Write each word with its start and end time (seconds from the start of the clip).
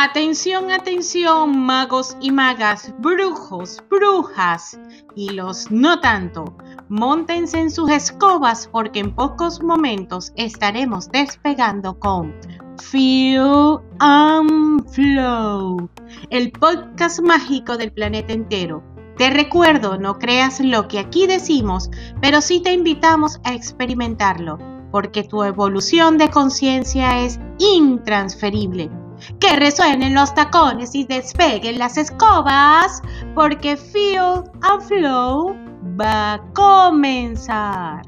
Atención, 0.00 0.70
atención, 0.70 1.58
magos 1.58 2.16
y 2.20 2.30
magas, 2.30 2.94
brujos, 3.00 3.82
brujas 3.90 4.78
y 5.16 5.30
los 5.30 5.72
no 5.72 5.98
tanto. 5.98 6.56
Móntense 6.88 7.58
en 7.58 7.72
sus 7.72 7.90
escobas 7.90 8.68
porque 8.70 9.00
en 9.00 9.12
pocos 9.12 9.60
momentos 9.60 10.32
estaremos 10.36 11.10
despegando 11.10 11.98
con 11.98 12.32
Feel 12.80 13.80
and 13.98 14.88
Flow, 14.88 15.90
el 16.30 16.52
podcast 16.52 17.18
mágico 17.20 17.76
del 17.76 17.90
planeta 17.90 18.32
entero. 18.32 18.84
Te 19.16 19.30
recuerdo, 19.30 19.98
no 19.98 20.20
creas 20.20 20.60
lo 20.60 20.86
que 20.86 21.00
aquí 21.00 21.26
decimos, 21.26 21.90
pero 22.20 22.40
sí 22.40 22.60
te 22.60 22.72
invitamos 22.72 23.40
a 23.42 23.52
experimentarlo, 23.52 24.58
porque 24.92 25.24
tu 25.24 25.42
evolución 25.42 26.18
de 26.18 26.30
conciencia 26.30 27.24
es 27.24 27.40
intransferible 27.58 28.92
que 29.40 29.56
resuenen 29.56 30.14
los 30.14 30.34
tacones 30.34 30.94
y 30.94 31.04
despeguen 31.04 31.78
las 31.78 31.96
escobas, 31.96 33.02
porque 33.34 33.76
Feel 33.76 34.44
and 34.62 34.82
Flow 34.82 35.56
va 36.00 36.34
a 36.34 36.52
comenzar. 36.52 38.02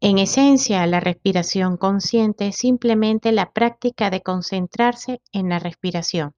En 0.00 0.18
esencia, 0.18 0.86
la 0.86 1.00
respiración 1.00 1.76
consciente 1.76 2.48
es 2.48 2.56
simplemente 2.56 3.32
la 3.32 3.52
práctica 3.52 4.10
de 4.10 4.22
concentrarse 4.22 5.20
en 5.32 5.48
la 5.48 5.58
respiración, 5.58 6.34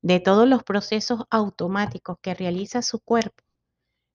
de 0.00 0.18
todos 0.18 0.48
los 0.48 0.64
procesos 0.64 1.24
automáticos 1.28 2.16
que 2.22 2.34
realiza 2.34 2.80
su 2.80 3.00
cuerpo. 3.00 3.44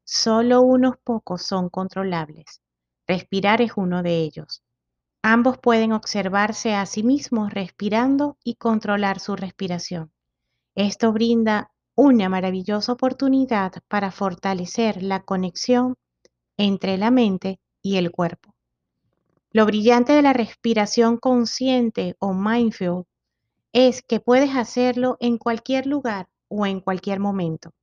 Solo 0.04 0.62
unos 0.62 0.96
pocos 0.98 1.44
son 1.44 1.70
controlables. 1.70 2.62
Respirar 3.08 3.62
es 3.62 3.74
uno 3.76 4.04
de 4.04 4.18
ellos. 4.18 4.64
Ambos 5.24 5.58
pueden 5.58 5.94
observarse 5.94 6.74
a 6.74 6.86
sí 6.86 7.04
mismos 7.04 7.54
respirando 7.54 8.38
y 8.44 8.56
controlar 8.56 9.20
su 9.20 9.36
respiración. 9.36 10.12
Esto 10.76 11.12
brinda 11.12 11.72
una 11.96 12.30
maravillosa 12.30 12.94
oportunidad 12.94 13.74
para 13.88 14.12
fortalecer 14.12 15.04
la 15.04 15.24
conexión 15.24 15.96
entre 16.58 16.98
la 16.98 17.12
mente 17.12 17.60
y 17.82 17.98
el 17.98 18.12
cuerpo. 18.12 18.56
Lo 19.52 19.66
brillante 19.66 20.14
de 20.14 20.22
la 20.22 20.34
respiración 20.34 21.18
consciente 21.18 22.16
o 22.20 22.34
mindful 22.34 23.06
es 23.74 24.02
que 24.02 24.20
puedes 24.20 24.56
hacerlo 24.56 25.18
en 25.20 25.38
cualquier 25.38 25.86
lugar 25.86 26.30
o 26.48 26.66
en 26.66 26.80
cualquier 26.80 27.20
momento. 27.20 27.74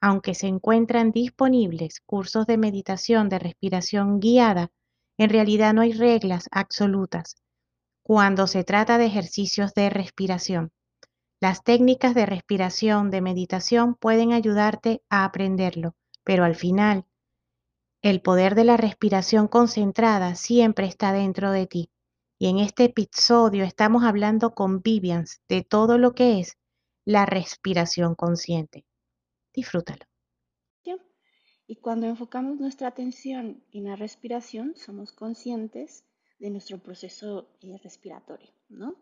Aunque 0.00 0.34
se 0.34 0.46
encuentran 0.46 1.12
disponibles 1.12 2.00
cursos 2.00 2.46
de 2.46 2.56
meditación 2.56 3.28
de 3.28 3.38
respiración 3.38 4.20
guiada, 4.20 4.70
en 5.18 5.30
realidad 5.30 5.74
no 5.74 5.82
hay 5.82 5.92
reglas 5.92 6.48
absolutas 6.50 7.36
cuando 8.02 8.46
se 8.46 8.64
trata 8.64 8.98
de 8.98 9.06
ejercicios 9.06 9.72
de 9.74 9.88
respiración. 9.88 10.72
Las 11.40 11.62
técnicas 11.62 12.14
de 12.14 12.26
respiración 12.26 13.10
de 13.10 13.20
meditación 13.20 13.94
pueden 13.94 14.32
ayudarte 14.32 15.02
a 15.08 15.24
aprenderlo, 15.24 15.94
pero 16.24 16.44
al 16.44 16.56
final, 16.56 17.06
el 18.02 18.20
poder 18.20 18.54
de 18.54 18.64
la 18.64 18.76
respiración 18.76 19.46
concentrada 19.46 20.34
siempre 20.34 20.86
está 20.86 21.12
dentro 21.12 21.52
de 21.52 21.66
ti. 21.66 21.90
Y 22.38 22.48
en 22.48 22.58
este 22.58 22.84
episodio 22.84 23.64
estamos 23.64 24.02
hablando 24.02 24.54
con 24.54 24.80
Vivians 24.80 25.40
de 25.48 25.62
todo 25.62 25.96
lo 25.96 26.14
que 26.14 26.40
es 26.40 26.56
la 27.04 27.26
respiración 27.26 28.14
consciente. 28.14 28.86
Disfrútalo. 29.52 30.10
Y 31.70 31.76
cuando 31.76 32.08
enfocamos 32.08 32.58
nuestra 32.58 32.88
atención 32.88 33.62
en 33.70 33.84
la 33.84 33.94
respiración, 33.94 34.74
somos 34.74 35.12
conscientes 35.12 36.04
de 36.40 36.50
nuestro 36.50 36.78
proceso 36.78 37.48
eh, 37.60 37.78
respiratorio, 37.84 38.50
¿no? 38.68 38.96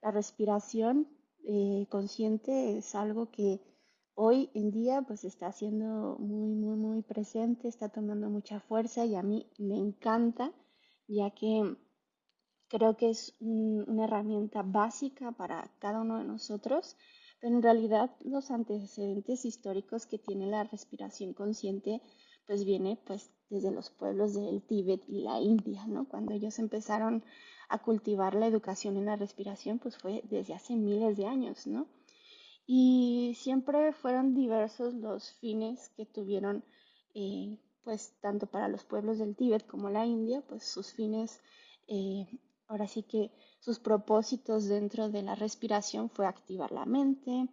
La 0.00 0.12
respiración 0.12 1.08
eh, 1.42 1.88
consciente 1.90 2.78
es 2.78 2.94
algo 2.94 3.32
que 3.32 3.60
hoy 4.14 4.48
en 4.54 4.70
día 4.70 5.02
pues 5.02 5.24
está 5.24 5.50
siendo 5.50 6.16
muy, 6.20 6.54
muy, 6.54 6.76
muy 6.76 7.02
presente, 7.02 7.66
está 7.66 7.88
tomando 7.88 8.30
mucha 8.30 8.60
fuerza 8.60 9.04
y 9.04 9.16
a 9.16 9.24
mí 9.24 9.50
me 9.58 9.76
encanta, 9.76 10.52
ya 11.08 11.30
que 11.30 11.76
creo 12.68 12.96
que 12.96 13.10
es 13.10 13.34
una 13.40 14.04
herramienta 14.04 14.62
básica 14.62 15.32
para 15.32 15.68
cada 15.80 16.02
uno 16.02 16.18
de 16.18 16.24
nosotros 16.26 16.96
pero 17.44 17.56
en 17.56 17.62
realidad 17.62 18.10
los 18.24 18.50
antecedentes 18.50 19.44
históricos 19.44 20.06
que 20.06 20.16
tiene 20.16 20.46
la 20.46 20.64
respiración 20.64 21.34
consciente 21.34 22.00
pues 22.46 22.64
viene 22.64 22.98
pues 23.04 23.30
desde 23.50 23.70
los 23.70 23.90
pueblos 23.90 24.32
del 24.32 24.62
Tíbet 24.62 25.02
y 25.06 25.20
la 25.20 25.38
India, 25.40 25.86
¿no? 25.86 26.08
Cuando 26.08 26.32
ellos 26.32 26.58
empezaron 26.58 27.22
a 27.68 27.82
cultivar 27.82 28.34
la 28.34 28.46
educación 28.46 28.96
en 28.96 29.04
la 29.04 29.16
respiración 29.16 29.78
pues 29.78 29.98
fue 29.98 30.22
desde 30.30 30.54
hace 30.54 30.74
miles 30.74 31.18
de 31.18 31.26
años, 31.26 31.66
¿no? 31.66 31.86
Y 32.66 33.34
siempre 33.36 33.92
fueron 33.92 34.34
diversos 34.34 34.94
los 34.94 35.32
fines 35.32 35.90
que 35.98 36.06
tuvieron 36.06 36.64
eh, 37.12 37.58
pues 37.82 38.14
tanto 38.22 38.46
para 38.46 38.68
los 38.68 38.84
pueblos 38.84 39.18
del 39.18 39.36
Tíbet 39.36 39.66
como 39.66 39.90
la 39.90 40.06
India, 40.06 40.42
pues 40.48 40.64
sus 40.64 40.94
fines 40.94 41.42
eh, 41.88 42.26
ahora 42.68 42.88
sí 42.88 43.02
que 43.02 43.30
sus 43.64 43.78
propósitos 43.78 44.66
dentro 44.68 45.08
de 45.08 45.22
la 45.22 45.34
respiración 45.34 46.10
fue 46.10 46.26
activar 46.26 46.70
la 46.70 46.84
mente 46.84 47.48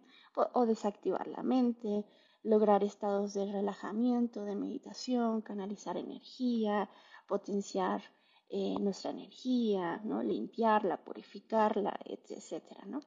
o, 0.52 0.66
desactivar 0.66 1.26
la 1.26 1.42
mente, 1.42 2.04
lograr 2.42 2.84
estados 2.84 3.32
de 3.32 3.50
relajamiento, 3.50 4.44
de 4.44 4.54
meditación, 4.54 5.40
canalizar 5.40 5.96
energía, 5.96 6.90
potenciar 7.26 8.02
eh, 8.50 8.74
nuestra 8.78 9.10
energía, 9.10 10.02
¿no? 10.04 10.22
limpiarla, 10.22 11.02
purificarla, 11.02 11.98
etcétera, 12.04 12.84
¿no? 12.84 13.00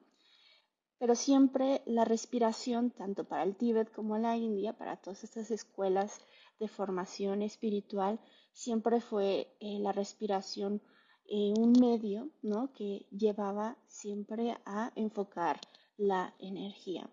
Pero 0.98 1.14
siempre 1.14 1.84
la 1.86 2.06
respiración, 2.06 2.90
tanto 2.90 3.26
para 3.26 3.44
el 3.44 3.56
Tíbet 3.56 3.92
como 3.92 4.18
la 4.18 4.36
India, 4.36 4.74
para 4.74 4.98
todas 4.98 5.24
estas 5.24 5.52
escuelas 5.52 6.22
de 6.58 6.68
formación 6.68 7.44
espiritual, 7.44 8.20
siempre 8.52 9.00
fue 9.00 9.56
eh, 9.60 9.78
la 9.80 9.92
respiración 9.92 10.82
eh, 11.28 11.53
un 11.58 11.74
medio 11.74 12.30
¿no? 12.41 12.72
que 12.74 13.08
llevaba 13.12 13.78
siempre 13.88 14.56
a 14.66 14.91
enfocar 14.96 15.59
la 15.97 16.36
energía. 16.40 17.09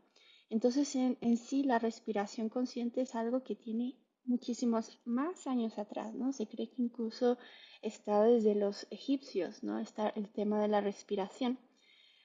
Entonces, 0.50 0.94
en, 0.96 1.36
sí, 1.38 1.62
la 1.62 1.78
respiración 1.78 2.50
consciente 2.50 3.00
es 3.00 3.14
algo 3.14 3.42
que 3.42 3.56
tiene 3.56 3.96
muchísimos 4.24 5.00
más 5.06 5.46
años 5.46 5.78
atrás, 5.78 6.14
¿no? 6.14 6.32
Se 6.34 6.46
cree 6.46 6.68
que 6.68 6.82
incluso 6.82 7.38
está 7.80 8.22
desde 8.22 8.54
los 8.54 8.86
egipcios, 8.90 9.62
¿no? 9.62 9.78
Está 9.78 10.10
el 10.10 10.28
tema 10.28 10.60
de 10.60 10.68
la 10.68 10.82
respiración. 10.82 11.58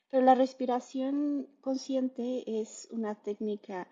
Pero 0.10 0.26
la 0.26 0.36
respiración 0.36 1.48
consciente 1.62 2.60
es 2.60 2.90
una 2.92 3.16
técnica 3.16 3.88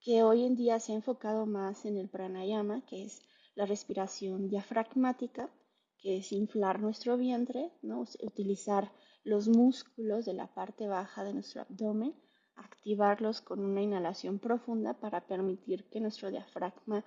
que 0.00 0.22
hoy 0.22 0.44
en 0.44 0.54
día 0.54 0.80
se 0.80 0.92
ha 0.92 0.96
enfocado 0.96 1.46
más 1.46 1.86
en 1.86 1.96
el 1.96 2.10
pranayama, 2.10 2.84
que 2.84 3.04
es 3.04 3.22
la 3.54 3.64
respiración 3.64 4.48
diafragmática, 4.48 5.50
que 5.98 6.18
es 6.18 6.32
inflar 6.32 6.80
nuestro 6.80 7.16
vientre, 7.16 7.72
¿no? 7.82 8.04
utilizar 8.22 8.92
los 9.24 9.48
músculos 9.48 10.24
de 10.24 10.32
la 10.32 10.46
parte 10.46 10.86
baja 10.86 11.24
de 11.24 11.34
nuestro 11.34 11.62
abdomen, 11.62 12.14
activarlos 12.56 13.40
con 13.40 13.64
una 13.64 13.82
inhalación 13.82 14.38
profunda 14.38 14.94
para 14.94 15.26
permitir 15.26 15.88
que 15.90 16.00
nuestro 16.00 16.30
diafragma 16.30 17.04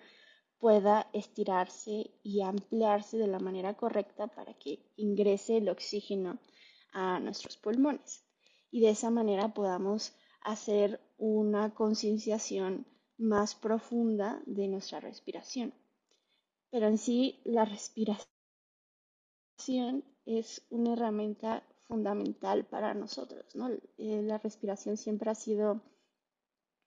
pueda 0.60 1.10
estirarse 1.14 2.12
y 2.22 2.42
ampliarse 2.42 3.18
de 3.18 3.28
la 3.28 3.40
manera 3.40 3.76
correcta 3.76 4.28
para 4.28 4.54
que 4.54 4.80
ingrese 4.96 5.58
el 5.58 5.70
oxígeno 5.70 6.40
a 6.94 7.20
nuestros 7.20 7.58
pulmones. 7.58 8.24
Y 8.70 8.82
de 8.82 8.92
esa 8.92 9.10
manera 9.10 9.54
podamos 9.54 10.14
hacer 10.42 11.02
una 11.18 11.74
concienciación 11.74 12.86
más 13.18 13.56
profunda 13.56 14.42
de 14.46 14.68
nuestra 14.68 15.00
respiración. 15.00 15.74
Pero 16.70 16.88
en 16.88 16.98
sí, 16.98 17.42
la 17.44 17.66
respiración 17.66 18.31
es 20.26 20.64
una 20.70 20.94
herramienta 20.94 21.64
fundamental 21.88 22.66
para 22.66 22.94
nosotros, 22.94 23.56
¿no? 23.56 23.70
Eh, 23.98 24.22
la 24.24 24.38
respiración 24.38 24.98
siempre 24.98 25.30
ha 25.30 25.36
sido 25.36 25.82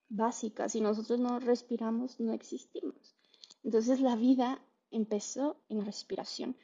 básica. 0.08 0.68
Si 0.68 0.80
nosotros 0.80 1.20
no 1.20 1.40
respiramos, 1.40 2.20
no 2.20 2.32
existimos. 2.32 3.16
Entonces 3.62 4.00
la 4.00 4.16
vida 4.16 4.60
empezó 4.90 5.56
en 5.68 5.84
respiración 5.84 6.56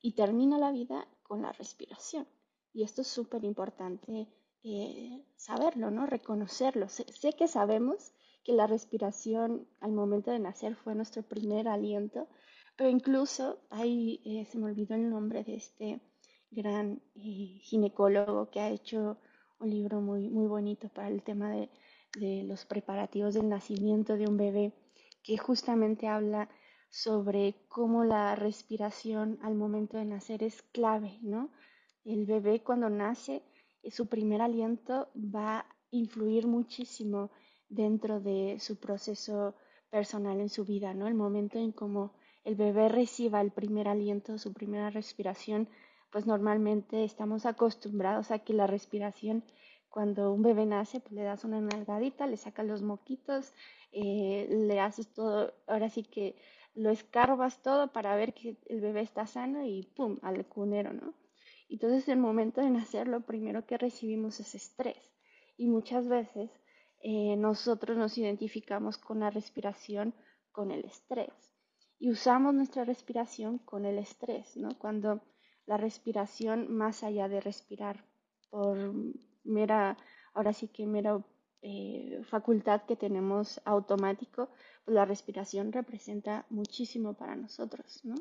y 0.00 0.12
termina 0.12 0.58
la 0.58 0.72
vida 0.72 1.06
con 1.22 1.42
la 1.42 1.52
respiración. 1.52 2.26
Y 2.72 2.82
esto 2.82 3.02
es 3.02 3.08
súper 3.08 3.44
importante 3.44 4.28
eh, 4.62 5.24
saberlo, 5.36 5.90
¿no? 5.90 6.06
Reconocerlo. 6.06 6.88
sé, 6.88 7.32
que 7.32 7.48
sabemos 7.48 8.12
que 8.44 8.52
la 8.52 8.66
respiración 8.66 9.68
al 9.80 9.92
momento 9.92 10.30
de 10.30 10.38
nacer 10.38 10.76
fue 10.76 10.94
nuestro 10.94 11.22
primer 11.22 11.68
aliento, 11.68 12.28
pero 12.80 12.88
incluso, 12.88 13.60
ahí 13.68 14.22
eh, 14.24 14.46
se 14.46 14.56
me 14.56 14.64
olvidó 14.64 14.94
el 14.94 15.10
nombre 15.10 15.44
de 15.44 15.54
este 15.54 16.00
gran 16.50 17.02
eh, 17.14 17.58
ginecólogo 17.60 18.48
que 18.48 18.60
ha 18.60 18.70
hecho 18.70 19.18
un 19.58 19.68
libro 19.68 20.00
muy, 20.00 20.30
muy 20.30 20.46
bonito 20.46 20.88
para 20.88 21.08
el 21.08 21.22
tema 21.22 21.50
de, 21.50 21.68
de 22.18 22.42
los 22.44 22.64
preparativos 22.64 23.34
del 23.34 23.50
nacimiento 23.50 24.16
de 24.16 24.26
un 24.26 24.38
bebé, 24.38 24.72
que 25.22 25.36
justamente 25.36 26.08
habla 26.08 26.48
sobre 26.88 27.54
cómo 27.68 28.02
la 28.04 28.34
respiración 28.34 29.38
al 29.42 29.56
momento 29.56 29.98
de 29.98 30.06
nacer 30.06 30.42
es 30.42 30.62
clave, 30.62 31.18
¿no? 31.20 31.50
El 32.06 32.24
bebé 32.24 32.62
cuando 32.62 32.88
nace, 32.88 33.42
eh, 33.82 33.90
su 33.90 34.06
primer 34.06 34.40
aliento 34.40 35.10
va 35.14 35.58
a 35.58 35.66
influir 35.90 36.46
muchísimo 36.46 37.30
dentro 37.68 38.20
de 38.20 38.56
su 38.58 38.80
proceso 38.80 39.54
personal 39.90 40.40
en 40.40 40.48
su 40.48 40.64
vida, 40.64 40.94
¿no? 40.94 41.06
El 41.06 41.14
momento 41.14 41.58
en 41.58 41.72
como 41.72 42.18
el 42.44 42.54
bebé 42.54 42.88
reciba 42.88 43.40
el 43.40 43.50
primer 43.50 43.88
aliento, 43.88 44.38
su 44.38 44.52
primera 44.52 44.90
respiración, 44.90 45.68
pues 46.10 46.26
normalmente 46.26 47.04
estamos 47.04 47.46
acostumbrados 47.46 48.30
a 48.30 48.40
que 48.40 48.52
la 48.52 48.66
respiración, 48.66 49.44
cuando 49.88 50.32
un 50.32 50.42
bebé 50.42 50.66
nace, 50.66 51.00
pues 51.00 51.12
le 51.12 51.22
das 51.22 51.44
una 51.44 51.60
nalgadita, 51.60 52.26
le 52.26 52.36
sacas 52.36 52.66
los 52.66 52.82
moquitos, 52.82 53.52
eh, 53.92 54.48
le 54.50 54.80
haces 54.80 55.12
todo, 55.12 55.52
ahora 55.66 55.90
sí 55.90 56.02
que 56.02 56.36
lo 56.74 56.90
escarbas 56.90 57.62
todo 57.62 57.92
para 57.92 58.14
ver 58.16 58.32
que 58.34 58.56
el 58.66 58.80
bebé 58.80 59.00
está 59.00 59.26
sano 59.26 59.64
y 59.64 59.82
¡pum! 59.96 60.18
al 60.22 60.46
cunero, 60.46 60.92
¿no? 60.92 61.14
Entonces, 61.68 62.08
el 62.08 62.18
momento 62.18 62.60
de 62.60 62.70
nacer, 62.70 63.06
lo 63.06 63.20
primero 63.20 63.64
que 63.64 63.78
recibimos 63.78 64.40
es 64.40 64.54
estrés. 64.56 65.12
Y 65.56 65.68
muchas 65.68 66.08
veces 66.08 66.50
eh, 67.00 67.36
nosotros 67.36 67.96
nos 67.96 68.18
identificamos 68.18 68.98
con 68.98 69.20
la 69.20 69.30
respiración 69.30 70.14
con 70.50 70.72
el 70.72 70.84
estrés. 70.84 71.49
Y 72.00 72.10
usamos 72.10 72.54
nuestra 72.54 72.84
respiración 72.84 73.58
con 73.58 73.84
el 73.84 73.98
estrés, 73.98 74.56
¿no? 74.56 74.70
Cuando 74.78 75.20
la 75.66 75.76
respiración, 75.76 76.74
más 76.74 77.04
allá 77.04 77.28
de 77.28 77.40
respirar 77.40 78.04
por 78.48 78.92
mera, 79.44 79.98
ahora 80.32 80.54
sí 80.54 80.68
que 80.68 80.86
mera 80.86 81.22
eh, 81.62 82.22
facultad 82.24 82.82
que 82.86 82.96
tenemos 82.96 83.60
automático, 83.66 84.48
pues 84.84 84.94
la 84.94 85.04
respiración 85.04 85.72
representa 85.72 86.46
muchísimo 86.48 87.12
para 87.12 87.36
nosotros, 87.36 88.00
¿no? 88.02 88.14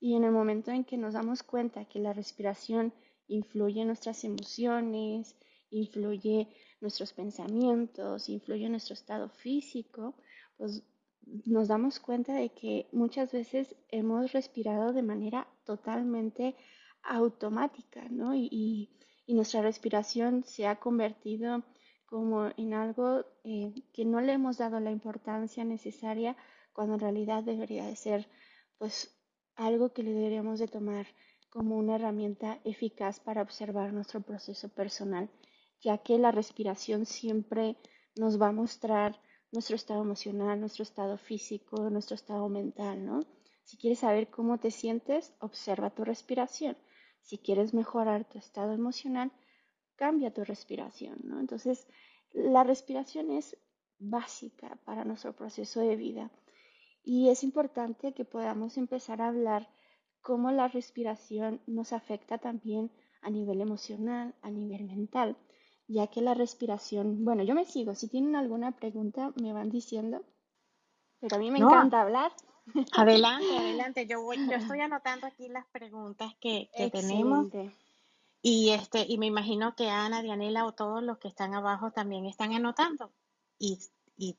Y 0.00 0.16
en 0.16 0.24
el 0.24 0.32
momento 0.32 0.70
en 0.70 0.84
que 0.84 0.96
nos 0.96 1.12
damos 1.12 1.42
cuenta 1.42 1.84
que 1.84 2.00
la 2.00 2.14
respiración 2.14 2.94
influye 3.28 3.82
en 3.82 3.88
nuestras 3.88 4.24
emociones, 4.24 5.36
influye 5.68 6.48
nuestros 6.80 7.12
pensamientos, 7.12 8.30
influye 8.30 8.64
en 8.64 8.72
nuestro 8.72 8.94
estado 8.94 9.28
físico, 9.28 10.14
pues 10.56 10.82
nos 11.44 11.68
damos 11.68 12.00
cuenta 12.00 12.34
de 12.34 12.50
que 12.50 12.88
muchas 12.92 13.32
veces 13.32 13.74
hemos 13.88 14.32
respirado 14.32 14.92
de 14.92 15.02
manera 15.02 15.48
totalmente 15.64 16.56
automática, 17.02 18.06
¿no? 18.10 18.34
Y, 18.34 18.90
nuestra 19.28 19.62
respiración 19.62 20.44
se 20.44 20.66
ha 20.66 20.78
convertido 20.78 21.62
como 22.04 22.50
en 22.58 22.74
algo 22.74 23.24
eh, 23.44 23.72
que 23.94 24.04
no 24.04 24.20
le 24.20 24.32
hemos 24.32 24.58
dado 24.58 24.78
la 24.78 24.90
importancia 24.90 25.64
necesaria 25.64 26.36
cuando 26.74 26.94
en 26.94 27.00
realidad 27.00 27.42
debería 27.42 27.86
de 27.86 27.96
ser 27.96 28.28
pues 28.76 29.16
algo 29.54 29.94
que 29.94 30.02
le 30.02 30.12
deberíamos 30.12 30.58
de 30.58 30.68
tomar 30.68 31.06
como 31.48 31.78
una 31.78 31.96
herramienta 31.96 32.60
eficaz 32.64 33.20
para 33.20 33.40
observar 33.40 33.92
nuestro 33.94 34.20
proceso 34.20 34.68
personal, 34.68 35.30
ya 35.80 35.98
que 35.98 36.18
la 36.18 36.30
respiración 36.30 37.06
siempre 37.06 37.76
nos 38.16 38.40
va 38.40 38.48
a 38.48 38.52
mostrar 38.52 39.18
nuestro 39.52 39.76
estado 39.76 40.02
emocional, 40.02 40.58
nuestro 40.58 40.82
estado 40.82 41.18
físico, 41.18 41.90
nuestro 41.90 42.14
estado 42.14 42.48
mental, 42.48 43.04
¿no? 43.04 43.24
Si 43.64 43.76
quieres 43.76 44.00
saber 44.00 44.28
cómo 44.28 44.58
te 44.58 44.70
sientes, 44.70 45.34
observa 45.38 45.90
tu 45.90 46.04
respiración. 46.04 46.76
Si 47.20 47.38
quieres 47.38 47.74
mejorar 47.74 48.28
tu 48.28 48.38
estado 48.38 48.72
emocional, 48.72 49.30
cambia 49.96 50.34
tu 50.34 50.42
respiración, 50.42 51.20
¿no? 51.22 51.38
Entonces, 51.38 51.86
la 52.32 52.64
respiración 52.64 53.30
es 53.30 53.56
básica 53.98 54.78
para 54.84 55.04
nuestro 55.04 55.34
proceso 55.36 55.80
de 55.80 55.96
vida. 55.96 56.30
Y 57.04 57.28
es 57.28 57.44
importante 57.44 58.12
que 58.14 58.24
podamos 58.24 58.78
empezar 58.78 59.20
a 59.20 59.28
hablar 59.28 59.68
cómo 60.22 60.50
la 60.50 60.68
respiración 60.68 61.60
nos 61.66 61.92
afecta 61.92 62.38
también 62.38 62.90
a 63.20 63.30
nivel 63.30 63.60
emocional, 63.60 64.34
a 64.40 64.50
nivel 64.50 64.84
mental, 64.84 65.36
ya 65.88 66.06
que 66.06 66.20
la 66.20 66.34
respiración, 66.34 67.24
bueno, 67.24 67.42
yo 67.42 67.54
me 67.54 67.64
sigo, 67.64 67.94
si 67.94 68.08
tienen 68.08 68.36
alguna 68.36 68.72
pregunta 68.72 69.32
me 69.40 69.52
van 69.52 69.70
diciendo, 69.70 70.24
pero 71.20 71.36
a 71.36 71.38
mí 71.38 71.50
me 71.50 71.58
encanta 71.58 72.02
hablar. 72.02 72.32
Adelante, 72.96 73.58
adelante, 73.58 74.06
yo, 74.10 74.22
voy, 74.22 74.36
yo 74.48 74.56
estoy 74.56 74.80
anotando 74.80 75.26
aquí 75.26 75.48
las 75.48 75.66
preguntas 75.66 76.32
que, 76.40 76.70
que 76.76 76.90
tenemos. 76.90 77.48
Y, 78.40 78.70
este, 78.70 79.04
y 79.08 79.18
me 79.18 79.26
imagino 79.26 79.76
que 79.76 79.88
Ana, 79.88 80.22
Dianela 80.22 80.66
o 80.66 80.72
todos 80.72 81.02
los 81.02 81.18
que 81.18 81.28
están 81.28 81.54
abajo 81.54 81.92
también 81.92 82.26
están 82.26 82.52
anotando. 82.52 83.12
Y, 83.58 83.78
y 84.16 84.36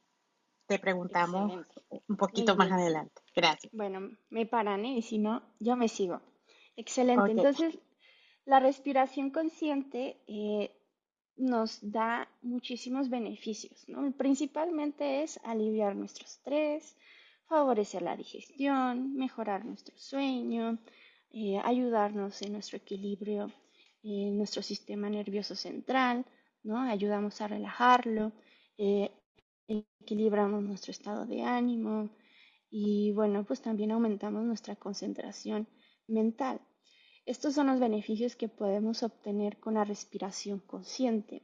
te 0.66 0.78
preguntamos 0.78 1.66
un 2.08 2.18
poquito 2.18 2.56
más 2.56 2.72
adelante. 2.72 3.22
Gracias. 3.36 3.72
Bueno, 3.74 4.12
me 4.30 4.46
paran, 4.46 4.86
¿eh? 4.86 4.98
Y 4.98 5.02
si 5.02 5.20
no, 5.20 5.42
yo 5.60 5.76
me 5.78 5.88
sigo. 5.88 6.22
Excelente. 6.76 7.32
Entonces, 7.32 7.80
la 8.46 8.60
respiración 8.60 9.30
consciente 9.30 10.22
eh, 10.28 10.76
nos 11.38 11.80
da 11.82 12.28
muchísimos 12.42 13.10
beneficios, 13.10 13.88
¿no? 13.88 14.12
Principalmente 14.14 15.24
es 15.24 15.40
aliviar 15.44 15.96
nuestro 15.96 16.26
estrés, 16.26 16.96
favorecer 17.48 18.02
la 18.02 18.16
digestión, 18.18 19.16
mejorar 19.16 19.66
nuestro 19.66 19.98
sueño, 19.98 20.80
eh, 21.32 21.60
ayudarnos 21.64 22.42
en 22.42 22.54
nuestro 22.54 22.78
equilibrio 22.78 23.52
en 24.04 24.38
nuestro 24.38 24.62
sistema 24.62 25.10
nervioso 25.10 25.56
central, 25.56 26.26
¿no? 26.64 26.80
Ayudamos 26.82 27.40
a 27.42 27.48
relajarlo, 27.48 28.34
eh, 28.78 29.12
equilibramos 29.68 30.62
nuestro 30.64 30.92
estado 30.92 31.26
de 31.26 31.42
ánimo 31.44 32.10
y 32.70 33.12
bueno, 33.14 33.46
pues 33.46 33.62
también 33.62 33.92
aumentamos 33.92 34.44
nuestra 34.44 34.76
concentración 34.76 35.68
mental. 36.08 36.60
Estos 37.26 37.54
son 37.54 37.68
los 37.68 37.80
beneficios 37.80 38.36
que 38.36 38.50
podemos 38.50 39.04
obtener 39.04 39.60
con 39.60 39.76
la 39.76 39.84
respiración 39.84 40.60
consciente. 40.60 41.42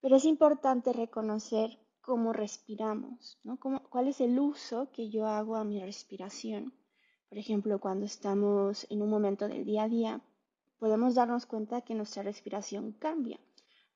Pero 0.00 0.16
es 0.16 0.24
importante 0.24 0.92
reconocer 0.92 1.78
cómo 2.00 2.32
respiramos, 2.32 3.38
¿no? 3.44 3.58
¿Cuál 3.58 4.08
es 4.08 4.20
el 4.20 4.38
uso 4.38 4.90
que 4.92 5.10
yo 5.10 5.26
hago 5.26 5.56
a 5.56 5.64
mi 5.64 5.80
respiración? 5.80 6.72
Por 7.28 7.38
ejemplo, 7.38 7.80
cuando 7.80 8.06
estamos 8.06 8.86
en 8.90 9.02
un 9.02 9.10
momento 9.10 9.48
del 9.48 9.64
día 9.64 9.84
a 9.84 9.88
día, 9.88 10.20
podemos 10.78 11.14
darnos 11.14 11.46
cuenta 11.46 11.82
que 11.82 11.94
nuestra 11.94 12.22
respiración 12.22 12.92
cambia 12.92 13.38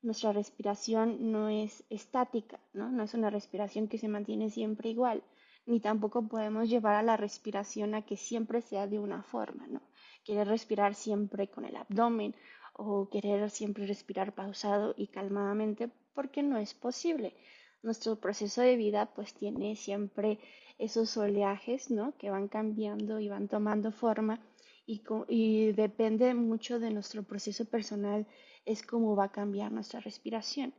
nuestra 0.04 0.32
respiración 0.32 1.32
no 1.32 1.48
es 1.48 1.82
estática, 1.88 2.60
¿no? 2.74 2.90
No 2.90 3.02
es 3.02 3.14
una 3.14 3.30
respiración 3.30 3.88
que 3.88 3.98
se 3.98 4.08
mantiene 4.08 4.50
siempre 4.50 4.90
igual, 4.90 5.22
ni 5.66 5.80
tampoco 5.80 6.28
podemos 6.28 6.68
llevar 6.68 6.96
a 6.96 7.02
la 7.02 7.16
respiración 7.16 7.94
a 7.94 8.02
que 8.02 8.16
siempre 8.16 8.60
sea 8.60 8.86
de 8.86 8.98
una 8.98 9.22
forma, 9.22 9.66
¿no? 9.66 9.80
Querer 10.24 10.48
respirar 10.48 10.94
siempre 10.94 11.48
con 11.48 11.64
el 11.64 11.76
abdomen 11.76 12.34
o 12.72 13.08
querer 13.08 13.50
siempre 13.50 13.86
respirar 13.86 14.34
pausado 14.34 14.94
y 14.96 15.08
calmadamente, 15.08 15.90
porque 16.14 16.42
no 16.42 16.58
es 16.58 16.74
posible. 16.74 17.34
Nuestro 17.82 18.16
proceso 18.16 18.62
de 18.62 18.76
vida 18.76 19.12
pues 19.14 19.34
tiene 19.34 19.76
siempre 19.76 20.38
esos 20.78 21.16
oleajes, 21.16 21.90
¿no? 21.90 22.16
Que 22.18 22.30
van 22.30 22.48
cambiando 22.48 23.20
y 23.20 23.28
van 23.28 23.48
tomando 23.48 23.92
forma 23.92 24.40
y, 24.86 25.72
depende 25.72 26.34
mucho 26.34 26.78
de 26.78 26.90
nuestro 26.90 27.22
proceso 27.22 27.64
personal 27.64 28.26
es 28.66 28.82
cómo 28.82 29.16
va 29.16 29.24
a 29.24 29.32
cambiar 29.32 29.72
nuestra 29.72 30.00
respiración. 30.00 30.74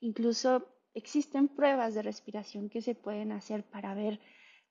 Incluso 0.00 0.66
existen 0.94 1.48
pruebas 1.48 1.94
de 1.94 2.02
respiración 2.02 2.68
que 2.68 2.82
se 2.82 2.94
pueden 2.94 3.32
hacer 3.32 3.64
para 3.64 3.94
ver 3.94 4.20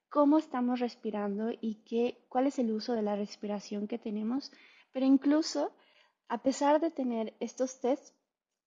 cómo 0.10 0.38
estamos 0.38 0.80
respirando 0.80 1.52
y 1.62 1.84
qué, 1.86 2.26
cuál 2.30 2.48
es 2.48 2.60
el 2.60 2.72
uso 2.72 2.94
de 2.94 3.02
la 3.02 3.16
respiración 3.16 3.88
que 3.88 3.98
tenemos. 3.98 4.52
Pero 4.92 5.06
incluso, 5.06 5.72
a 6.28 6.42
pesar 6.42 6.80
de 6.80 6.92
tener 6.92 7.36
estos 7.40 7.80
tests, 7.80 8.14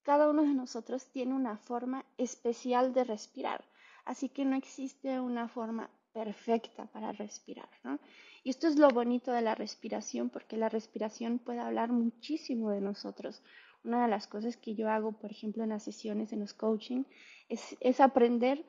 cada 0.02 0.28
uno 0.28 0.42
de 0.42 0.54
nosotros 0.54 1.10
tiene 1.12 1.34
una 1.34 1.58
forma 1.58 2.04
especial 2.16 2.92
de 2.92 3.04
respirar. 3.04 3.64
Así 4.04 4.28
que 4.28 4.44
no 4.44 4.56
existe 4.56 5.20
una 5.20 5.48
forma 5.48 5.90
perfecta 6.12 6.86
para 6.86 7.12
respirar. 7.12 7.68
Y 8.42 8.50
esto 8.50 8.66
es 8.66 8.76
lo 8.76 8.88
bonito 8.88 9.32
de 9.32 9.42
la 9.42 9.54
respiración, 9.54 10.30
porque 10.30 10.56
la 10.56 10.68
respiración 10.68 11.38
puede 11.38 11.60
hablar 11.60 11.92
muchísimo 11.92 12.70
de 12.70 12.80
nosotros. 12.80 13.42
Una 13.84 14.02
de 14.02 14.10
las 14.10 14.26
cosas 14.26 14.56
que 14.56 14.74
yo 14.74 14.90
hago, 14.90 15.12
por 15.12 15.30
ejemplo, 15.30 15.62
en 15.62 15.70
las 15.70 15.82
sesiones, 15.82 16.32
en 16.32 16.40
los 16.40 16.54
coaching, 16.54 17.04
es, 17.48 18.00
aprender 18.00 18.64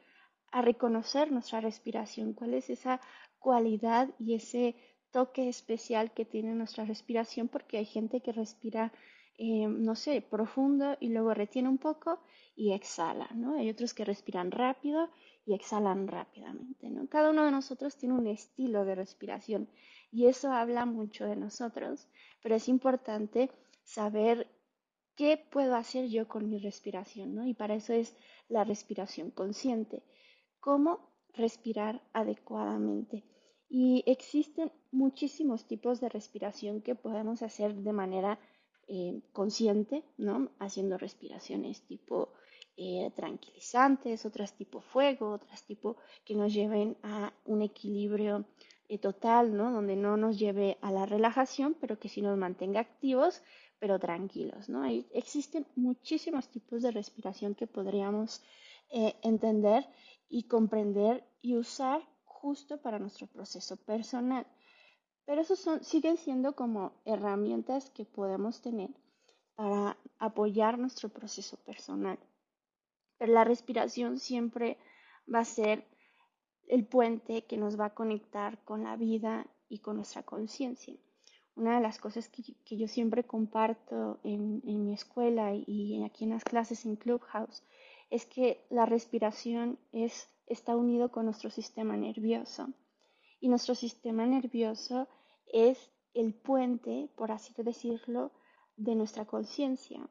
a 0.51 0.61
reconocer 0.61 1.31
nuestra 1.31 1.61
respiración, 1.61 2.33
cuál 2.33 2.53
es 2.53 2.69
esa 2.69 2.99
cualidad 3.39 4.09
y 4.19 4.35
ese 4.35 4.75
toque 5.11 5.49
especial 5.49 6.13
que 6.13 6.25
tiene 6.25 6.53
nuestra 6.55 6.85
respiración, 6.85 7.47
porque 7.47 7.77
hay 7.77 7.85
gente 7.85 8.21
que 8.21 8.31
respira, 8.31 8.91
eh, 9.37 9.67
no 9.67 9.95
sé, 9.95 10.21
profundo 10.21 10.97
y 10.99 11.09
luego 11.09 11.33
retiene 11.33 11.69
un 11.69 11.77
poco 11.77 12.19
y 12.55 12.73
exhala, 12.73 13.29
¿no? 13.33 13.55
Hay 13.55 13.69
otros 13.69 13.93
que 13.93 14.05
respiran 14.05 14.51
rápido 14.51 15.09
y 15.45 15.53
exhalan 15.53 16.07
rápidamente, 16.07 16.89
¿no? 16.89 17.07
Cada 17.07 17.31
uno 17.31 17.45
de 17.45 17.51
nosotros 17.51 17.97
tiene 17.97 18.15
un 18.15 18.27
estilo 18.27 18.85
de 18.85 18.95
respiración 18.95 19.69
y 20.11 20.27
eso 20.27 20.51
habla 20.51 20.85
mucho 20.85 21.25
de 21.25 21.35
nosotros, 21.35 22.07
pero 22.41 22.55
es 22.55 22.67
importante 22.67 23.49
saber 23.83 24.47
¿qué 25.21 25.37
puedo 25.37 25.75
hacer 25.75 26.07
yo 26.09 26.27
con 26.27 26.49
mi 26.49 26.57
respiración? 26.57 27.35
¿no? 27.35 27.45
Y 27.45 27.53
para 27.53 27.75
eso 27.75 27.93
es 27.93 28.15
la 28.49 28.63
respiración 28.63 29.29
consciente. 29.29 30.01
¿Cómo 30.59 31.11
respirar 31.35 32.01
adecuadamente? 32.11 33.23
Y 33.69 34.03
existen 34.07 34.71
muchísimos 34.91 35.67
tipos 35.67 36.01
de 36.01 36.09
respiración 36.09 36.81
que 36.81 36.95
podemos 36.95 37.43
hacer 37.43 37.75
de 37.75 37.93
manera 37.93 38.39
eh, 38.87 39.21
consciente, 39.31 40.03
¿no? 40.17 40.49
Haciendo 40.57 40.97
respiraciones 40.97 41.83
tipo 41.83 42.33
eh, 42.75 43.11
tranquilizantes, 43.15 44.25
otras 44.25 44.57
tipo 44.57 44.81
fuego, 44.81 45.33
otras 45.33 45.63
tipo 45.67 45.97
que 46.25 46.33
nos 46.33 46.51
lleven 46.51 46.97
a 47.03 47.31
un 47.45 47.61
equilibrio 47.61 48.45
eh, 48.89 48.97
total, 48.97 49.55
¿no? 49.55 49.71
Donde 49.71 49.95
no 49.95 50.17
nos 50.17 50.39
lleve 50.39 50.79
a 50.81 50.91
la 50.91 51.05
relajación, 51.05 51.75
pero 51.79 51.99
que 51.99 52.09
sí 52.09 52.23
nos 52.23 52.39
mantenga 52.39 52.79
activos, 52.79 53.43
pero 53.81 53.97
tranquilos, 53.97 54.69
¿no? 54.69 54.85
existen 55.11 55.65
muchísimos 55.75 56.47
tipos 56.50 56.83
de 56.83 56.91
respiración 56.91 57.55
que 57.55 57.65
podríamos 57.65 58.43
entender 59.23 59.88
y 60.29 60.43
comprender 60.43 61.27
y 61.41 61.55
usar 61.55 62.00
justo 62.23 62.79
para 62.79 63.00
nuestro 63.00 63.25
proceso 63.25 63.77
personal. 63.77 64.45
Pero 65.25 65.41
esos 65.41 65.57
son, 65.57 65.83
siguen 65.83 66.17
siendo 66.17 66.55
como 66.55 67.01
herramientas 67.05 67.89
que 67.89 68.05
podemos 68.05 68.61
tener 68.61 68.91
para 69.55 69.97
apoyar 70.19 70.77
nuestro 70.77 71.09
proceso 71.09 71.57
personal. 71.65 72.19
Pero 73.17 73.33
la 73.33 73.45
respiración 73.45 74.19
siempre 74.19 74.77
va 75.33 75.39
a 75.39 75.45
ser 75.45 75.88
el 76.67 76.85
puente 76.85 77.45
que 77.45 77.57
nos 77.57 77.79
va 77.79 77.85
a 77.85 77.95
conectar 77.95 78.63
con 78.63 78.83
la 78.83 78.95
vida 78.95 79.47
y 79.69 79.79
con 79.79 79.95
nuestra 79.95 80.21
conciencia. 80.21 80.95
Una 81.55 81.75
de 81.75 81.81
las 81.81 82.00
cosas 82.00 82.29
que, 82.29 82.77
yo 82.77 82.88
siempre 82.88 83.24
comparto 83.24 84.20
en, 84.24 84.62
mi 84.63 84.93
escuela 84.93 85.53
y 85.53 86.03
aquí 86.03 86.24
en 86.24 86.31
las 86.31 86.43
clases 86.43 86.86
en 86.86 86.96
Clubhouse 86.96 87.63
es 88.10 88.25
que 88.25 88.65
la 88.70 88.86
respiración 88.86 89.79
es, 89.91 90.27
está 90.46 90.75
unido 90.75 91.12
con 91.12 91.25
nuestro 91.25 91.50
sistema 91.50 91.96
nervioso. 91.98 92.70
Y 93.39 93.50
nuestro 93.50 93.74
sistema 93.74 94.25
nervioso 94.25 95.08
es 95.51 95.91
el 96.13 96.34
puente, 96.34 97.10
por 97.15 97.31
así 97.31 97.53
decirlo, 97.58 98.31
de 98.75 98.96
nuestra 98.96 99.25
conciencia. 99.25 100.10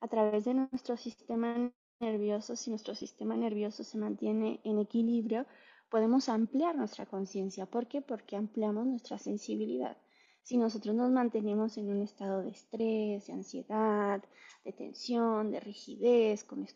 A 0.00 0.08
través 0.08 0.44
de 0.44 0.54
nuestro 0.54 0.96
sistema 0.96 1.72
nervioso, 2.00 2.54
si 2.54 2.70
nuestro 2.70 2.94
sistema 2.94 3.36
nervioso 3.36 3.82
se 3.82 3.96
mantiene 3.96 4.60
en 4.64 4.78
equilibrio, 4.78 5.46
podemos 5.88 6.28
ampliar 6.28 6.76
nuestra 6.76 7.06
conciencia. 7.06 7.66
¿Por 7.66 7.86
qué? 7.86 8.02
Porque 8.02 8.36
ampliamos 8.36 8.86
nuestra 8.86 9.18
sensibilidad. 9.18 9.96
Si 10.42 10.56
nosotros 10.56 10.94
nos 10.94 11.10
mantenemos 11.10 11.76
en 11.78 11.90
un 11.90 12.02
estado 12.02 12.42
de 12.42 12.50
estrés, 12.50 13.26
de 13.26 13.32
ansiedad, 13.32 14.22
de 14.64 14.72
tensión, 14.72 15.50
de 15.50 15.60
rigidez, 15.60 16.44
con, 16.44 16.66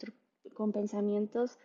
con 0.54 0.72
pensamientos 0.72 1.58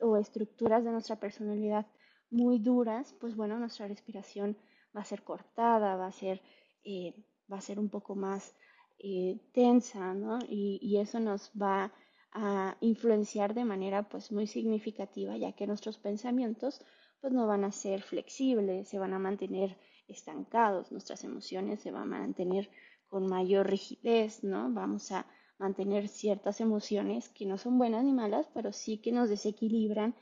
o 0.00 0.16
estructuras 0.16 0.84
de 0.84 0.92
nuestra 0.92 1.16
personalidad 1.16 1.86
muy 2.30 2.58
duras, 2.58 3.14
pues 3.20 3.36
bueno, 3.36 3.58
nuestra 3.58 3.88
respiración 3.88 4.56
va 4.96 5.02
a 5.02 5.04
ser 5.04 5.22
cortada, 5.22 5.96
va 5.96 6.06
a 6.06 6.12
ser, 6.12 6.42
eh, 6.84 7.14
va 7.50 7.58
a 7.58 7.60
ser 7.60 7.78
un 7.78 7.88
poco 7.88 8.14
más 8.14 8.54
eh, 8.98 9.40
tensa, 9.52 10.14
¿no? 10.14 10.38
Y, 10.48 10.96
eso 10.98 11.18
nos 11.20 11.50
va 11.60 11.92
a 12.32 12.76
influenciar 12.80 13.52
de 13.54 13.64
manera 13.64 14.08
pues 14.08 14.32
muy 14.32 14.46
significativa, 14.46 15.36
ya 15.36 15.52
que 15.52 15.66
nuestros 15.66 15.98
pensamientos 15.98 16.80
pues 17.20 17.32
no 17.32 17.46
van 17.46 17.64
a 17.64 17.72
ser 17.72 18.02
flexibles, 18.02 18.88
se 18.88 18.98
van 18.98 19.12
a 19.12 19.18
mantener 19.18 19.76
estancados, 20.08 20.92
nuestras 20.92 21.24
emociones 21.24 21.80
se 21.80 21.90
van 21.90 22.12
a 22.14 22.18
mantener 22.18 22.70
con 23.08 23.26
mayor 23.26 23.68
rigidez, 23.68 24.42
¿no? 24.42 24.72
Vamos 24.72 25.12
a 25.12 25.26
mantener 25.58 26.08
ciertas 26.08 26.60
emociones 26.60 27.28
que 27.28 27.46
no 27.46 27.58
son 27.58 27.78
buenas 27.78 28.04
ni 28.04 28.12
malas, 28.12 28.48
pero 28.54 28.72
sí 28.72 28.98
que 28.98 29.12
nos 29.12 29.28
desequilibran 29.28 30.14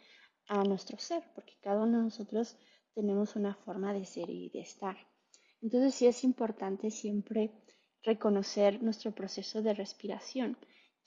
a 0.48 0.64
nuestro 0.64 0.98
ser, 0.98 1.22
porque 1.34 1.54
cada 1.62 1.82
uno 1.82 1.98
de 1.98 2.04
nosotros 2.04 2.56
tenemos 2.94 3.36
una 3.36 3.54
forma 3.54 3.92
de 3.92 4.04
ser 4.04 4.28
y 4.28 4.50
de 4.50 4.60
estar. 4.60 4.96
Entonces 5.62 5.94
sí 5.94 6.06
es 6.06 6.24
importante 6.24 6.90
siempre 6.90 7.52
reconocer 8.02 8.82
nuestro 8.82 9.12
proceso 9.12 9.62
de 9.62 9.74
respiración, 9.74 10.56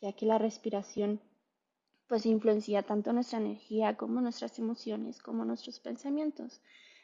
ya 0.02 0.14
que 0.14 0.26
la 0.26 0.38
respiración 0.38 1.22
pues 2.08 2.26
influencia 2.26 2.84
tanto 2.84 3.12
nuestra 3.14 3.40
energía 3.40 3.98
como 3.98 4.22
nuestras 4.22 4.60
emociones, 4.60 5.22
como 5.22 5.46
nuestros 5.46 5.80
pensamientos. 5.80 6.62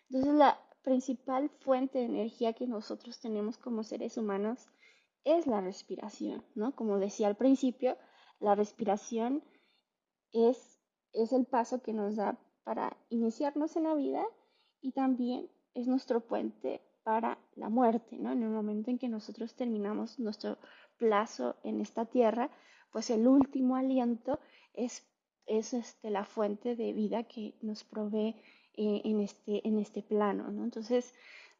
Entonces 0.09 0.33
la 0.35 0.59
principal 0.83 1.49
fuente 1.59 1.99
de 1.99 2.05
energía 2.05 2.53
que 2.53 2.67
nosotros 2.67 3.19
tenemos 3.19 3.57
como 3.57 3.83
seres 3.83 4.17
humanos 4.17 4.67
es 5.23 5.47
la 5.47 5.61
respiración, 5.61 6.43
¿no? 6.55 6.75
Como 6.75 6.97
decía 6.97 7.27
al 7.27 7.35
principio, 7.35 7.97
la 8.39 8.55
respiración 8.55 9.43
es, 10.31 10.79
es 11.13 11.33
el 11.33 11.45
paso 11.45 11.81
que 11.81 11.93
nos 11.93 12.15
da 12.15 12.39
para 12.63 12.97
iniciarnos 13.09 13.75
en 13.75 13.83
la 13.83 13.95
vida 13.95 14.23
y 14.81 14.91
también 14.91 15.49
es 15.73 15.87
nuestro 15.87 16.21
puente 16.21 16.81
para 17.03 17.39
la 17.55 17.69
muerte, 17.69 18.17
¿no? 18.17 18.31
En 18.31 18.43
el 18.43 18.49
momento 18.49 18.91
en 18.91 18.99
que 18.99 19.09
nosotros 19.09 19.55
terminamos 19.55 20.19
nuestro 20.19 20.57
plazo 20.97 21.55
en 21.63 21.81
esta 21.81 22.05
tierra, 22.05 22.51
pues 22.91 23.09
el 23.09 23.27
último 23.27 23.75
aliento 23.75 24.39
es, 24.73 25.07
es 25.45 25.73
este, 25.73 26.09
la 26.09 26.25
fuente 26.25 26.75
de 26.75 26.93
vida 26.93 27.23
que 27.23 27.55
nos 27.61 27.83
provee 27.83 28.35
eh, 28.81 29.01
en, 29.03 29.19
este, 29.19 29.67
en 29.67 29.77
este 29.77 30.01
plano, 30.01 30.49
¿no? 30.51 30.63
Entonces, 30.63 31.13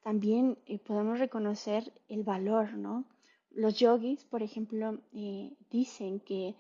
también 0.04 0.58
eh, 0.68 0.80
podemos 0.80 1.20
reconocer 1.20 1.92
el 2.08 2.24
valor, 2.24 2.76
¿no? 2.76 3.04
Los 3.52 3.78
yogis, 3.78 4.24
por 4.24 4.42
ejemplo, 4.42 5.02
eh, 5.12 5.54
dicen 5.70 6.22
que 6.22 6.56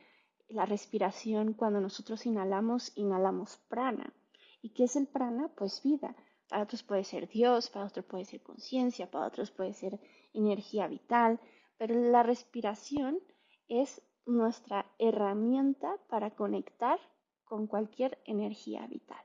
la 0.49 0.65
respiración, 0.65 1.53
cuando 1.53 1.79
nosotros 1.79 2.25
inhalamos, 2.25 2.91
inhalamos 2.97 3.55
prana. 3.69 4.13
¿Y 4.61 4.71
qué 4.71 4.83
es 4.83 4.97
el 4.97 5.07
prana? 5.07 5.49
Pues 5.55 5.81
vida. 5.81 6.13
Para 6.49 6.63
otros 6.63 6.83
puede 6.83 7.05
ser 7.05 7.29
Dios, 7.29 7.69
para 7.69 7.85
otros 7.85 8.03
puede 8.03 8.25
ser 8.25 8.41
conciencia, 8.41 9.09
para 9.09 9.27
otros 9.27 9.51
puede 9.51 9.73
ser 9.73 9.97
energía 10.33 10.87
vital, 10.87 11.39
pero 11.77 11.95
la 11.95 12.21
respiración 12.21 13.19
es 13.69 14.01
nuestra 14.25 14.91
herramienta 14.99 15.95
para 16.09 16.31
conectar 16.31 16.99
con 17.45 17.65
cualquier 17.65 18.21
energía 18.25 18.85
vital. 18.87 19.23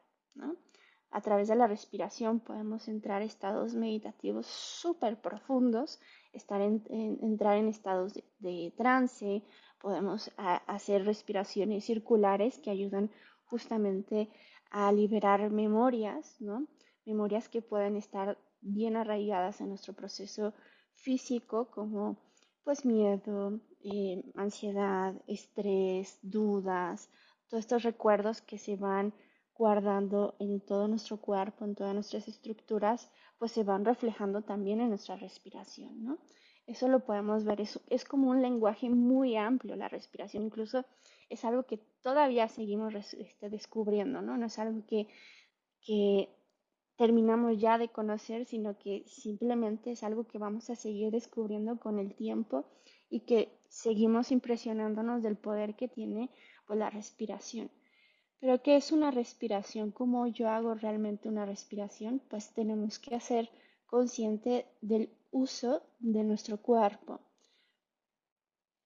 A 1.15 1.21
través 1.21 1.47
de 1.47 1.55
la 1.55 1.69
respiración 1.69 2.41
podemos 2.41 2.89
entrar 2.89 3.23
a 3.23 3.25
estados 3.25 3.73
meditativos 3.77 4.47
súper 4.49 5.17
profundos, 5.21 6.01
entrar 6.33 7.57
en 7.57 7.69
estados 7.69 8.15
de, 8.41 8.73
trance, 8.77 9.45
podemos 9.81 10.33
hacer 10.67 11.05
respiraciones 11.05 11.85
circulares 11.85 12.59
que 12.59 12.71
ayudan 12.71 13.13
justamente 13.45 14.29
a 14.73 14.91
liberar 14.91 15.53
memorias, 15.53 16.35
¿no? 16.41 16.67
memorias 17.07 17.49
que 17.49 17.63
pueden 17.63 17.95
estar 17.95 18.37
bien 18.61 18.97
arraigadas 18.97 19.61
en 19.61 19.69
nuestro 19.69 19.93
proceso 19.93 20.53
físico, 20.95 21.71
como 21.71 22.17
pues 22.65 22.85
miedo, 22.85 23.61
eh, 23.85 24.21
ansiedad, 24.35 25.15
estrés, 25.29 26.19
dudas, 26.23 27.09
todos 27.47 27.61
estos 27.61 27.85
recuerdos 27.85 28.43
que 28.43 28.59
se 28.59 28.75
van 28.75 29.15
guardando 29.57 30.35
en 30.39 30.61
todo 30.61 30.89
nuestro 30.89 31.19
cuerpo, 31.19 31.65
en 31.65 31.75
todas 31.75 31.95
nuestras 31.95 32.29
estructuras, 32.29 33.11
pues 33.39 33.53
se 33.53 33.65
van 33.65 33.85
reflejando 33.85 34.43
también 34.43 34.81
en 34.81 34.89
nuestra 34.89 35.17
respiración, 35.17 36.05
¿no? 36.05 36.19
Eso 36.67 36.89
lo 36.89 37.01
podemos 37.01 37.45
ver, 37.45 37.61
es, 37.61 38.05
como 38.07 38.31
un 38.31 38.41
lenguaje 38.41 38.89
muy 38.89 39.37
amplio 39.37 39.77
la 39.77 39.89
respiración, 39.89 40.45
incluso 40.45 40.85
es 41.29 41.45
algo 41.45 41.65
que 41.65 41.79
todavía 42.01 42.49
seguimos 42.49 42.95
este, 42.95 43.51
descubriendo, 43.51 44.23
¿no? 44.23 44.39
No 44.39 44.47
es 44.47 44.59
algo 44.59 44.83
que, 44.87 45.09
que 45.83 46.31
terminamos 46.97 47.61
ya 47.61 47.77
de 47.77 47.89
conocer, 47.89 48.47
sino 48.47 48.79
que 48.79 49.05
simplemente 49.07 49.93
es 49.93 50.03
algo 50.03 50.27
que 50.27 50.39
vamos 50.39 50.71
a 50.71 50.77
seguir 50.77 51.11
descubriendo 51.11 51.79
con 51.79 51.99
el 51.99 52.15
tiempo 52.15 52.65
y 53.11 53.21
que 53.21 53.61
seguimos 53.69 54.33
impresionándonos 54.33 55.23
del 55.23 55.37
poder 55.37 55.75
que 55.77 55.89
tiene 55.89 56.31
pues, 56.67 56.79
la 56.79 56.89
respiración. 56.89 57.71
Pero 58.41 58.63
¿qué 58.63 58.77
es 58.77 58.93
una 58.93 59.11
respiración? 59.11 59.91
¿Cómo 59.91 60.27
yo 60.27 60.49
hago 60.49 60.75
realmente 60.75 61.29
una 61.29 61.47
respiración? 61.47 62.21
Pues 62.29 62.53
tenemos 62.53 62.99
que 62.99 63.15
hacer 63.15 63.51
consciente 63.87 64.67
del 64.81 65.11
uso 65.31 65.83
de 65.99 66.25
nuestro 66.25 66.59
cuerpo. 66.59 67.21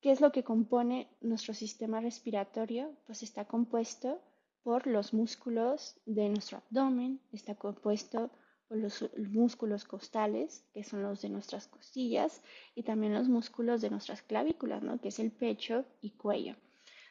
¿Qué 0.00 0.12
es 0.12 0.21
lo 0.21 0.31
que 0.31 0.45
compone 0.45 1.09
nuestro 1.21 1.55
sistema 1.55 2.00
respiratorio? 2.00 2.95
Pues 3.07 3.23
está 3.23 3.47
compuesto 3.47 4.21
por 4.62 4.87
los 4.87 5.12
músculos 5.12 5.97
de 6.07 6.28
nuestro 6.28 6.59
abdomen, 6.59 7.21
está 7.33 7.55
compuesto 7.55 8.31
por 8.69 8.76
los 8.78 9.11
músculos 9.17 9.85
costales, 9.85 10.64
que 10.73 10.85
son 10.85 11.02
los 11.02 11.23
de 11.23 11.31
nuestras 11.31 11.67
costillas, 11.67 12.43
y 12.75 12.83
también 12.83 13.14
los 13.14 13.28
músculos 13.28 13.81
de 13.81 13.90
nuestras 13.90 14.23
clavículas, 14.23 14.83
¿no? 14.83 15.00
que 15.00 15.09
es 15.09 15.19
el 15.19 15.33
pecho 15.33 15.85
y 16.00 16.11
cuello. 16.11 16.55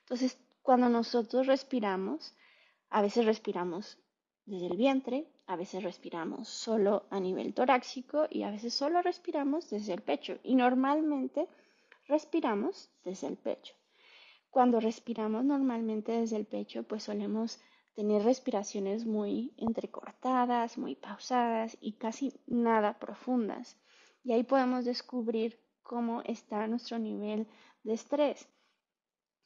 Entonces, 0.01 0.37
cuando 0.67 0.89
nosotros 0.89 1.47
respiramos, 1.47 2.35
a 2.89 3.01
veces 3.01 3.25
respiramos 3.25 3.97
desde 4.43 4.67
el 4.67 4.75
vientre, 4.75 5.31
a 5.45 5.55
veces 5.55 5.81
respiramos 5.81 6.49
solo 6.49 7.05
a 7.09 7.21
nivel 7.21 7.53
torácico 7.53 8.27
y 8.29 8.43
a 8.43 8.51
veces 8.51 8.73
solo 8.73 9.01
respiramos 9.01 9.69
desde 9.69 9.93
el 9.93 10.01
pecho. 10.01 10.39
Y 10.43 10.55
normalmente 10.55 11.47
respiramos 12.09 12.91
desde 13.05 13.27
el 13.27 13.37
pecho. 13.37 13.75
Cuando 14.49 14.81
respiramos 14.81 15.45
normalmente 15.45 16.11
desde 16.11 16.35
el 16.35 16.45
pecho, 16.45 16.83
pues 16.83 17.03
solemos 17.03 17.61
tener 17.95 18.23
respiraciones 18.23 19.05
muy 19.05 19.53
entrecortadas, 19.55 20.77
muy 20.77 20.95
pausadas 20.95 21.77
y 21.79 21.93
casi 21.93 22.41
nada 22.45 22.99
profundas. 22.99 23.77
Y 24.21 24.33
ahí 24.33 24.43
podemos 24.43 24.83
descubrir 24.83 25.61
cómo 25.81 26.23
está 26.23 26.67
nuestro 26.67 26.99
nivel 26.99 27.47
de 27.83 27.93
estrés. 27.93 28.49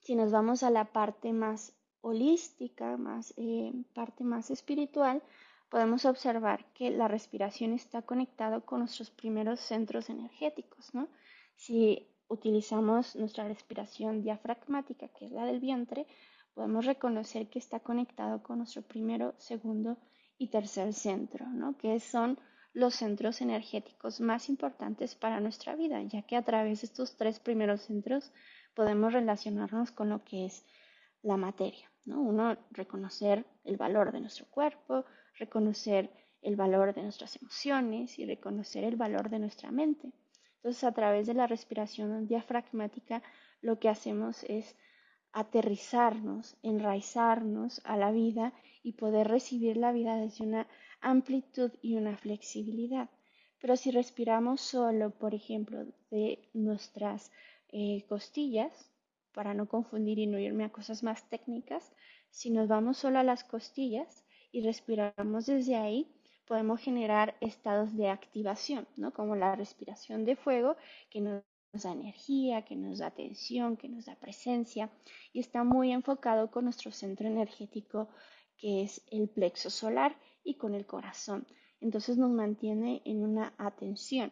Si 0.01 0.15
nos 0.15 0.31
vamos 0.31 0.63
a 0.63 0.69
la 0.69 0.85
parte 0.85 1.33
más 1.33 1.73
holística, 2.01 2.97
más 2.97 3.33
eh, 3.37 3.71
parte 3.93 4.23
más 4.23 4.51
espiritual, 4.51 5.23
podemos 5.69 6.05
observar 6.05 6.65
que 6.73 6.89
la 6.91 7.07
respiración 7.07 7.73
está 7.73 8.01
conectada 8.01 8.59
con 8.59 8.79
nuestros 8.79 9.09
primeros 9.09 9.59
centros 9.59 10.09
energéticos, 10.09 10.93
¿no? 10.93 11.07
Si 11.55 12.07
utilizamos 12.27 13.15
nuestra 13.15 13.47
respiración 13.47 14.21
diafragmática, 14.21 15.07
que 15.09 15.25
es 15.25 15.31
la 15.31 15.45
del 15.45 15.59
vientre, 15.59 16.07
podemos 16.53 16.85
reconocer 16.85 17.47
que 17.47 17.59
está 17.59 17.79
conectado 17.79 18.41
con 18.43 18.57
nuestro 18.59 18.81
primero, 18.81 19.33
segundo 19.37 19.97
y 20.37 20.47
tercer 20.47 20.93
centro, 20.93 21.45
¿no? 21.47 21.77
que 21.77 21.99
son 21.99 22.39
los 22.73 22.95
centros 22.95 23.41
energéticos 23.41 24.21
más 24.21 24.49
importantes 24.49 25.13
para 25.15 25.39
nuestra 25.39 25.75
vida, 25.75 26.01
ya 26.03 26.21
que 26.21 26.35
a 26.35 26.41
través 26.43 26.81
de 26.81 26.87
estos 26.87 27.17
tres 27.17 27.39
primeros 27.39 27.81
centros 27.81 28.31
podemos 28.73 29.13
relacionarnos 29.13 29.91
con 29.91 30.09
lo 30.09 30.23
que 30.23 30.45
es 30.45 30.65
la 31.21 31.37
materia. 31.37 31.91
¿no? 32.05 32.21
Uno, 32.21 32.57
reconocer 32.71 33.45
el 33.63 33.77
valor 33.77 34.11
de 34.11 34.21
nuestro 34.21 34.45
cuerpo, 34.47 35.05
reconocer 35.37 36.09
el 36.41 36.55
valor 36.55 36.93
de 36.93 37.03
nuestras 37.03 37.35
emociones 37.41 38.17
y 38.17 38.25
reconocer 38.25 38.83
el 38.83 38.95
valor 38.95 39.29
de 39.29 39.39
nuestra 39.39 39.71
mente. 39.71 40.11
Entonces, 40.57 40.83
a 40.83 40.91
través 40.91 41.27
de 41.27 41.33
la 41.33 41.47
respiración 41.47 42.27
diafragmática, 42.27 43.21
lo 43.61 43.79
que 43.79 43.89
hacemos 43.89 44.43
es 44.43 44.75
aterrizarnos, 45.33 46.57
enraizarnos 46.61 47.81
a 47.83 47.95
la 47.95 48.11
vida 48.11 48.53
y 48.83 48.93
poder 48.93 49.27
recibir 49.27 49.77
la 49.77 49.91
vida 49.91 50.17
desde 50.17 50.43
una 50.45 50.67
amplitud 50.99 51.71
y 51.81 51.95
una 51.95 52.17
flexibilidad. 52.17 53.09
Pero 53.59 53.77
si 53.77 53.91
respiramos 53.91 54.61
solo, 54.61 55.11
por 55.11 55.33
ejemplo, 55.35 55.85
de 56.09 56.49
nuestras 56.53 57.31
eh, 57.71 58.05
costillas, 58.07 58.91
para 59.33 59.53
no 59.53 59.67
confundir 59.67 60.19
y 60.19 60.27
no 60.27 60.39
irme 60.39 60.65
a 60.65 60.71
cosas 60.71 61.03
más 61.03 61.29
técnicas, 61.29 61.91
si 62.29 62.49
nos 62.49 62.67
vamos 62.67 62.97
solo 62.97 63.19
a 63.19 63.23
las 63.23 63.43
costillas 63.43 64.25
y 64.51 64.61
respiramos 64.61 65.45
desde 65.45 65.75
ahí, 65.75 66.11
podemos 66.45 66.81
generar 66.81 67.35
estados 67.39 67.95
de 67.95 68.09
activación, 68.09 68.87
¿no? 68.97 69.13
Como 69.13 69.35
la 69.35 69.55
respiración 69.55 70.25
de 70.25 70.35
fuego, 70.35 70.75
que 71.09 71.21
nos 71.21 71.43
da 71.71 71.93
energía, 71.93 72.63
que 72.63 72.75
nos 72.75 72.99
da 72.99 73.11
tensión, 73.11 73.77
que 73.77 73.87
nos 73.87 74.05
da 74.05 74.15
presencia, 74.15 74.89
y 75.31 75.39
está 75.39 75.63
muy 75.63 75.91
enfocado 75.93 76.51
con 76.51 76.65
nuestro 76.65 76.91
centro 76.91 77.27
energético, 77.27 78.09
que 78.57 78.83
es 78.83 79.01
el 79.11 79.29
plexo 79.29 79.69
solar, 79.69 80.17
y 80.43 80.55
con 80.55 80.73
el 80.75 80.85
corazón. 80.85 81.47
Entonces 81.79 82.17
nos 82.17 82.31
mantiene 82.31 83.01
en 83.05 83.23
una 83.23 83.53
atención. 83.57 84.31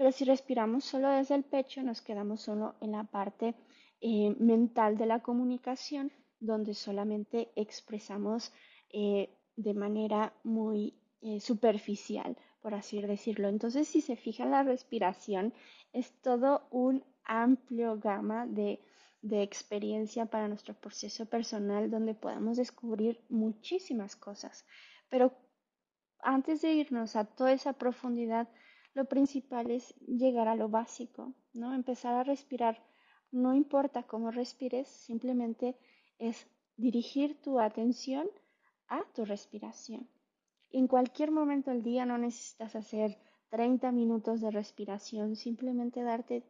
Pero 0.00 0.12
si 0.12 0.24
respiramos 0.24 0.86
solo 0.86 1.10
desde 1.10 1.34
el 1.34 1.44
pecho, 1.44 1.82
nos 1.82 2.00
quedamos 2.00 2.40
solo 2.40 2.74
en 2.80 2.92
la 2.92 3.04
parte 3.04 3.54
eh, 4.00 4.34
mental 4.38 4.96
de 4.96 5.04
la 5.04 5.20
comunicación, 5.20 6.10
donde 6.38 6.72
solamente 6.72 7.52
expresamos 7.54 8.50
eh, 8.88 9.28
de 9.56 9.74
manera 9.74 10.32
muy 10.42 10.94
eh, 11.20 11.38
superficial, 11.38 12.34
por 12.62 12.72
así 12.72 13.02
decirlo. 13.02 13.48
Entonces, 13.48 13.88
si 13.88 14.00
se 14.00 14.16
fija 14.16 14.46
la 14.46 14.62
respiración, 14.62 15.52
es 15.92 16.10
todo 16.22 16.66
un 16.70 17.04
amplio 17.24 17.98
gama 17.98 18.46
de, 18.46 18.80
de 19.20 19.42
experiencia 19.42 20.24
para 20.24 20.48
nuestro 20.48 20.72
proceso 20.72 21.26
personal 21.26 21.90
donde 21.90 22.14
podemos 22.14 22.56
descubrir 22.56 23.20
muchísimas 23.28 24.16
cosas. 24.16 24.64
Pero 25.10 25.34
antes 26.20 26.62
de 26.62 26.72
irnos 26.72 27.16
a 27.16 27.26
toda 27.26 27.52
esa 27.52 27.74
profundidad, 27.74 28.48
lo 28.94 29.04
principal 29.04 29.70
es 29.70 29.94
llegar 30.00 30.48
a 30.48 30.56
lo 30.56 30.68
básico, 30.68 31.34
¿no? 31.52 31.74
Empezar 31.74 32.14
a 32.14 32.24
respirar. 32.24 32.82
No 33.30 33.54
importa 33.54 34.02
cómo 34.02 34.30
respires, 34.30 34.88
simplemente 34.88 35.76
es 36.18 36.46
dirigir 36.76 37.40
tu 37.40 37.60
atención 37.60 38.28
a 38.88 39.04
tu 39.14 39.24
respiración. 39.24 40.08
En 40.70 40.86
cualquier 40.88 41.30
momento 41.30 41.70
del 41.70 41.82
día 41.82 42.06
no 42.06 42.18
necesitas 42.18 42.74
hacer 42.74 43.18
30 43.50 43.92
minutos 43.92 44.40
de 44.40 44.50
respiración, 44.50 45.36
simplemente 45.36 46.02
darte 46.02 46.44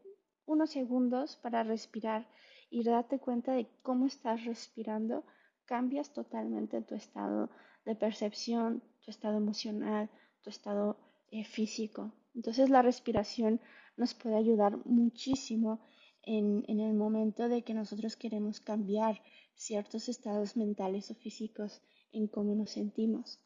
unos 0.46 0.70
segundos 0.70 1.37
para 1.37 1.62
respirar 1.62 2.29
y 2.70 2.85
darte 2.85 3.18
cuenta 3.18 3.53
de 3.53 3.68
cómo 3.83 4.07
estás 4.07 4.44
respirando, 4.44 5.24
cambias 5.64 6.12
totalmente 6.12 6.83
tu 6.83 6.94
estado 6.94 7.50
de 7.85 7.94
percepción, 7.94 8.83
tu 9.05 9.11
estado 9.11 9.37
emocional, 9.37 10.11
tu 10.42 10.50
estado 10.50 10.98
eh, 11.31 11.44
físico. 11.44 12.12
Entonces 12.35 12.71
la 12.71 12.83
respiración 12.83 13.61
nos 13.97 14.14
puede 14.14 14.37
ayudar 14.37 14.79
muchísimo 14.87 15.81
en, 16.23 16.64
en, 16.69 16.81
el 16.81 16.95
momento 16.95 17.49
de 17.49 17.62
que 17.62 17.75
nosotros 17.75 18.16
queremos 18.16 18.61
cambiar 18.61 19.23
ciertos 19.55 20.09
estados 20.09 20.57
mentales 20.57 21.11
o 21.11 21.14
físicos 21.14 21.83
en 22.12 22.29
cómo 22.29 22.55
nos 22.55 22.71
sentimos. 22.71 23.38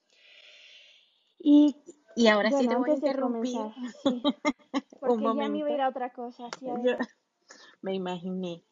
Y, 1.39 1.77
y 2.17 2.29
ahora 2.29 2.51
sí 2.51 2.67
te 2.67 2.77
voy 2.77 2.91
a 2.91 2.95
interrumpir. 2.95 3.59
porque 5.01 5.25
ya 5.25 5.49
me 5.49 5.59
iba 5.59 5.69
a 5.69 5.73
ir 5.73 5.81
a 5.81 5.89
otra 5.89 6.13
cosa. 6.13 6.49
me 7.83 7.95
imaginé. 7.95 8.63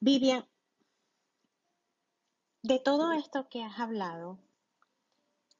Vivian, 0.00 0.46
de 2.62 2.78
todo 2.78 3.12
esto 3.12 3.48
que 3.48 3.62
has 3.62 3.78
hablado, 3.78 4.38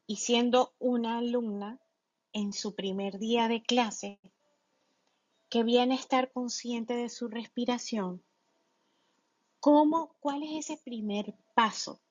y 0.06 0.16
siendo 0.16 0.74
una 0.78 1.18
alumna 1.18 1.80
en 2.34 2.52
su 2.52 2.74
primer 2.74 3.18
día 3.18 3.48
de 3.48 3.62
clase, 3.62 4.20
que 5.48 5.62
viene 5.62 5.94
a 5.94 5.98
estar 5.98 6.32
consciente 6.32 6.94
de 6.94 7.08
su 7.08 7.28
respiración, 7.28 8.24
¿cómo, 9.60 10.16
cuál 10.18 10.42
es 10.42 10.68
ese 10.68 10.82
primer 10.84 11.36
paso 11.54 12.02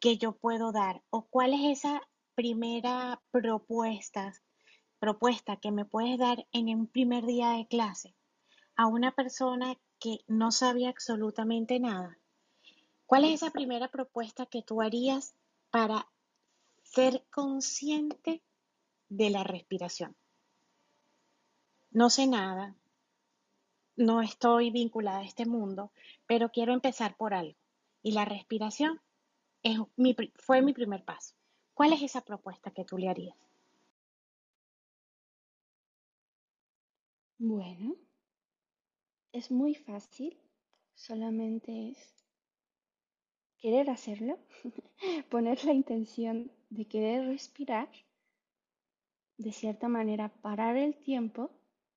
que 0.00 0.18
yo 0.18 0.36
puedo 0.36 0.70
dar? 0.70 1.02
¿O 1.08 1.22
cuál 1.22 1.54
es 1.54 1.78
esa 1.78 2.02
primera 2.34 3.22
propuesta, 3.30 4.34
propuesta 5.00 5.56
que 5.56 5.72
me 5.72 5.86
puedes 5.86 6.18
dar 6.18 6.46
en 6.52 6.68
un 6.68 6.86
primer 6.86 7.24
día 7.24 7.52
de 7.52 7.66
clase 7.66 8.14
a 8.76 8.86
una 8.86 9.12
persona 9.12 9.76
que 9.98 10.18
no 10.26 10.52
sabía 10.52 10.90
absolutamente 10.90 11.80
nada? 11.80 12.18
¿Cuál 13.06 13.24
es 13.24 13.42
esa 13.42 13.50
primera 13.50 13.88
propuesta 13.88 14.44
que 14.44 14.62
tú 14.62 14.82
harías 14.82 15.34
para 15.70 16.06
ser 16.82 17.24
consciente 17.30 18.42
de 19.08 19.30
la 19.30 19.44
respiración? 19.44 20.16
No 21.90 22.10
sé 22.10 22.26
nada, 22.26 22.76
no 23.96 24.22
estoy 24.22 24.70
vinculada 24.70 25.18
a 25.18 25.24
este 25.24 25.46
mundo, 25.46 25.92
pero 26.26 26.50
quiero 26.50 26.72
empezar 26.72 27.16
por 27.16 27.34
algo. 27.34 27.58
Y 28.02 28.12
la 28.12 28.24
respiración 28.24 29.00
es 29.62 29.78
mi, 29.96 30.16
fue 30.36 30.62
mi 30.62 30.72
primer 30.72 31.04
paso. 31.04 31.34
¿Cuál 31.74 31.92
es 31.92 32.02
esa 32.02 32.24
propuesta 32.24 32.70
que 32.70 32.84
tú 32.84 32.96
le 32.96 33.08
harías? 33.08 33.36
Bueno, 37.38 37.96
es 39.32 39.50
muy 39.50 39.74
fácil, 39.74 40.36
solamente 40.94 41.90
es 41.90 42.14
querer 43.58 43.90
hacerlo, 43.90 44.38
poner 45.30 45.64
la 45.64 45.72
intención 45.72 46.50
de 46.70 46.86
querer 46.86 47.26
respirar, 47.26 47.88
de 49.38 49.52
cierta 49.52 49.88
manera 49.88 50.28
parar 50.42 50.76
el 50.76 50.96
tiempo 50.96 51.50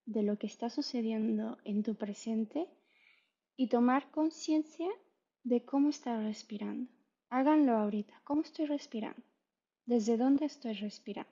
de 0.05 0.23
lo 0.23 0.37
que 0.37 0.47
está 0.47 0.69
sucediendo 0.69 1.57
en 1.65 1.83
tu 1.83 1.95
presente 1.95 2.69
y 3.57 3.67
tomar 3.67 4.11
conciencia 4.11 4.89
de 5.43 5.65
cómo 5.65 5.89
estás 5.89 6.23
respirando. 6.23 6.89
Háganlo 7.29 7.73
ahorita, 7.77 8.21
¿cómo 8.23 8.41
estoy 8.41 8.65
respirando? 8.65 9.21
¿Desde 9.85 10.17
dónde 10.17 10.45
estoy 10.45 10.73
respirando? 10.73 11.31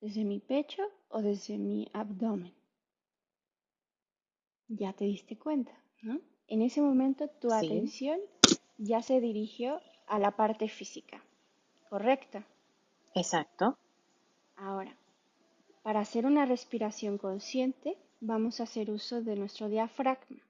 ¿Desde 0.00 0.24
mi 0.24 0.40
pecho 0.40 0.82
o 1.08 1.22
desde 1.22 1.56
mi 1.56 1.88
abdomen? 1.92 2.54
Ya 4.68 4.92
te 4.92 5.04
diste 5.04 5.38
cuenta, 5.38 5.72
¿no? 6.02 6.20
En 6.48 6.60
ese 6.62 6.82
momento 6.82 7.28
tu 7.28 7.50
atención 7.52 8.20
ya 8.76 9.00
se 9.00 9.20
dirigió 9.20 9.80
a 10.06 10.18
la 10.18 10.36
parte 10.36 10.68
física, 10.68 11.24
¿correcto? 11.88 12.42
Exacto. 13.14 13.78
Ahora, 14.56 14.96
para 15.86 16.00
hacer 16.00 16.26
una 16.26 16.46
respiración 16.46 17.16
consciente, 17.16 17.96
vamos 18.18 18.58
a 18.58 18.64
hacer 18.64 18.90
uso 18.90 19.22
de 19.22 19.36
nuestro 19.36 19.68
diafragma. 19.68 20.42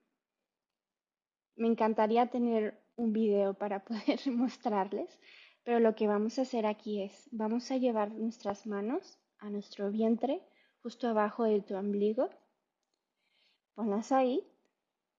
Me 1.56 1.68
encantaría 1.68 2.30
tener 2.30 2.82
un 2.96 3.12
video 3.12 3.52
para 3.52 3.84
poder 3.84 4.18
mostrarles, 4.32 5.20
pero 5.62 5.78
lo 5.78 5.94
que 5.94 6.06
vamos 6.06 6.38
a 6.38 6.42
hacer 6.42 6.64
aquí 6.64 7.02
es, 7.02 7.28
vamos 7.32 7.70
a 7.70 7.76
llevar 7.76 8.12
nuestras 8.12 8.66
manos 8.66 9.18
a 9.36 9.50
nuestro 9.50 9.90
vientre, 9.90 10.40
justo 10.82 11.06
abajo 11.06 11.44
de 11.44 11.60
tu 11.60 11.76
ombligo. 11.76 12.30
Ponlas 13.74 14.12
ahí 14.12 14.42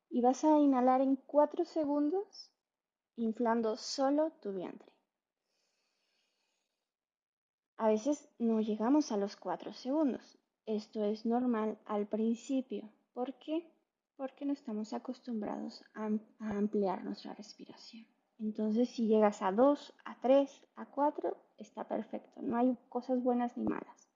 y 0.09 0.21
vas 0.21 0.43
a 0.43 0.57
inhalar 0.57 1.01
en 1.01 1.17
cuatro 1.17 1.63
segundos, 1.63 2.51
inflando 3.17 3.77
solo 3.77 4.31
tu 4.41 4.51
vientre. 4.51 4.96
A 7.77 7.87
veces 7.87 8.29
no 8.39 8.59
llegamos 8.59 9.11
a 9.11 9.17
los 9.17 9.35
cuatro 9.35 9.73
segundos. 9.73 10.37
Esto 10.65 11.03
es 11.03 11.25
normal 11.25 11.77
al 11.85 12.07
principio. 12.07 12.89
¿Por 13.13 13.33
qué? 13.35 13.71
porque 14.17 14.45
no 14.45 14.53
estamos 14.53 14.93
acostumbrados 14.93 15.83
a, 15.93 16.09
ampliar 16.39 17.03
nuestra 17.05 17.33
respiración. 17.35 18.05
Entonces, 18.39 18.89
si 18.89 19.07
llegas 19.07 19.41
a 19.41 19.51
2, 19.51 19.93
a 20.05 20.19
3, 20.19 20.67
a 20.75 20.85
4, 20.87 21.37
está 21.57 21.87
perfecto. 21.87 22.41
No 22.41 22.57
hay 22.57 22.77
cosas 22.89 23.23
buenas 23.23 23.55
ni 23.57 23.63
malas. 23.63 24.09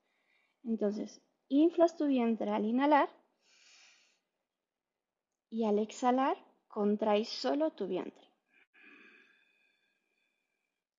Entonces, 0.64 1.22
inflas 1.48 1.96
tu 1.98 2.08
vientre 2.08 2.52
al 2.52 2.66
inhalar 2.66 3.10
y 5.50 5.66
al 5.66 5.80
exhalar 5.80 6.36
contraes 6.68 7.30
solo 7.30 7.72
tu 7.72 7.88
vientre. 7.88 8.28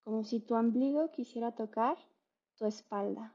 Como 0.05 0.25
si 0.25 0.41
tu 0.41 0.55
ombligo 0.55 1.11
quisiera 1.13 1.53
tocar 1.53 1.97
tu 2.63 2.69
espalda. 2.69 3.35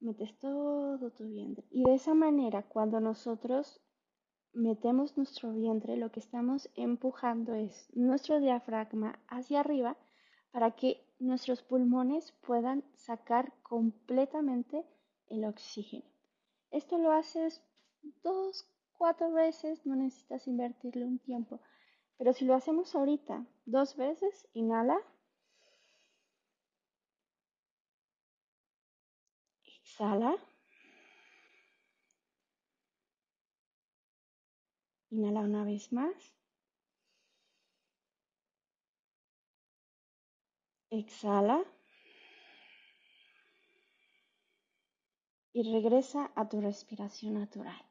Metes 0.00 0.36
todo 0.40 1.10
tu 1.12 1.28
vientre. 1.28 1.64
Y 1.70 1.84
de 1.84 1.94
esa 1.94 2.14
manera, 2.14 2.64
cuando 2.64 2.98
nosotros 2.98 3.80
metemos 4.52 5.16
nuestro 5.16 5.52
vientre, 5.52 5.96
lo 5.96 6.10
que 6.10 6.18
estamos 6.18 6.68
empujando 6.74 7.54
es 7.54 7.88
nuestro 7.94 8.40
diafragma 8.40 9.20
hacia 9.28 9.60
arriba 9.60 9.96
para 10.50 10.72
que 10.72 11.06
nuestros 11.20 11.62
pulmones 11.62 12.32
puedan 12.44 12.82
sacar 12.96 13.52
completamente 13.62 14.84
el 15.28 15.44
oxígeno. 15.44 16.04
Esto 16.72 16.98
lo 16.98 17.12
haces 17.12 17.62
dos, 18.24 18.66
cuatro 18.96 19.30
veces, 19.30 19.86
no 19.86 19.94
necesitas 19.94 20.48
invertirle 20.48 21.04
un 21.04 21.20
tiempo. 21.20 21.60
Pero 22.16 22.32
si 22.32 22.44
lo 22.44 22.54
hacemos 22.54 22.96
ahorita 22.96 23.46
dos 23.64 23.94
veces, 23.94 24.48
inhala. 24.54 24.98
Exhala. 29.98 30.36
Inhala 35.10 35.40
una 35.40 35.64
vez 35.64 35.92
más. 35.92 36.36
Exhala. 40.90 41.64
Y 45.52 45.72
regresa 45.72 46.30
a 46.36 46.48
tu 46.48 46.60
respiración 46.60 47.34
natural. 47.34 47.82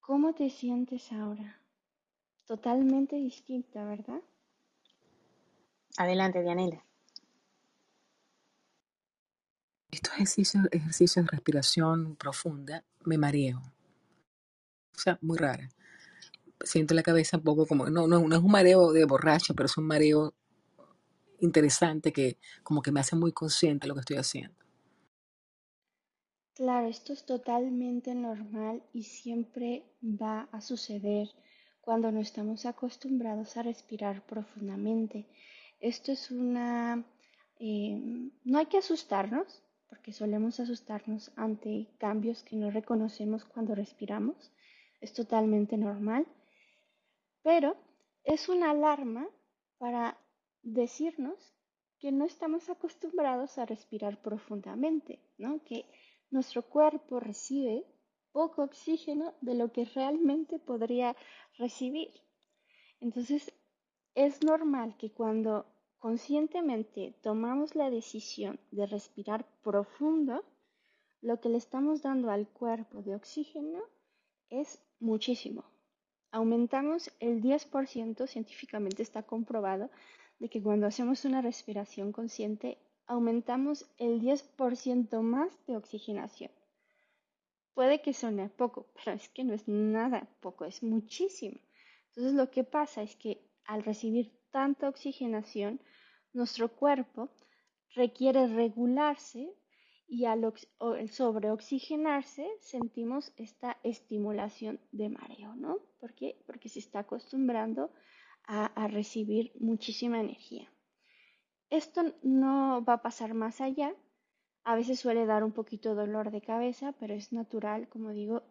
¿Cómo 0.00 0.34
te 0.34 0.50
sientes 0.50 1.12
ahora? 1.12 1.60
Totalmente 2.46 3.14
distinta, 3.14 3.84
¿verdad? 3.84 4.22
Adelante, 5.96 6.42
Dianela. 6.42 6.84
Estos 9.96 10.12
ejercicios, 10.12 10.64
ejercicios 10.72 11.24
de 11.24 11.30
respiración 11.30 12.16
profunda 12.16 12.84
me 13.06 13.16
mareo. 13.16 13.62
O 14.94 14.98
sea, 14.98 15.18
muy 15.22 15.38
rara. 15.38 15.70
Siento 16.60 16.92
la 16.92 17.02
cabeza 17.02 17.38
un 17.38 17.44
poco 17.44 17.66
como, 17.66 17.86
no, 17.86 18.06
no, 18.06 18.18
es 18.18 18.42
un 18.42 18.50
mareo 18.50 18.92
de 18.92 19.06
borracho, 19.06 19.54
pero 19.54 19.64
es 19.64 19.78
un 19.78 19.86
mareo 19.86 20.34
interesante 21.40 22.12
que 22.12 22.36
como 22.62 22.82
que 22.82 22.92
me 22.92 23.00
hace 23.00 23.16
muy 23.16 23.32
consciente 23.32 23.88
lo 23.88 23.94
que 23.94 24.00
estoy 24.00 24.18
haciendo. 24.18 24.54
Claro, 26.52 26.88
esto 26.88 27.14
es 27.14 27.24
totalmente 27.24 28.14
normal 28.14 28.82
y 28.92 29.04
siempre 29.04 29.86
va 30.02 30.42
a 30.52 30.60
suceder 30.60 31.30
cuando 31.80 32.12
no 32.12 32.20
estamos 32.20 32.66
acostumbrados 32.66 33.56
a 33.56 33.62
respirar 33.62 34.26
profundamente. 34.26 35.26
Esto 35.80 36.12
es 36.12 36.30
una... 36.30 37.02
Eh, 37.58 37.98
no 38.44 38.58
hay 38.58 38.66
que 38.66 38.76
asustarnos, 38.76 39.62
porque 39.88 40.12
solemos 40.12 40.60
asustarnos 40.60 41.32
ante 41.36 41.88
cambios 41.98 42.42
que 42.42 42.56
no 42.56 42.70
reconocemos 42.70 43.44
cuando 43.44 43.74
respiramos. 43.74 44.52
Es 45.00 45.12
totalmente 45.12 45.76
normal, 45.76 46.26
pero 47.42 47.76
es 48.24 48.48
una 48.48 48.70
alarma 48.70 49.28
para 49.78 50.18
decirnos 50.62 51.54
que 51.98 52.12
no 52.12 52.24
estamos 52.24 52.68
acostumbrados 52.68 53.58
a 53.58 53.66
respirar 53.66 54.20
profundamente, 54.20 55.20
¿no? 55.38 55.62
Que 55.64 55.86
nuestro 56.30 56.62
cuerpo 56.62 57.20
recibe 57.20 57.84
poco 58.32 58.62
oxígeno 58.64 59.34
de 59.40 59.54
lo 59.54 59.72
que 59.72 59.84
realmente 59.84 60.58
podría 60.58 61.16
recibir. 61.56 62.10
Entonces, 63.00 63.52
es 64.14 64.42
normal 64.42 64.96
que 64.98 65.12
cuando 65.12 65.66
conscientemente 66.06 67.16
tomamos 67.20 67.74
la 67.74 67.90
decisión 67.90 68.60
de 68.70 68.86
respirar 68.86 69.44
profundo, 69.64 70.44
lo 71.20 71.40
que 71.40 71.48
le 71.48 71.58
estamos 71.58 72.00
dando 72.00 72.30
al 72.30 72.46
cuerpo 72.46 73.02
de 73.02 73.16
oxígeno 73.16 73.80
es 74.48 74.80
muchísimo. 75.00 75.64
Aumentamos 76.30 77.10
el 77.18 77.42
10%, 77.42 78.24
científicamente 78.28 79.02
está 79.02 79.24
comprobado, 79.24 79.90
de 80.38 80.48
que 80.48 80.62
cuando 80.62 80.86
hacemos 80.86 81.24
una 81.24 81.42
respiración 81.42 82.12
consciente 82.12 82.78
aumentamos 83.08 83.84
el 83.98 84.20
10% 84.20 85.20
más 85.22 85.50
de 85.66 85.76
oxigenación. 85.76 86.52
Puede 87.74 88.00
que 88.00 88.12
suene 88.12 88.48
poco, 88.48 88.86
pero 88.94 89.16
es 89.16 89.28
que 89.30 89.42
no 89.42 89.54
es 89.54 89.66
nada 89.66 90.28
poco, 90.38 90.66
es 90.66 90.84
muchísimo. 90.84 91.58
Entonces 92.10 92.34
lo 92.34 92.48
que 92.52 92.62
pasa 92.62 93.02
es 93.02 93.16
que 93.16 93.40
al 93.64 93.82
recibir 93.82 94.30
tanta 94.52 94.88
oxigenación, 94.88 95.80
nuestro 96.36 96.68
cuerpo 96.68 97.30
requiere 97.94 98.46
regularse 98.46 99.52
y 100.06 100.24
al 100.26 100.52
sobreoxigenarse 101.10 102.48
sentimos 102.60 103.32
esta 103.36 103.78
estimulación 103.82 104.78
de 104.92 105.08
mareo, 105.08 105.56
¿no? 105.56 105.78
¿Por 105.98 106.14
qué? 106.14 106.40
Porque 106.46 106.68
se 106.68 106.78
está 106.78 107.00
acostumbrando 107.00 107.90
a 108.44 108.86
recibir 108.86 109.52
muchísima 109.58 110.20
energía. 110.20 110.70
Esto 111.68 112.14
no 112.22 112.84
va 112.84 112.94
a 112.94 113.02
pasar 113.02 113.34
más 113.34 113.60
allá. 113.60 113.92
A 114.62 114.76
veces 114.76 115.00
suele 115.00 115.26
dar 115.26 115.42
un 115.42 115.52
poquito 115.52 115.96
dolor 115.96 116.30
de 116.30 116.40
cabeza, 116.40 116.92
pero 117.00 117.14
es 117.14 117.32
natural, 117.32 117.88
como 117.88 118.10
digo, 118.10 118.44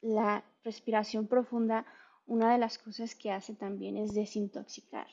la 0.00 0.44
respiración 0.64 1.28
profunda, 1.28 1.86
una 2.26 2.52
de 2.52 2.58
las 2.58 2.78
cosas 2.78 3.14
que 3.14 3.30
hace 3.30 3.54
también 3.54 3.96
es 3.96 4.12
desintoxicar, 4.12 5.06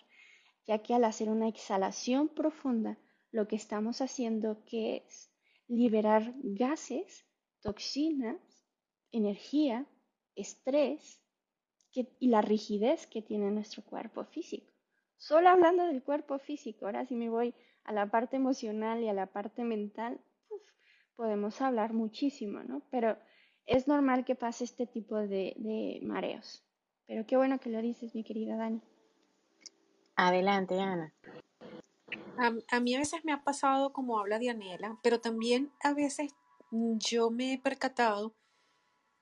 ya 0.67 0.80
que 0.80 0.93
al 0.93 1.04
hacer 1.04 1.30
una 1.30 1.47
exhalación 1.47 2.30
profunda, 2.30 2.97
lo 3.32 3.47
que 3.47 3.56
estamos 3.56 4.01
haciendo 4.01 4.63
que 4.65 5.04
es 5.06 5.32
liberar 5.67 6.34
gases, 6.43 7.25
toxinas, 7.62 8.39
energía, 9.12 9.86
estrés 10.36 11.21
y 12.19 12.28
la 12.28 12.41
rigidez 12.41 13.08
que 13.08 13.21
tiene 13.21 13.51
nuestro 13.51 13.84
cuerpo 13.84 14.25
físico. 14.25 14.71
Solo 15.17 15.49
hablando 15.49 15.86
del 15.86 16.04
cuerpo 16.04 16.39
físico, 16.39 16.86
ahora 16.86 17.06
si 17.06 17.15
me 17.15 17.30
voy 17.30 17.54
a 17.86 17.93
la 17.93 18.12
parte 18.12 18.36
emocional 18.36 19.01
y 19.01 19.08
a 19.08 19.13
la 19.13 19.28
parte 19.28 19.63
mental, 19.63 20.19
podemos 21.15 21.62
hablar 21.62 21.93
muchísimo, 21.93 22.63
¿no? 22.63 22.82
Pero 22.91 23.17
es 23.65 23.88
normal 23.88 24.25
que 24.25 24.36
pase 24.36 24.65
este 24.65 24.86
tipo 24.86 25.15
de, 25.17 25.99
mareos. 26.04 26.63
Pero 27.08 27.25
qué 27.25 27.38
bueno 27.38 27.60
que 27.60 27.69
lo 27.69 27.82
dices, 27.82 28.13
mi 28.13 28.23
querida 28.23 28.58
Dani. 28.58 28.82
Adelante, 30.15 30.80
Ana. 30.80 31.13
A, 32.69 32.80
mí 32.80 32.95
a 32.95 32.99
veces 32.99 33.23
me 33.23 33.32
ha 33.32 33.43
pasado 33.43 33.93
como 33.93 34.19
habla 34.19 34.39
Dianela, 34.39 34.97
pero 35.01 35.19
también 35.19 35.71
a 35.82 35.93
veces 35.93 36.34
yo 36.71 37.32
me 37.32 37.54
he 37.54 37.58
percatado 37.58 38.34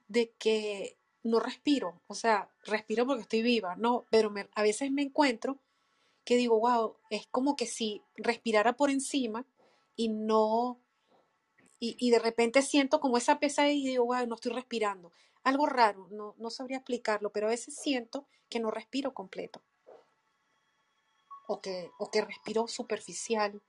de 0.08 0.32
que 0.38 0.98
no 1.24 1.40
respiro, 1.40 2.02
o 2.08 2.16
sea, 2.16 2.50
respiro 2.66 3.06
porque 3.06 3.22
estoy 3.22 3.42
viva, 3.42 3.76
no, 3.76 4.06
pero 4.10 4.34
a 4.56 4.62
veces 4.62 4.92
me 4.92 5.04
encuentro 5.04 5.60
que 6.26 6.36
digo, 6.38 6.60
wow, 6.60 6.96
es 7.10 7.28
como 7.28 7.56
que 7.56 7.66
si 7.66 8.02
respirara 8.16 8.74
por 8.74 8.90
encima 8.90 9.46
y 9.96 10.10
no, 10.10 10.80
y, 11.80 12.12
de 12.12 12.20
repente 12.20 12.62
siento 12.62 13.02
como 13.02 13.18
esa 13.18 13.40
pesadez 13.40 13.76
y 13.76 13.88
digo, 13.88 14.06
wow, 14.06 14.26
no 14.26 14.36
estoy 14.36 14.54
respirando. 14.54 15.12
Algo 15.44 15.66
raro, 15.66 16.08
no, 16.12 16.34
no 16.38 16.50
sabría 16.50 16.78
explicarlo, 16.78 17.32
pero 17.32 17.48
a 17.48 17.50
veces 17.50 17.76
siento 17.76 18.26
que 18.48 18.62
no 18.62 18.72
respiro 18.72 19.14
completo. 19.14 19.62
O 21.48 21.62
que, 21.62 21.90
o 22.00 22.10
que 22.10 22.22
respiro 22.22 22.68
superficial. 22.68 23.62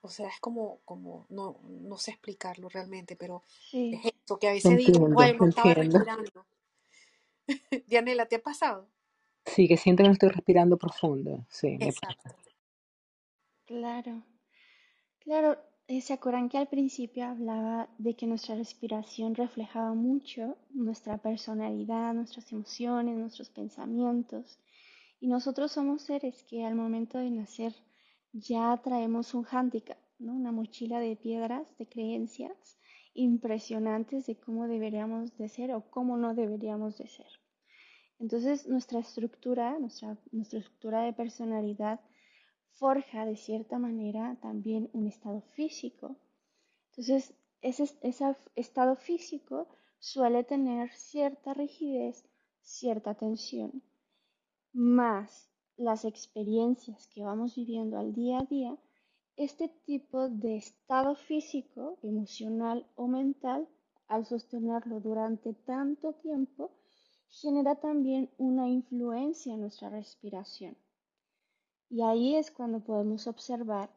O 0.00 0.08
sea, 0.08 0.28
es 0.28 0.38
como, 0.40 0.78
como 0.84 1.26
no, 1.28 1.58
no 1.64 1.98
sé 1.98 2.12
explicarlo 2.12 2.68
realmente, 2.68 3.16
pero 3.16 3.42
es 3.72 4.00
eso, 4.04 4.38
que 4.38 4.48
a 4.48 4.52
veces 4.52 4.76
digo, 4.76 5.00
wow, 5.00 5.34
no 5.38 5.48
estaba 5.48 5.74
respirando. 5.74 6.46
Dianela, 7.88 8.26
¿te 8.26 8.36
ha 8.36 8.42
pasado? 8.42 8.86
Sí, 9.44 9.66
que 9.66 9.76
siento 9.76 10.02
que 10.02 10.08
no 10.08 10.12
estoy 10.12 10.28
respirando 10.28 10.76
profundo. 10.76 11.44
Sí, 11.48 11.76
Exacto. 11.80 12.36
Claro, 13.64 14.22
claro. 15.20 15.58
Eh, 15.88 16.00
¿Se 16.00 16.12
acuerdan 16.12 16.48
que 16.48 16.58
al 16.58 16.68
principio 16.68 17.24
hablaba 17.26 17.88
de 17.98 18.14
que 18.14 18.26
nuestra 18.26 18.54
respiración 18.54 19.34
reflejaba 19.34 19.94
mucho 19.94 20.56
nuestra 20.70 21.18
personalidad, 21.18 22.14
nuestras 22.14 22.52
emociones, 22.52 23.16
nuestros 23.16 23.50
pensamientos? 23.50 24.58
Y 25.22 25.28
nosotros 25.28 25.70
somos 25.70 26.02
seres 26.02 26.42
que 26.42 26.64
al 26.64 26.74
momento 26.74 27.16
de 27.16 27.30
nacer 27.30 27.72
ya 28.32 28.76
traemos 28.82 29.34
un 29.34 29.44
hándicap, 29.44 29.96
¿no? 30.18 30.32
una 30.32 30.50
mochila 30.50 30.98
de 30.98 31.14
piedras, 31.14 31.64
de 31.78 31.86
creencias, 31.86 32.76
impresionantes 33.14 34.26
de 34.26 34.34
cómo 34.34 34.66
deberíamos 34.66 35.38
de 35.38 35.48
ser 35.48 35.74
o 35.74 35.88
cómo 35.90 36.16
no 36.16 36.34
deberíamos 36.34 36.98
de 36.98 37.06
ser. 37.06 37.28
Entonces 38.18 38.66
nuestra 38.66 38.98
estructura, 38.98 39.78
nuestra, 39.78 40.18
estructura 40.32 41.02
de 41.02 41.12
personalidad 41.12 42.00
forja 42.72 43.24
de 43.24 43.36
cierta 43.36 43.78
manera 43.78 44.36
también 44.42 44.90
un 44.92 45.06
estado 45.06 45.42
físico. 45.54 46.16
Entonces 46.90 47.32
ese 47.60 47.84
estado 48.56 48.96
físico 48.96 49.68
suele 50.00 50.42
tener 50.42 50.92
cierta 50.94 51.54
rigidez, 51.54 52.24
cierta 52.60 53.14
tensión, 53.14 53.84
más 54.72 55.50
las 55.76 56.04
experiencias 56.04 57.08
que 57.08 57.22
vamos 57.22 57.56
viviendo 57.56 57.98
al 57.98 58.12
día 58.12 58.38
a 58.38 58.44
día, 58.44 58.76
este 59.36 59.68
tipo 59.86 60.28
de 60.28 60.56
estado 60.56 61.14
físico, 61.14 61.98
emocional 62.02 62.86
o 62.94 63.08
mental, 63.08 63.68
al 64.08 64.26
sostenerlo 64.26 65.00
durante 65.00 65.54
tanto 65.54 66.12
tiempo, 66.14 66.70
genera 67.28 67.76
también 67.76 68.30
una 68.36 68.68
influencia 68.68 69.54
en 69.54 69.60
nuestra 69.62 69.88
respiración. 69.88 70.76
Y 71.88 72.02
ahí 72.02 72.36
es 72.36 72.50
cuando 72.50 72.80
podemos 72.80 73.26
observar 73.26 73.90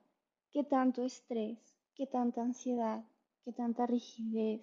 qué 0.51 0.63
tanto 0.63 1.03
estrés, 1.03 1.59
qué 1.95 2.07
tanta 2.07 2.41
ansiedad, 2.41 3.03
qué 3.43 3.51
tanta 3.51 3.85
rigidez, 3.85 4.61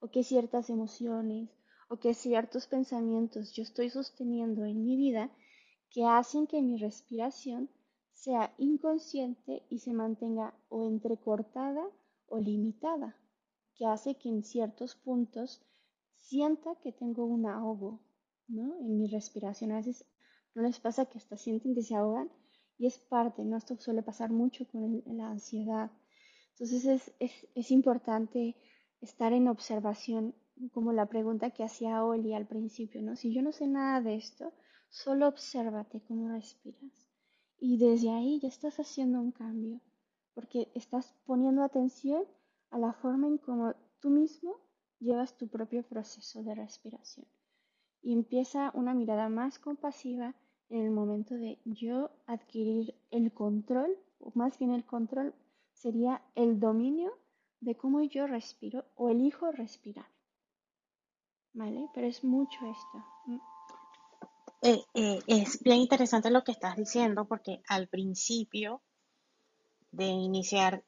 o 0.00 0.08
qué 0.08 0.22
ciertas 0.22 0.70
emociones, 0.70 1.50
o 1.88 1.98
qué 1.98 2.14
ciertos 2.14 2.66
pensamientos 2.66 3.52
yo 3.52 3.62
estoy 3.62 3.90
sosteniendo 3.90 4.64
en 4.64 4.84
mi 4.84 4.96
vida 4.96 5.30
que 5.90 6.04
hacen 6.04 6.46
que 6.46 6.62
mi 6.62 6.76
respiración 6.78 7.70
sea 8.12 8.54
inconsciente 8.58 9.64
y 9.68 9.78
se 9.78 9.92
mantenga 9.92 10.54
o 10.68 10.84
entrecortada 10.84 11.86
o 12.28 12.38
limitada, 12.38 13.16
que 13.74 13.86
hace 13.86 14.16
que 14.16 14.28
en 14.28 14.42
ciertos 14.42 14.96
puntos 14.96 15.62
sienta 16.16 16.74
que 16.76 16.92
tengo 16.92 17.24
un 17.24 17.46
ahogo 17.46 18.00
¿no? 18.48 18.76
en 18.80 18.98
mi 18.98 19.06
respiración. 19.06 19.72
A 19.72 19.76
veces 19.76 20.04
no 20.54 20.62
les 20.62 20.80
pasa 20.80 21.06
que 21.06 21.18
hasta 21.18 21.36
sienten 21.36 21.74
que 21.74 21.82
se 21.82 21.94
ahogan 21.94 22.30
y 22.78 22.86
es 22.86 22.98
parte, 22.98 23.44
¿no? 23.44 23.56
Esto 23.56 23.76
suele 23.76 24.02
pasar 24.02 24.30
mucho 24.30 24.66
con 24.66 25.02
la 25.06 25.30
ansiedad. 25.30 25.90
Entonces 26.52 26.84
es, 26.84 27.14
es, 27.20 27.32
es 27.54 27.70
importante 27.70 28.56
estar 29.00 29.32
en 29.32 29.48
observación, 29.48 30.34
como 30.72 30.92
la 30.92 31.06
pregunta 31.06 31.50
que 31.50 31.64
hacía 31.64 32.04
Oli 32.04 32.34
al 32.34 32.46
principio, 32.46 33.02
¿no? 33.02 33.16
Si 33.16 33.32
yo 33.32 33.42
no 33.42 33.52
sé 33.52 33.66
nada 33.66 34.00
de 34.00 34.16
esto, 34.16 34.52
Solo 34.88 35.28
obsérvate 35.28 36.00
cómo 36.00 36.28
respiras. 36.28 37.06
Y 37.58 37.76
desde 37.76 38.10
ahí 38.10 38.40
ya 38.40 38.48
estás 38.48 38.78
haciendo 38.78 39.20
un 39.20 39.32
cambio, 39.32 39.80
porque 40.34 40.70
estás 40.74 41.14
poniendo 41.26 41.62
atención 41.62 42.24
a 42.70 42.78
la 42.78 42.92
forma 42.92 43.26
en 43.26 43.38
cómo 43.38 43.74
tú 44.00 44.10
mismo 44.10 44.56
llevas 44.98 45.36
tu 45.36 45.48
propio 45.48 45.82
proceso 45.82 46.42
de 46.42 46.54
respiración. 46.54 47.26
Y 48.00 48.12
empieza 48.12 48.70
una 48.74 48.94
mirada 48.94 49.28
más 49.28 49.58
compasiva 49.58 50.34
en 50.68 50.84
el 50.84 50.90
momento 50.90 51.34
de 51.34 51.58
yo 51.64 52.10
adquirir 52.26 52.94
el 53.10 53.32
control, 53.32 53.98
o 54.18 54.32
más 54.34 54.58
bien 54.58 54.72
el 54.72 54.84
control 54.84 55.34
sería 55.72 56.22
el 56.34 56.58
dominio 56.60 57.12
de 57.60 57.76
cómo 57.76 58.02
yo 58.02 58.26
respiro 58.26 58.84
o 58.94 59.10
elijo 59.10 59.50
respirar. 59.50 60.15
¿Vale? 61.56 61.88
Pero 61.94 62.06
es 62.06 62.22
mucho 62.22 62.58
esto. 62.66 63.40
Eh, 64.60 64.84
eh, 64.92 65.20
es 65.26 65.62
bien 65.62 65.78
interesante 65.78 66.30
lo 66.30 66.44
que 66.44 66.52
estás 66.52 66.76
diciendo 66.76 67.26
porque 67.26 67.62
al 67.66 67.88
principio 67.88 68.82
de 69.90 70.04
iniciar 70.04 70.84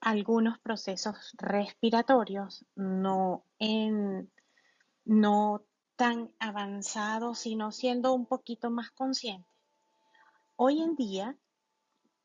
algunos 0.00 0.58
procesos 0.58 1.34
respiratorios, 1.36 2.64
no, 2.76 3.44
en, 3.58 4.32
no 5.04 5.62
tan 5.96 6.32
avanzados, 6.38 7.40
sino 7.40 7.70
siendo 7.70 8.14
un 8.14 8.24
poquito 8.24 8.70
más 8.70 8.90
consciente. 8.92 9.48
Hoy 10.56 10.80
en 10.80 10.96
día, 10.96 11.36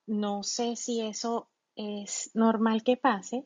no 0.08 0.44
sé 0.44 0.78
si 0.78 1.02
eso 1.02 1.50
es 1.76 2.32
normal 2.36 2.84
que 2.84 2.96
pase, 2.96 3.46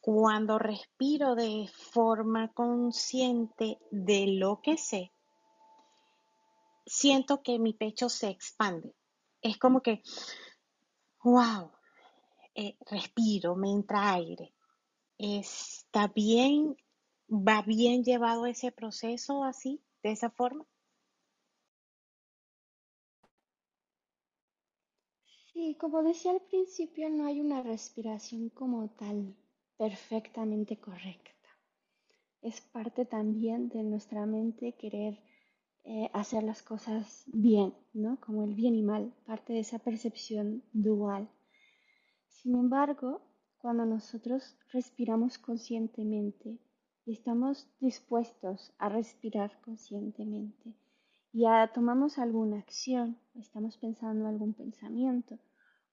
cuando 0.00 0.58
respiro 0.58 1.34
de 1.34 1.68
forma 1.92 2.52
consciente 2.52 3.78
de 3.90 4.26
lo 4.38 4.60
que 4.62 4.78
sé, 4.78 5.12
siento 6.86 7.42
que 7.42 7.58
mi 7.58 7.74
pecho 7.74 8.08
se 8.08 8.28
expande. 8.28 8.94
Es 9.42 9.58
como 9.58 9.82
que, 9.82 10.02
wow, 11.22 11.70
eh, 12.54 12.76
respiro, 12.90 13.54
me 13.56 13.70
entra 13.70 14.14
aire. 14.14 14.54
¿Está 15.18 16.08
bien? 16.08 16.76
¿Va 17.28 17.62
bien 17.62 18.02
llevado 18.02 18.46
ese 18.46 18.72
proceso 18.72 19.44
así, 19.44 19.80
de 20.02 20.12
esa 20.12 20.30
forma? 20.30 20.66
Sí, 25.52 25.76
como 25.78 26.02
decía 26.02 26.32
al 26.32 26.40
principio, 26.40 27.10
no 27.10 27.26
hay 27.26 27.40
una 27.40 27.62
respiración 27.62 28.48
como 28.48 28.88
tal 28.90 29.36
perfectamente 29.80 30.76
correcta. 30.76 31.48
Es 32.42 32.60
parte 32.60 33.06
también 33.06 33.70
de 33.70 33.82
nuestra 33.82 34.26
mente 34.26 34.74
querer 34.74 35.18
eh, 35.84 36.10
hacer 36.12 36.42
las 36.42 36.62
cosas 36.62 37.24
bien, 37.28 37.72
¿no? 37.94 38.20
Como 38.20 38.44
el 38.44 38.54
bien 38.54 38.74
y 38.74 38.82
mal, 38.82 39.14
parte 39.24 39.54
de 39.54 39.60
esa 39.60 39.78
percepción 39.78 40.62
dual. 40.74 41.30
Sin 42.28 42.56
embargo, 42.56 43.22
cuando 43.56 43.86
nosotros 43.86 44.54
respiramos 44.70 45.38
conscientemente 45.38 46.58
y 47.06 47.12
estamos 47.14 47.66
dispuestos 47.80 48.74
a 48.76 48.90
respirar 48.90 49.62
conscientemente 49.62 50.74
y 51.32 51.44
tomamos 51.72 52.18
alguna 52.18 52.58
acción, 52.58 53.18
estamos 53.34 53.78
pensando 53.78 54.28
algún 54.28 54.52
pensamiento 54.52 55.38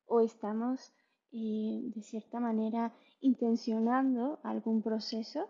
o 0.07 0.19
estamos 0.19 0.91
de 1.37 2.01
cierta 2.01 2.39
manera 2.39 2.93
intencionando 3.21 4.39
algún 4.43 4.81
proceso 4.81 5.47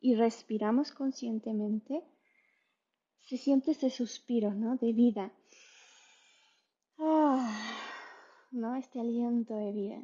y 0.00 0.14
respiramos 0.14 0.92
conscientemente, 0.92 2.04
se 3.20 3.36
siente 3.38 3.72
ese 3.72 3.90
suspiro, 3.90 4.52
¿no? 4.52 4.76
De 4.76 4.92
vida. 4.92 5.32
Ah, 6.98 7.50
¿no? 8.50 8.76
Este 8.76 9.00
aliento 9.00 9.54
de 9.54 9.72
vida. 9.72 10.02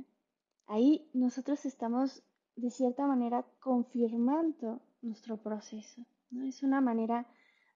Ahí 0.66 1.08
nosotros 1.12 1.64
estamos, 1.66 2.22
de 2.56 2.70
cierta 2.70 3.06
manera, 3.06 3.44
confirmando 3.60 4.80
nuestro 5.02 5.36
proceso, 5.36 6.06
¿no? 6.30 6.44
Es 6.44 6.62
una 6.62 6.80
manera 6.80 7.26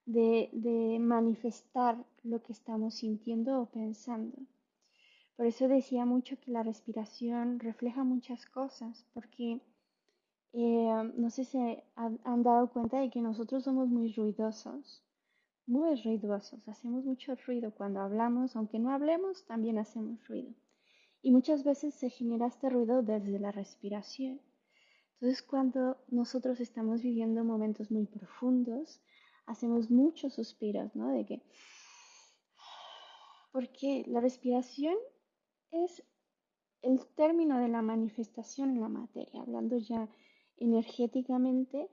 de 0.06 0.98
manifestar 1.00 2.04
lo 2.22 2.42
que 2.42 2.52
estamos 2.52 2.94
sintiendo 2.94 3.60
o 3.60 3.66
pensando. 3.66 4.36
Por 5.36 5.46
eso 5.46 5.68
decía 5.68 6.04
mucho 6.04 6.38
que 6.40 6.50
la 6.50 6.62
respiración 6.62 7.58
refleja 7.60 8.04
muchas 8.04 8.46
cosas, 8.46 9.04
porque 9.12 9.60
eh, 10.52 11.12
no 11.16 11.30
sé 11.30 11.44
si 11.44 11.58
han, 11.94 12.18
han 12.24 12.42
dado 12.42 12.70
cuenta 12.72 13.00
de 13.00 13.10
que 13.10 13.20
nosotros 13.20 13.64
somos 13.64 13.88
muy 13.88 14.12
ruidosos 14.12 15.02
muy 15.66 16.00
ruidosos, 16.00 16.66
hacemos 16.68 17.04
mucho 17.04 17.34
ruido 17.46 17.72
cuando 17.72 18.00
hablamos, 18.00 18.54
aunque 18.54 18.78
no 18.78 18.92
hablemos, 18.92 19.44
también 19.46 19.78
hacemos 19.78 20.26
ruido. 20.28 20.54
Y 21.22 21.32
muchas 21.32 21.64
veces 21.64 21.94
se 21.94 22.08
genera 22.08 22.46
este 22.46 22.70
ruido 22.70 23.02
desde 23.02 23.40
la 23.40 23.50
respiración. 23.50 24.40
Entonces, 25.14 25.42
cuando 25.42 25.96
nosotros 26.08 26.60
estamos 26.60 27.02
viviendo 27.02 27.42
momentos 27.42 27.90
muy 27.90 28.06
profundos, 28.06 29.00
hacemos 29.46 29.90
muchos 29.90 30.34
suspiros, 30.34 30.94
¿no? 30.94 31.08
De 31.08 31.26
que, 31.26 31.42
porque 33.50 34.04
la 34.06 34.20
respiración 34.20 34.94
es 35.70 36.02
el 36.82 37.04
término 37.14 37.58
de 37.58 37.68
la 37.68 37.82
manifestación 37.82 38.70
en 38.70 38.80
la 38.80 38.88
materia, 38.88 39.40
hablando 39.40 39.76
ya 39.78 40.08
energéticamente, 40.56 41.88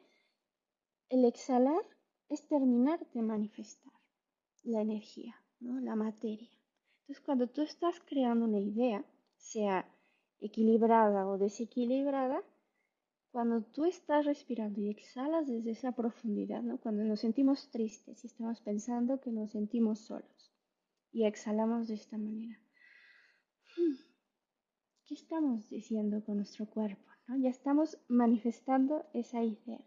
el 1.10 1.26
exhalar 1.26 1.84
es 2.30 2.48
terminar 2.48 3.00
de 3.14 3.22
manifestar 3.22 3.94
la 4.64 4.82
energía, 4.82 5.36
¿no? 5.60 5.80
la 5.80 5.96
materia. 5.96 6.50
Entonces, 7.02 7.24
cuando 7.26 7.48
tú 7.48 7.62
estás 7.62 8.00
creando 8.06 8.46
una 8.46 8.60
idea, 8.60 9.06
sea 9.36 9.86
equilibrada 10.40 11.28
o 11.28 11.38
desequilibrada, 11.38 12.44
cuando 13.32 13.64
tú 13.64 13.86
estás 13.86 14.26
respirando 14.26 14.80
y 14.80 14.90
exhalas 14.90 15.48
desde 15.48 15.72
esa 15.72 15.92
profundidad, 15.92 16.62
¿no? 16.62 16.78
cuando 16.78 17.04
nos 17.04 17.20
sentimos 17.20 17.70
tristes 17.72 18.24
y 18.24 18.28
estamos 18.28 18.62
pensando 18.62 19.20
que 19.20 19.32
nos 19.32 19.52
sentimos 19.52 20.00
solos 20.00 20.54
y 21.12 21.26
exhalamos 21.26 21.88
de 21.88 21.96
esta 21.96 22.18
manera, 22.18 22.63
¿qué 25.06 25.14
estamos 25.14 25.70
diciendo 25.70 26.24
con 26.24 26.38
nuestro 26.38 26.66
cuerpo? 26.66 27.04
¿no? 27.28 27.38
Ya 27.38 27.50
estamos 27.50 27.98
manifestando 28.08 29.06
esa 29.14 29.44
idea. 29.44 29.80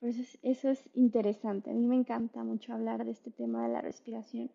Por 0.00 0.08
eso 0.10 0.38
eso 0.42 0.70
es 0.70 0.90
interesante. 0.94 1.70
A 1.70 1.74
mí 1.74 1.86
me 1.86 1.96
encanta 1.96 2.44
mucho 2.44 2.72
hablar 2.72 3.04
de 3.04 3.12
este 3.12 3.30
tema 3.30 3.66
de 3.66 3.72
la 3.72 3.80
respiración 3.80 4.50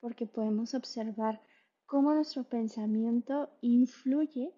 porque 0.00 0.26
podemos 0.26 0.74
observar 0.74 1.40
cómo 1.86 2.14
nuestro 2.14 2.44
pensamiento 2.44 3.50
influye, 3.60 4.54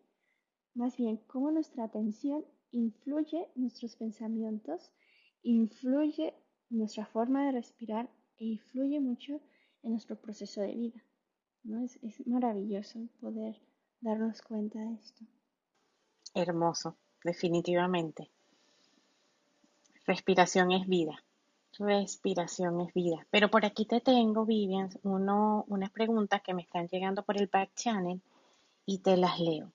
más 0.75 0.97
bien 0.97 1.19
cómo 1.27 1.51
nuestra 1.51 1.85
atención 1.85 2.45
influye 2.71 3.49
nuestros 3.55 3.97
pensamientos, 3.97 4.93
influye 5.43 6.35
nuestra 6.69 7.07
forma 7.07 7.47
de 7.47 7.53
respirar 7.53 8.11
e 8.39 8.45
influye 8.47 9.01
mucho 9.01 9.41
en 9.83 9.93
nuestro 9.93 10.21
proceso 10.21 10.61
de 10.61 10.75
vida. 10.75 11.06
Es, 11.85 11.99
es 12.03 12.27
maravilloso 12.27 13.01
poder 13.21 13.57
darnos 14.01 14.41
cuenta 14.43 14.79
de 14.79 14.95
esto. 14.95 15.25
Hermoso, 16.35 16.97
definitivamente. 17.25 18.31
Respiración 20.07 20.71
es 20.73 20.87
vida. 20.87 21.23
Respiración 21.79 22.81
es 22.81 22.95
vida. 22.95 23.27
Pero 23.31 23.51
por 23.51 23.67
aquí 23.67 23.85
te 23.85 24.01
tengo, 24.01 24.47
Vivian, 24.47 24.91
uno, 25.03 25.65
unas 25.69 25.91
preguntas 25.91 26.41
que 26.43 26.55
me 26.55 26.63
están 26.63 26.89
llegando 26.89 27.23
por 27.23 27.37
el 27.37 27.49
back 27.49 27.75
channel 27.75 28.23
y 28.87 28.99
te 28.99 29.17
las 29.17 29.41
leo. 29.41 29.73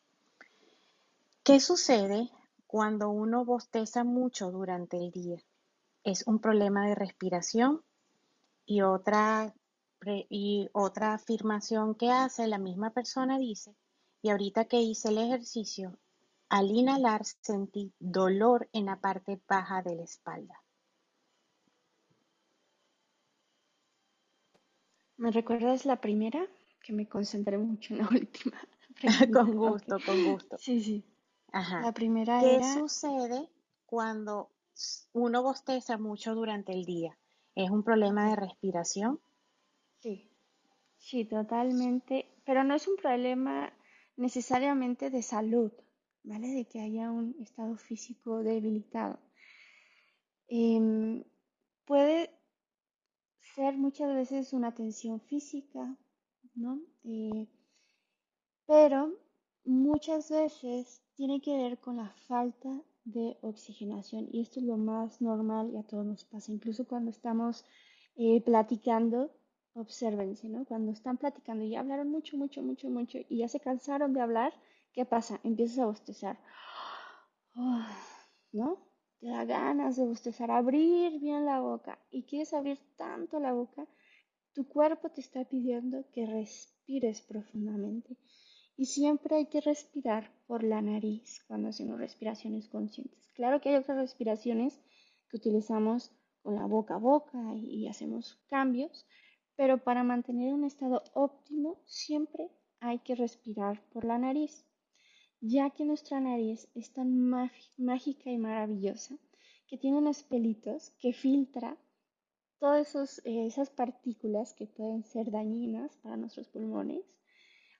¿Qué 1.43 1.60
sucede 1.60 2.30
cuando 2.67 3.10
uno 3.10 3.43
bosteza 3.43 4.04
mucho 4.04 4.51
durante 4.51 4.97
el 4.97 5.12
día? 5.12 5.38
¿Es 6.04 6.25
un 6.25 6.39
problema 6.39 6.88
de 6.88 6.95
respiración? 6.95 7.82
Y 8.65 8.82
otra, 8.82 9.54
y 10.06 10.70
otra 10.74 11.14
afirmación 11.14 11.96
que 11.96 12.10
hace 12.10 12.48
la 12.48 12.58
misma 12.58 12.92
persona 12.92 13.38
dice, 13.38 13.76
y 14.22 14.30
ahorita 14.30 14.66
que 14.66 14.82
hice 14.82 15.10
el 15.10 15.20
ejercicio, 15.20 15.98
al 16.50 16.72
inhalar 16.72 17.24
sentí 17.24 17.94
dolor 18.00 18.68
en 18.74 18.86
la 18.86 19.00
parte 19.00 19.40
baja 19.48 19.82
de 19.82 19.96
la 19.96 20.04
espalda. 20.04 20.62
¿Me 25.18 25.32
recuerdas 25.32 25.86
la 25.86 26.02
primera? 26.02 26.48
Que 26.84 26.94
me 26.94 27.08
concentré 27.08 27.58
mucho 27.58 27.94
en 27.94 28.00
la 28.00 28.10
última. 28.12 28.58
con 29.34 29.56
gusto, 29.56 29.98
con 30.06 30.24
gusto. 30.34 30.58
Sí, 30.58 30.82
sí. 30.82 31.06
Ajá. 31.52 31.82
La 31.82 31.92
primera 31.92 32.40
¿Qué 32.40 32.56
era... 32.56 32.74
sucede 32.74 33.50
cuando 33.86 34.50
uno 35.14 35.44
bosteza 35.44 35.98
mucho 35.98 36.34
durante 36.34 36.74
el 36.74 36.86
día? 36.86 37.18
¿Es 37.56 37.70
un 37.70 37.84
problema 37.84 38.30
de 38.30 38.36
respiración? 38.36 39.20
Sí, 40.02 40.30
sí, 40.98 41.26
totalmente. 41.26 42.28
Pero 42.46 42.64
no 42.64 42.76
es 42.76 42.88
un 42.88 42.98
problema 42.98 43.74
necesariamente 44.18 45.10
de 45.10 45.22
salud, 45.22 45.72
¿vale? 46.24 46.50
De 46.50 46.66
que 46.68 46.82
haya 46.82 47.12
un 47.12 47.36
estado 47.42 47.78
físico 47.78 48.44
debilitado. 48.44 49.20
Em, 50.50 51.24
puede 51.86 52.30
ser 53.54 53.78
muchas 53.78 54.16
veces 54.16 54.54
una 54.54 54.74
tensión 54.74 55.20
física, 55.20 55.98
¿no? 56.56 56.80
Eh, 57.04 57.46
pero 58.66 59.20
muchas 59.66 60.32
veces 60.32 61.04
tiene 61.14 61.42
que 61.42 61.56
ver 61.56 61.78
con 61.80 61.98
la 61.98 62.10
falta 62.28 62.82
de 63.04 63.38
oxigenación 63.42 64.28
y 64.32 64.42
esto 64.42 64.60
es 64.60 64.66
lo 64.66 64.78
más 64.78 65.22
normal 65.22 65.70
y 65.72 65.78
a 65.78 65.84
todos 65.84 66.06
nos 66.06 66.26
pasa, 66.26 66.52
incluso 66.52 66.88
cuando 66.88 67.12
estamos 67.12 67.66
eh, 68.16 68.42
platicando, 68.42 69.32
obsérvense, 69.74 70.50
¿no? 70.50 70.66
Cuando 70.66 70.92
están 70.92 71.18
platicando 71.18 71.64
y 71.64 71.72
ya 71.72 71.80
hablaron 71.80 72.10
mucho, 72.10 72.38
mucho, 72.38 72.62
mucho, 72.62 72.90
mucho 72.90 73.20
y 73.30 73.38
ya 73.38 73.48
se 73.48 73.60
cansaron 73.60 74.14
de 74.14 74.22
hablar, 74.22 74.54
¿qué 74.94 75.06
pasa? 75.06 75.40
Empiezas 75.44 75.80
a 75.80 75.86
bostezar, 75.86 76.40
¿no? 78.52 78.78
Te 79.20 79.28
da 79.28 79.46
ganas 79.46 79.98
de 79.98 80.06
bostezar, 80.06 80.50
abrir 80.52 81.20
bien 81.20 81.46
la 81.46 81.60
boca 81.60 82.00
y 82.10 82.24
quieres 82.24 82.54
abrir 82.54 82.80
tanto 82.98 83.40
la 83.40 83.54
boca, 83.54 83.88
tu 84.54 84.68
cuerpo 84.68 85.10
te 85.10 85.22
está 85.22 85.46
pidiendo 85.46 86.06
que 86.12 86.26
respires 86.26 87.22
profundamente. 87.22 88.18
Y 88.76 88.86
siempre 88.86 89.36
hay 89.36 89.46
que 89.46 89.62
respirar 89.62 90.32
por 90.48 90.64
la 90.64 90.82
nariz 90.82 91.44
cuando 91.48 91.70
hacemos 91.70 92.00
respiraciones 92.00 92.68
conscientes. 92.68 93.32
Claro 93.36 93.62
que 93.62 93.70
hay 93.70 93.76
otras 93.76 93.98
respiraciones 93.98 94.82
que 95.30 95.38
utilizamos 95.38 96.12
con 96.42 96.56
la 96.56 96.66
boca 96.66 96.96
a 96.96 96.98
boca 96.98 97.40
y, 97.56 97.88
hacemos 97.88 98.42
cambios, 98.50 99.06
pero 99.62 99.78
para 99.78 100.02
mantener 100.04 100.56
un 100.56 100.63
estado 100.63 101.04
óptimo 101.13 101.80
siempre 101.86 102.50
hay 102.80 102.97
que 102.97 103.13
respirar 103.13 103.80
por 103.91 104.06
la 104.06 104.17
nariz, 104.17 104.65
ya 105.39 105.69
que 105.69 105.86
nuestra 105.86 106.19
nariz 106.19 106.67
es 106.74 106.91
tan 106.93 107.30
mágica 107.78 108.32
y 108.32 108.39
maravillosa 108.39 109.19
que 109.67 109.78
tiene 109.78 110.00
unos 110.00 110.24
pelitos 110.24 110.89
que 111.00 111.13
filtra 111.13 111.78
todas 112.58 113.21
eh, 113.24 113.45
esas 113.45 113.69
partículas 113.69 114.56
que 114.56 114.65
pueden 114.65 115.04
ser 115.04 115.30
dañinas 115.30 115.95
para 115.97 116.17
nuestros 116.17 116.47
pulmones 116.47 117.06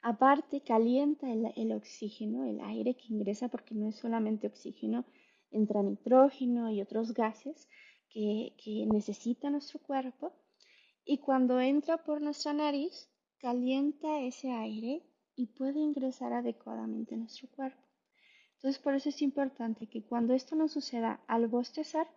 Aparte, 0.04 0.62
calienta 0.62 1.32
el, 1.32 1.72
oxígeno, 1.72 2.46
el 2.46 2.60
aire 2.62 2.96
que 2.96 3.08
ingresa, 3.13 3.50
porque 3.50 3.74
no 3.74 3.88
es 3.88 3.96
solamente 3.96 4.46
oxígeno, 4.46 5.06
entra 5.50 5.82
nitrógeno 5.82 6.72
y 6.72 6.80
otros 6.82 7.13
gases 7.13 7.67
que, 8.08 8.56
que 8.63 8.86
necesita 8.86 9.50
nuestro 9.50 9.80
cuerpo. 9.80 10.32
Y 11.04 11.20
cuando 11.20 11.60
entra 11.60 12.04
por 12.04 12.22
nuestra 12.22 12.54
nariz, 12.54 13.10
calienta 13.40 14.22
ese 14.22 14.52
aire 14.52 15.04
y 15.36 15.48
puede 15.48 15.80
ingresar 15.80 16.34
adecuadamente 16.34 17.16
a 17.16 17.18
nuestro 17.18 17.50
cuerpo. 17.50 17.82
Entonces, 18.56 18.80
por 18.80 18.94
eso 18.94 19.10
es 19.10 19.22
importante 19.24 19.88
que 19.88 20.06
cuando 20.06 20.34
esto 20.34 20.56
no 20.56 20.68
suceda 20.68 21.24
al 21.28 21.48
bostezar, 21.48 22.08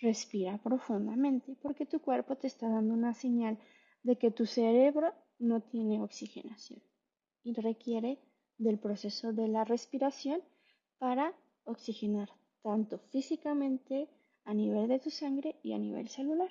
respira 0.00 0.58
profundamente, 0.62 1.56
porque 1.62 1.86
tu 1.86 2.00
cuerpo 2.00 2.36
te 2.36 2.48
está 2.48 2.68
dando 2.68 2.92
una 2.92 3.14
señal 3.14 3.58
de 4.02 4.18
que 4.18 4.30
tu 4.30 4.46
cerebro 4.46 5.14
no 5.38 5.62
tiene 5.62 6.02
oxigenación 6.02 6.82
y 7.44 7.54
requiere 7.54 8.18
del 8.58 8.78
proceso 8.78 9.32
de 9.32 9.48
la 9.48 9.64
respiración 9.64 10.42
para 10.98 11.34
oxigenar 11.64 12.30
tanto 12.62 12.98
físicamente 12.98 14.08
a 14.44 14.54
nivel 14.54 14.88
de 14.88 14.98
tu 14.98 15.10
sangre 15.10 15.60
y 15.62 15.72
a 15.72 15.78
nivel 15.78 16.08
celular. 16.08 16.50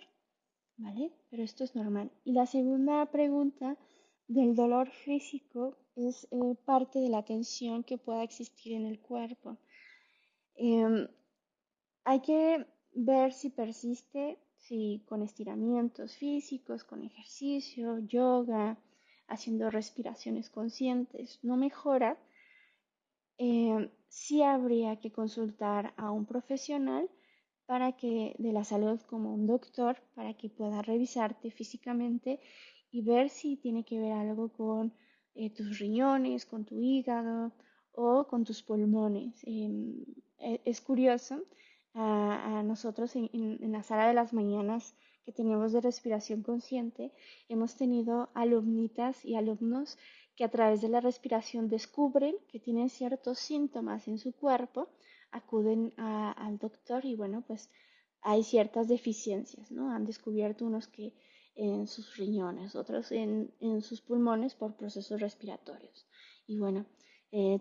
¿Vale? 0.77 1.11
Pero 1.29 1.43
esto 1.43 1.63
es 1.63 1.75
normal. 1.75 2.11
Y 2.23 2.33
la 2.33 2.45
segunda 2.45 3.05
pregunta 3.05 3.77
del 4.27 4.55
dolor 4.55 4.89
físico 4.89 5.77
es 5.95 6.27
eh, 6.31 6.55
parte 6.65 6.99
de 6.99 7.09
la 7.09 7.23
tensión 7.23 7.83
que 7.83 7.97
pueda 7.97 8.23
existir 8.23 8.73
en 8.73 8.85
el 8.85 8.99
cuerpo. 8.99 9.57
Em, 10.55 11.07
hay 12.03 12.19
que 12.21 12.65
ver 12.93 13.33
si 13.33 13.49
persiste, 13.49 14.37
si 14.57 15.03
con 15.07 15.21
estiramientos 15.21 16.15
físicos, 16.15 16.83
con 16.83 17.03
ejercicio, 17.03 17.99
yoga, 17.99 18.77
haciendo 19.27 19.69
respiraciones 19.69 20.49
conscientes 20.49 21.39
no 21.43 21.57
mejora, 21.57 22.17
eh, 23.37 23.89
sí 24.07 24.43
habría 24.43 24.97
que 24.97 25.11
consultar 25.11 25.93
a 25.97 26.11
un 26.11 26.25
profesional 26.25 27.09
para 27.65 27.93
que 27.93 28.35
de 28.37 28.51
la 28.53 28.63
salud 28.63 28.99
como 29.01 29.33
un 29.33 29.47
doctor 29.47 29.97
para 30.13 30.33
que 30.33 30.49
pueda 30.49 30.81
revisarte 30.81 31.51
físicamente 31.51 32.39
y 32.91 33.01
ver 33.01 33.29
si 33.29 33.57
tiene 33.57 33.83
que 33.83 33.99
ver 33.99 34.13
algo 34.13 34.49
con 34.49 34.93
eh, 35.35 35.49
tus 35.49 35.79
riñones, 35.79 36.45
con 36.45 36.63
tu 36.65 36.79
hígado 36.79 37.51
o 37.91 38.27
con 38.27 38.43
tus 38.43 38.61
pulmones. 38.63 39.33
Em, 39.43 40.05
e, 40.39 40.61
es 40.65 40.79
curioso, 40.81 41.43
a, 41.95 42.61
nosotros 42.63 43.15
en, 43.15 43.29
en, 43.33 43.71
la 43.71 43.81
sala 43.81 44.07
de 44.07 44.13
las 44.13 44.33
mañanas 44.33 44.95
que 45.23 45.31
tenemos 45.31 45.71
de 45.71 45.81
respiración 45.81 46.43
consciente, 46.43 47.13
hemos 47.47 47.75
tenido 47.75 48.29
alumnitas 48.33 49.23
y 49.23 49.35
alumnos 49.35 49.97
que 50.35 50.43
a 50.43 50.51
través 50.51 50.81
de 50.81 50.89
la 50.89 50.99
respiración 50.99 51.69
descubren 51.69 52.35
que 52.49 52.59
tienen 52.59 52.89
ciertos 52.89 53.39
síntomas 53.39 54.07
en 54.07 54.19
su 54.19 54.33
cuerpo, 54.33 54.89
acuden 55.35 55.93
al 55.97 56.57
doctor 56.57 57.05
y 57.05 57.15
bueno, 57.15 57.43
pues 57.45 57.69
hay 58.21 58.43
ciertas 58.43 58.87
deficiencias, 58.87 59.71
¿no? 59.71 59.91
Han 59.91 60.05
descubierto 60.05 60.65
unos 60.65 60.87
que 60.87 61.13
en 61.55 61.87
sus 61.87 62.17
riñones, 62.17 62.75
otros 62.75 63.11
en, 63.11 63.53
en 63.59 63.81
sus 63.81 64.01
pulmones 64.01 64.55
por 64.55 64.75
procesos 64.75 65.21
respiratorios. 65.21 66.05
Y 66.47 66.57
bueno, 66.57 66.85
eh, 67.31 67.59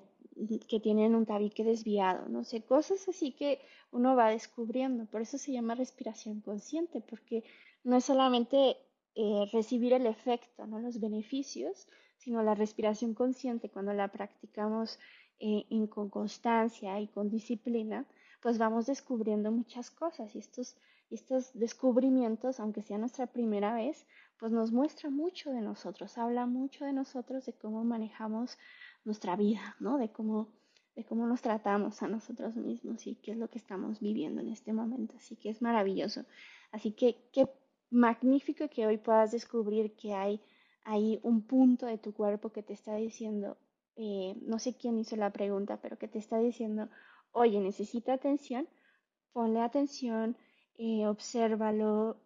que 0.68 0.80
tienen 0.80 1.14
un 1.14 1.26
tabique 1.26 1.62
desviado, 1.64 2.28
no 2.28 2.44
sé, 2.44 2.62
cosas 2.62 3.08
así 3.08 3.32
que 3.32 3.60
uno 3.92 4.16
va 4.16 4.30
descubriendo. 4.30 5.06
Por 5.06 5.22
eso 5.22 5.38
se 5.38 5.52
llama 5.52 5.74
respiración 5.74 6.40
consciente, 6.40 7.00
porque 7.00 7.44
no 7.84 7.96
es 7.96 8.04
solamente 8.04 8.76
eh, 9.14 9.44
recibir 9.52 9.92
el 9.92 10.06
efecto, 10.06 10.66
¿no? 10.66 10.80
los 10.80 10.98
beneficios, 11.00 11.86
sino 12.16 12.42
la 12.42 12.54
respiración 12.54 13.14
consciente 13.14 13.68
cuando 13.68 13.92
la 13.92 14.08
practicamos 14.08 14.98
eh, 15.38 15.64
con 15.90 16.08
constancia 16.10 17.00
y 17.00 17.08
con 17.08 17.28
disciplina, 17.30 18.06
pues 18.40 18.58
vamos 18.58 18.86
descubriendo 18.86 19.50
muchas 19.50 19.90
cosas 19.90 20.34
y 20.34 20.38
estos, 20.38 20.76
estos 21.10 21.52
descubrimientos, 21.54 22.60
aunque 22.60 22.82
sea 22.82 22.98
nuestra 22.98 23.26
primera 23.26 23.74
vez, 23.74 24.06
pues 24.38 24.52
nos 24.52 24.72
muestra 24.72 25.10
mucho 25.10 25.50
de 25.50 25.60
nosotros, 25.60 26.18
habla 26.18 26.46
mucho 26.46 26.84
de 26.84 26.92
nosotros, 26.92 27.46
de 27.46 27.54
cómo 27.54 27.84
manejamos 27.84 28.58
nuestra 29.04 29.36
vida, 29.36 29.76
¿no? 29.80 29.98
De 29.98 30.10
cómo, 30.10 30.48
de 30.96 31.04
cómo 31.04 31.26
nos 31.26 31.42
tratamos 31.42 32.02
a 32.02 32.08
nosotros 32.08 32.56
mismos 32.56 33.06
y 33.06 33.14
qué 33.16 33.32
es 33.32 33.38
lo 33.38 33.48
que 33.48 33.58
estamos 33.58 34.00
viviendo 34.00 34.40
en 34.40 34.48
este 34.48 34.72
momento. 34.72 35.16
Así 35.16 35.36
que 35.36 35.50
es 35.50 35.62
maravilloso. 35.62 36.24
Así 36.72 36.92
que 36.92 37.28
qué 37.32 37.48
magnífico 37.90 38.68
que 38.68 38.86
hoy 38.86 38.98
puedas 38.98 39.32
descubrir 39.32 39.94
que 39.94 40.12
hay 40.12 40.40
ahí 40.84 41.18
un 41.22 41.42
punto 41.42 41.86
de 41.86 41.98
tu 41.98 42.12
cuerpo 42.12 42.50
que 42.50 42.62
te 42.62 42.74
está 42.74 42.94
diciendo, 42.96 43.56
eh, 43.96 44.34
no 44.42 44.58
sé 44.58 44.76
quién 44.76 44.98
hizo 44.98 45.16
la 45.16 45.30
pregunta, 45.30 45.78
pero 45.80 45.98
que 45.98 46.08
te 46.08 46.18
está 46.18 46.38
diciendo, 46.38 46.88
oye, 47.32 47.60
necesita 47.60 48.12
atención, 48.12 48.68
ponle 49.32 49.60
atención, 49.60 50.36
eh, 50.76 51.06
obsérvalo, 51.06 52.16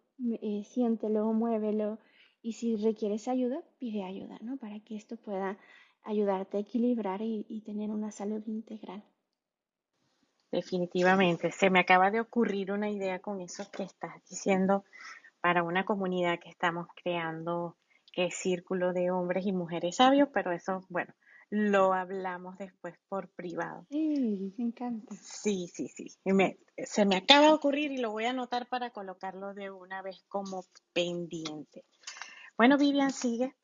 eh, 0.41 0.63
siéntelo, 0.65 1.31
muévelo 1.33 1.99
y 2.41 2.53
si 2.53 2.75
requieres 2.75 3.27
ayuda, 3.27 3.61
pide 3.79 4.03
ayuda, 4.03 4.37
¿no? 4.41 4.57
Para 4.57 4.79
que 4.79 4.95
esto 4.95 5.17
pueda 5.17 5.57
ayudarte 6.03 6.57
a 6.57 6.61
equilibrar 6.61 7.21
y 7.21 7.61
tener 7.65 7.89
una 7.89 8.11
salud 8.11 8.41
integral. 8.47 9.03
Definitivamente, 10.51 11.51
se 11.51 11.69
me 11.69 11.79
acaba 11.79 12.09
de 12.09 12.21
ocurrir 12.21 12.71
una 12.71 12.89
idea 12.89 13.19
con 13.19 13.39
eso 13.39 13.69
que 13.71 13.83
estás 13.83 14.23
diciendo 14.27 14.83
para 15.41 15.61
una 15.63 15.85
comunidad 15.85 16.39
que 16.39 16.49
estamos 16.49 16.87
creando, 17.01 17.77
que 18.11 18.25
es 18.25 18.35
Círculo 18.35 18.91
de 18.91 19.11
Hombres 19.11 19.45
y 19.45 19.53
Mujeres 19.53 19.97
Sabios, 19.97 20.29
pero 20.33 20.51
eso, 20.51 20.85
bueno, 20.89 21.13
lo 21.49 21.93
hablamos 21.93 22.57
después 22.57 22.95
por 23.07 23.29
privado. 23.29 23.85
Sí, 23.89 24.53
me 24.57 24.65
encanta. 24.65 25.15
Sí, 25.21 25.67
sí, 25.73 25.87
sí. 25.87 26.15
se 26.85 27.05
me 27.05 27.15
acaba 27.17 27.47
de 27.47 27.53
ocurrir 27.53 27.91
y 27.91 27.97
lo 27.97 28.11
voy 28.11 28.25
a 28.25 28.31
anotar 28.31 28.67
para 28.67 28.91
colocarlo 28.91 29.53
de 29.53 29.71
una 29.71 30.01
vez 30.01 30.23
como 30.27 30.65
pendiente. 30.93 31.85
Bueno, 32.57 32.77
Vivian, 32.77 33.11
sigue. 33.11 33.55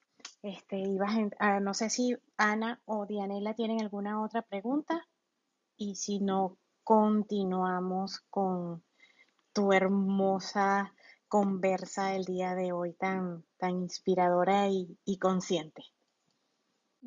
Este, 0.41 0.77
ibas 0.77 1.11
a, 1.39 1.59
no 1.59 1.73
sé 1.73 1.89
si 1.89 2.15
Ana 2.37 2.81
o 2.85 3.05
Dianela 3.05 3.53
tienen 3.53 3.81
alguna 3.81 4.23
otra 4.23 4.41
pregunta 4.41 5.07
y 5.77 5.95
si 5.95 6.19
no, 6.19 6.57
continuamos 6.83 8.19
con 8.29 8.83
tu 9.53 9.73
hermosa 9.73 10.93
conversa 11.27 12.09
del 12.09 12.25
día 12.25 12.55
de 12.55 12.71
hoy 12.71 12.93
tan, 12.93 13.43
tan 13.57 13.71
inspiradora 13.81 14.69
y, 14.69 15.17
consciente. 15.19 15.83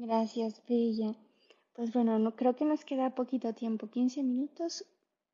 Gracias, 0.01 0.63
Bella. 0.69 1.13
Pues 1.73 1.93
bueno, 1.93 2.21
no, 2.21 2.37
creo 2.37 2.55
que 2.55 2.65
nos 2.65 2.85
queda 2.85 3.17
poquito 3.17 3.53
tiempo, 3.53 3.91
15 3.91 4.23
minutos, 4.23 4.87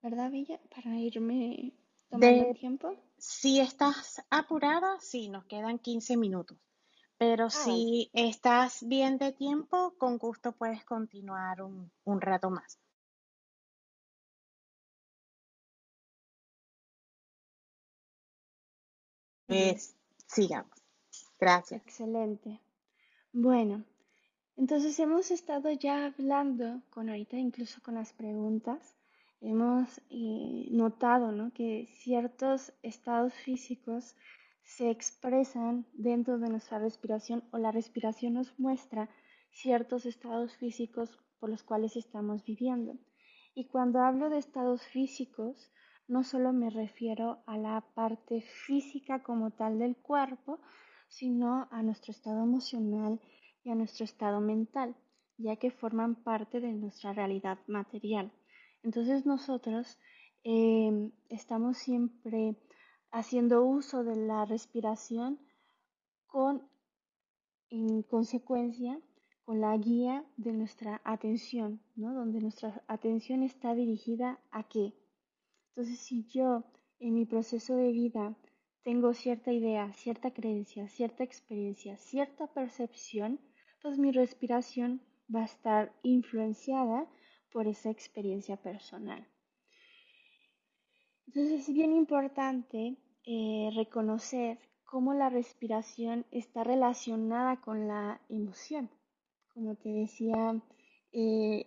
¿verdad, 0.03 0.31
Bella? 0.31 0.59
Para 0.75 0.97
irme 0.97 1.75
tomando 2.09 2.55
tiempo. 2.55 2.97
Si 3.19 3.61
estás 3.61 4.25
apurada, 4.31 4.99
sí, 5.01 5.29
nos 5.29 5.45
quedan 5.45 5.79
15 5.79 6.17
minutos. 6.17 6.57
Pero 7.19 7.45
ah, 7.47 7.51
si 7.51 8.11
estás 8.15 8.89
bien 8.89 9.19
de 9.19 9.33
tiempo, 9.33 9.95
con 9.99 10.17
gusto 10.17 10.53
puedes 10.53 10.83
continuar 10.87 11.61
un, 11.61 11.93
un 12.05 12.21
rato 12.23 12.49
más. 12.49 12.79
Pues 19.47 19.95
sigamos. 20.27 20.73
Gracias. 21.39 21.83
Excelente. 21.83 22.63
Bueno, 23.31 23.85
entonces 24.57 24.99
hemos 25.01 25.31
estado 25.31 25.71
ya 25.73 26.07
hablando 26.07 26.83
con 26.91 27.09
ahorita, 27.09 27.37
incluso 27.37 27.81
con 27.83 27.95
las 27.95 28.13
preguntas, 28.13 28.97
hemos 29.41 29.99
eh, 30.11 30.69
notado 30.71 31.33
¿no? 31.33 31.53
que 31.53 31.89
ciertos 31.99 32.73
estados 32.83 33.35
físicos 33.35 34.17
se 34.63 34.91
expresan 34.91 35.87
dentro 35.93 36.39
de 36.39 36.49
nuestra 36.49 36.79
respiración 36.79 37.45
o 37.53 37.59
la 37.59 37.71
respiración 37.71 38.35
nos 38.35 38.59
muestra 38.59 39.11
ciertos 39.51 40.07
estados 40.07 40.57
físicos 40.57 41.19
por 41.39 41.51
los 41.51 41.63
cuales 41.63 41.97
estamos 41.97 42.45
viviendo. 42.45 42.97
Y 43.55 43.67
cuando 43.67 44.01
hablo 44.01 44.31
de 44.31 44.39
estados 44.39 44.83
físicos, 44.83 45.71
no 46.09 46.25
solo 46.25 46.53
me 46.53 46.71
refiero 46.71 47.43
a 47.47 47.57
la 47.59 47.85
parte 47.95 48.41
física 48.41 49.23
como 49.23 49.51
tal 49.51 49.79
del 49.79 49.97
cuerpo, 49.97 50.61
sino 51.09 51.69
a 51.71 51.83
nuestro 51.83 52.13
estado 52.13 52.43
emocional 52.43 53.21
y 53.65 53.71
a 53.71 53.75
nuestro 53.75 54.05
estado 54.05 54.41
mental, 54.41 54.95
ya 55.39 55.57
que 55.57 55.71
forman 55.71 56.15
parte 56.23 56.61
de 56.61 56.73
nuestra 56.73 57.13
realidad 57.13 57.59
material. 57.67 58.31
Entonces 58.83 59.27
nosotros 59.27 59.99
em, 60.45 61.11
estamos 61.31 61.79
siempre 61.79 62.57
haciendo 63.11 63.65
uso 63.65 64.05
de 64.05 64.17
la 64.17 64.45
respiración 64.45 65.41
con, 66.27 66.69
en 67.71 68.03
consecuencia, 68.03 69.01
con 69.45 69.61
la 69.61 69.77
guía 69.77 70.25
de 70.37 70.53
nuestra 70.53 71.01
atención, 71.05 71.81
¿no? 71.97 72.15
donde 72.15 72.41
nuestra 72.41 72.83
atención 72.87 73.43
está 73.43 73.75
dirigida 73.75 74.41
a 74.51 74.65
qué? 74.65 74.95
Entonces, 75.71 75.99
si 75.99 76.25
yo 76.27 76.65
en 77.01 77.15
mi 77.15 77.25
proceso 77.27 77.75
de 77.75 77.91
vida 77.91 78.37
tengo 78.85 79.13
cierta 79.13 79.53
idea, 79.53 79.93
cierta 79.93 80.33
creencia, 80.33 80.89
cierta 80.89 81.25
experiencia, 81.25 81.97
cierta 81.97 82.47
percepción, 82.47 83.41
pues 83.85 83.99
mi 83.99 84.13
respiración 84.13 85.03
va 85.33 85.43
a 85.43 85.45
estar 85.45 85.93
influenciada 86.03 87.07
por 87.53 87.67
esa 87.67 87.91
experiencia 87.91 88.57
personal. 88.57 89.29
Entonces 91.27 91.69
es 91.69 91.75
bien 91.75 91.93
importante 91.93 92.97
eh, 93.27 93.71
reconocer 93.75 94.59
cómo 94.85 95.13
la 95.13 95.29
respiración 95.29 96.25
está 96.31 96.65
relacionada 96.65 97.61
con 97.61 97.87
la 97.87 98.23
emoción. 98.31 98.89
Como 99.53 99.75
te 99.75 99.91
decía, 99.91 100.63
eh, 101.13 101.67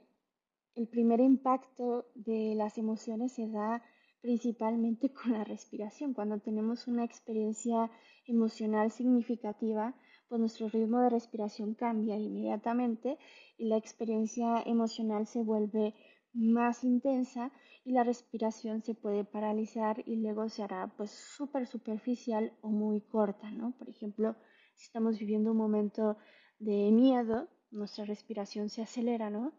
el 0.74 0.88
primer 0.88 1.20
impacto 1.20 2.08
de 2.16 2.56
las 2.56 2.80
emociones 2.80 3.34
se 3.34 3.48
da 3.48 3.84
principalmente 4.22 5.14
con 5.14 5.34
la 5.34 5.44
respiración. 5.44 6.16
Cuando 6.16 6.40
tenemos 6.40 6.88
una 6.88 7.06
experiencia 7.06 7.92
emocional 8.26 8.90
significativa, 8.90 9.94
pues 10.28 10.40
nuestro 10.40 10.70
ritmo 10.70 11.00
de 11.02 11.10
respiración 11.10 11.74
cambia 11.74 12.18
inmediatamente 12.18 13.18
y 13.58 13.66
la 13.66 13.78
experiencia 13.78 14.62
emocional 14.66 15.28
se 15.28 15.42
vuelve 15.42 15.94
más 16.34 16.84
intensa 16.84 17.52
y 17.84 17.94
la 17.94 18.04
respiración 18.04 18.84
se 18.84 18.94
puede 18.94 19.24
paralizar 19.24 20.04
y 20.06 20.18
luego 20.18 20.50
se 20.50 20.68
pues 20.98 21.12
súper 21.12 21.68
superficial 21.68 22.54
o 22.62 22.70
muy 22.70 23.02
corta, 23.02 23.50
¿no? 23.52 23.72
Por 23.78 23.90
ejemplo, 23.90 24.36
si 24.76 24.86
estamos 24.86 25.18
viviendo 25.18 25.52
un 25.52 25.58
momento 25.58 26.18
de 26.60 26.92
miedo, 26.92 27.48
nuestra 27.72 28.06
respiración 28.06 28.70
se 28.70 28.82
acelera, 28.82 29.30
¿no? 29.30 29.54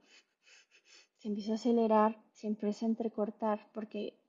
Se 1.17 1.29
empieza 1.29 1.53
a 1.53 1.55
acelerar, 1.57 2.23
se 2.33 2.47
empieza 2.47 2.87
a 2.87 2.91
entrecortar 2.91 3.71
porque 3.73 4.21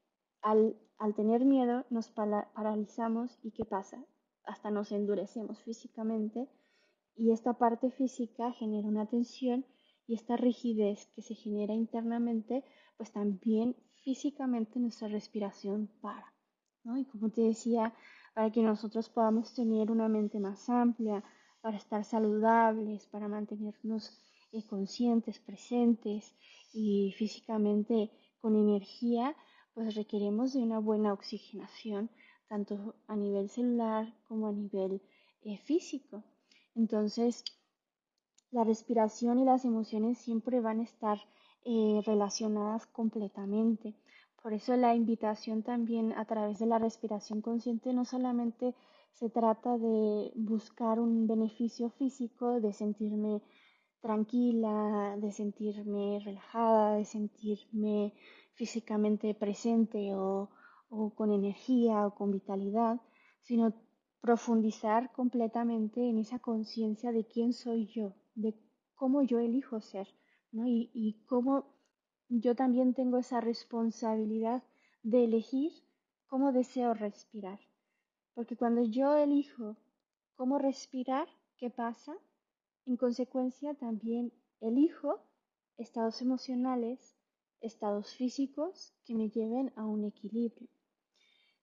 al, 0.42 0.76
tener 1.16 1.46
miedo 1.46 1.86
nos 1.90 2.10
paralizamos 2.10 3.38
y 3.44 3.52
¿qué 3.52 3.66
pasa? 3.66 4.04
Hasta 4.50 4.72
nos 4.72 4.92
endurecemos 4.92 5.62
físicamente 5.62 6.50
y 7.16 7.32
esta 7.32 7.54
parte 7.54 7.92
física 7.92 8.52
genera 8.54 8.88
una 8.88 9.06
tensión 9.06 9.64
y 10.08 10.16
esta 10.16 10.38
rigidez 10.38 11.06
que 11.14 11.22
se 11.22 11.36
genera 11.36 11.76
internamente, 11.76 12.64
pues 12.98 13.12
también 13.12 13.76
físicamente 14.04 14.80
nuestra 14.80 15.08
respiración 15.08 15.88
para. 16.02 16.34
¿no? 16.84 16.98
Y 16.98 17.06
como 17.06 17.30
te 17.30 17.42
decía, 17.42 17.94
para 18.34 18.52
que 18.52 18.64
nosotros 18.64 19.08
podamos 19.10 19.54
tener 19.54 19.92
una 19.92 20.08
mente 20.08 20.40
más 20.40 20.68
amplia, 20.68 21.24
para 21.62 21.78
estar 21.78 22.04
saludables, 22.04 23.06
para 23.06 23.28
mantenernos 23.28 24.20
eh, 24.52 24.66
conscientes, 24.66 25.40
presentes 25.40 26.36
y 26.74 27.14
físicamente 27.18 28.10
con 28.42 28.56
energía, 28.56 29.36
pues 29.76 29.94
requerimos 29.94 30.54
de 30.54 30.62
una 30.64 30.80
buena 30.80 31.14
oxigenación, 31.14 32.10
tanto 32.50 32.96
a 33.08 33.16
nivel 33.16 33.48
celular 33.50 34.14
como 34.28 34.48
a 34.48 34.52
nivel 34.52 35.02
eh, 35.44 35.58
físico. 35.60 36.24
Entonces, 36.76 37.44
la 38.52 38.64
respiración 38.64 39.40
y 39.40 39.46
las 39.46 39.64
emociones 39.64 40.18
siempre 40.18 40.60
van 40.60 40.80
a 40.80 40.84
estar 40.84 41.20
eh, 41.64 42.02
relacionadas 42.06 42.88
completamente. 42.88 43.96
Por 44.42 44.54
eso 44.54 44.76
la 44.76 44.96
invitación 44.96 45.64
también 45.64 46.14
a 46.14 46.26
través 46.26 46.60
de 46.60 46.66
la 46.66 46.80
respiración 46.80 47.42
consciente 47.42 47.94
no 47.94 48.06
solamente 48.06 48.74
se 49.12 49.30
trata 49.30 49.78
de 49.78 50.32
buscar 50.36 51.00
un 51.00 51.28
beneficio 51.28 51.90
físico, 51.92 52.60
de 52.62 52.74
sentirme 52.74 53.42
tranquila, 54.02 55.16
de 55.18 55.32
sentirme 55.32 56.20
relajada, 56.24 56.96
de 56.96 57.06
sentirme 57.06 58.14
físicamente 58.54 59.34
presente 59.34 60.16
o, 60.16 60.50
con 60.90 61.32
energía 61.32 62.06
o 62.08 62.16
con 62.16 62.32
vitalidad, 62.32 63.00
sino 63.42 63.74
profundizar 64.22 65.12
completamente 65.12 66.10
en 66.10 66.18
esa 66.18 66.40
conciencia 66.40 67.12
de 67.12 67.26
quién 67.26 67.54
soy 67.54 67.88
yo, 67.88 68.16
de 68.36 68.56
cómo 68.96 69.22
yo 69.22 69.40
elijo 69.40 69.80
ser, 69.82 70.08
y, 70.52 70.90
y 70.94 71.24
cómo 71.26 71.66
yo 72.28 72.56
también 72.56 72.94
tengo 72.94 73.18
esa 73.18 73.40
responsabilidad 73.40 74.64
de 75.04 75.24
elegir 75.24 75.72
cómo 76.28 76.52
deseo 76.52 76.94
respirar. 76.94 77.60
Porque 78.34 78.56
cuando 78.56 78.84
yo 78.84 79.16
elijo 79.16 79.78
cómo 80.36 80.58
respirar, 80.58 81.28
¿qué 81.58 81.70
pasa? 81.70 82.16
En 82.86 82.98
consecuencia, 82.98 83.74
también 83.76 84.34
elijo 84.60 85.22
estados 85.78 86.22
emocionales 86.22 87.16
estados 87.62 88.16
físicos 88.16 88.94
que 89.06 89.16
me 89.16 89.30
lleven 89.30 89.72
a 89.76 89.86
un 89.86 90.06
equilibrio. 90.06 90.70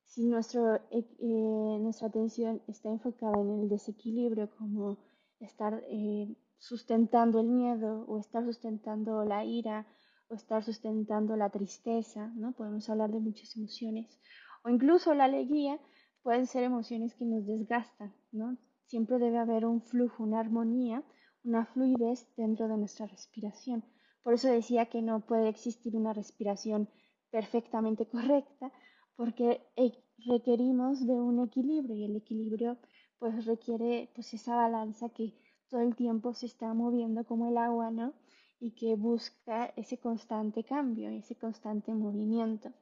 Si 0.07 0.25
nuestro, 0.25 0.77
eh, 0.77 1.05
eh, 1.19 1.79
nuestra 1.81 2.09
atención 2.09 2.63
está 2.69 2.89
enfocada 2.89 3.39
en 3.41 3.51
el 3.51 3.69
desequilibrio, 3.69 4.51
como 4.57 4.99
estar 5.41 5.83
eh, 5.89 6.35
sustentando 6.59 7.41
el 7.41 7.49
miedo 7.49 8.07
o 8.09 8.19
estar 8.19 8.45
sustentando 8.45 9.25
la 9.25 9.45
ira 9.45 9.87
o 10.29 10.35
estar 10.35 10.65
sustentando 10.65 11.37
la 11.37 11.51
tristeza, 11.51 12.33
¿no? 12.37 12.53
Podemos 12.53 12.89
hablar 12.89 13.11
de 13.13 13.21
muchas 13.21 13.57
emociones. 13.57 14.19
O 14.65 14.71
incluso 14.71 15.15
la 15.15 15.25
alegría 15.25 15.79
pueden 16.23 16.47
ser 16.47 16.65
emociones 16.65 17.15
que 17.15 17.25
nos 17.25 17.47
desgastan, 17.47 18.15
¿no? 18.33 18.57
Siempre 18.87 19.19
debe 19.19 19.39
haber 19.39 19.67
un 19.67 19.83
flujo, 19.83 20.23
una 20.23 20.41
armonía, 20.41 21.05
una 21.45 21.67
fluidez 21.67 22.27
dentro 22.37 22.69
de 22.69 22.77
nuestra 22.77 23.07
respiración. 23.07 23.85
Por 24.23 24.35
eso 24.35 24.49
decía 24.49 24.87
que 24.87 25.03
no 25.03 25.27
puede 25.27 25.49
existir 25.49 25.95
una 25.97 26.13
respiración 26.13 26.89
perfectamente 27.31 28.09
correcta, 28.09 28.73
porque 29.17 29.67
e, 29.77 29.93
requerimos 30.27 31.07
de 31.07 31.15
un 31.15 31.45
equilibrio 31.45 31.97
y 31.97 32.05
el 32.05 32.17
equilibrio 32.17 32.79
pues 33.19 33.47
requiere 33.47 34.11
pues 34.15 34.33
esa 34.35 34.55
balanza 34.57 35.09
que 35.09 35.35
todo 35.69 35.81
el 35.81 35.97
tiempo 35.97 36.35
se 36.35 36.47
está 36.47 36.73
moviendo 36.75 37.25
como 37.25 37.49
el 37.49 37.57
agua, 37.59 37.91
¿no? 37.91 38.13
Y 38.61 38.73
que 38.73 38.95
busca 38.95 39.73
ese 39.77 39.99
constante 39.99 40.65
cambio, 40.65 41.11
ese 41.11 41.35
constante 41.37 41.93
movimiento. 41.93 42.73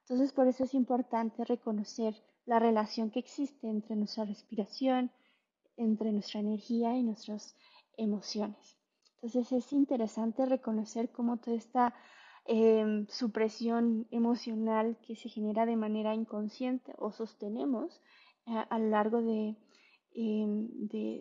Entonces, 0.00 0.32
por 0.32 0.48
eso 0.48 0.64
es 0.64 0.74
importante 0.74 1.44
reconocer 1.44 2.14
la 2.44 2.58
relación 2.58 3.10
que 3.10 3.20
existe 3.20 3.68
entre 3.68 3.96
nuestra 3.96 4.24
respiración, 4.24 5.10
entre 5.76 6.12
nuestra 6.12 6.40
energía 6.40 6.96
y 6.96 7.02
nuestras 7.02 7.56
emociones. 7.96 8.78
Entonces, 9.16 9.52
es 9.52 9.72
interesante 9.72 10.44
reconocer 10.44 11.10
cómo 11.10 11.38
toda 11.38 11.56
esta 11.56 11.94
em, 12.46 13.06
supresión 13.08 14.06
emocional 14.10 14.96
que 15.06 15.16
se 15.16 15.28
genera 15.28 15.66
de 15.66 15.76
manera 15.76 16.14
inconsciente 16.14 16.92
o 16.98 17.10
sostenemos 17.10 18.00
eh, 18.46 18.64
a 18.68 18.78
lo 18.78 18.88
largo 18.88 19.22
de 19.22 19.56
Em, 20.14 20.68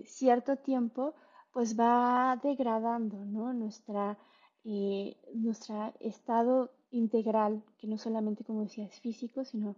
cierto 0.06 0.56
tiempo, 0.58 1.16
pues 1.52 1.78
va 1.80 2.40
degradando 2.44 3.26
¿no? 3.26 3.52
nuestra, 3.52 4.20
eh, 4.64 5.18
nuestro 5.34 5.94
estado 6.00 6.70
integral, 6.92 7.64
que 7.80 7.88
no 7.88 7.98
solamente, 7.98 8.44
como 8.44 8.62
decía, 8.62 8.86
es 8.86 9.00
físico, 9.00 9.44
sino 9.46 9.76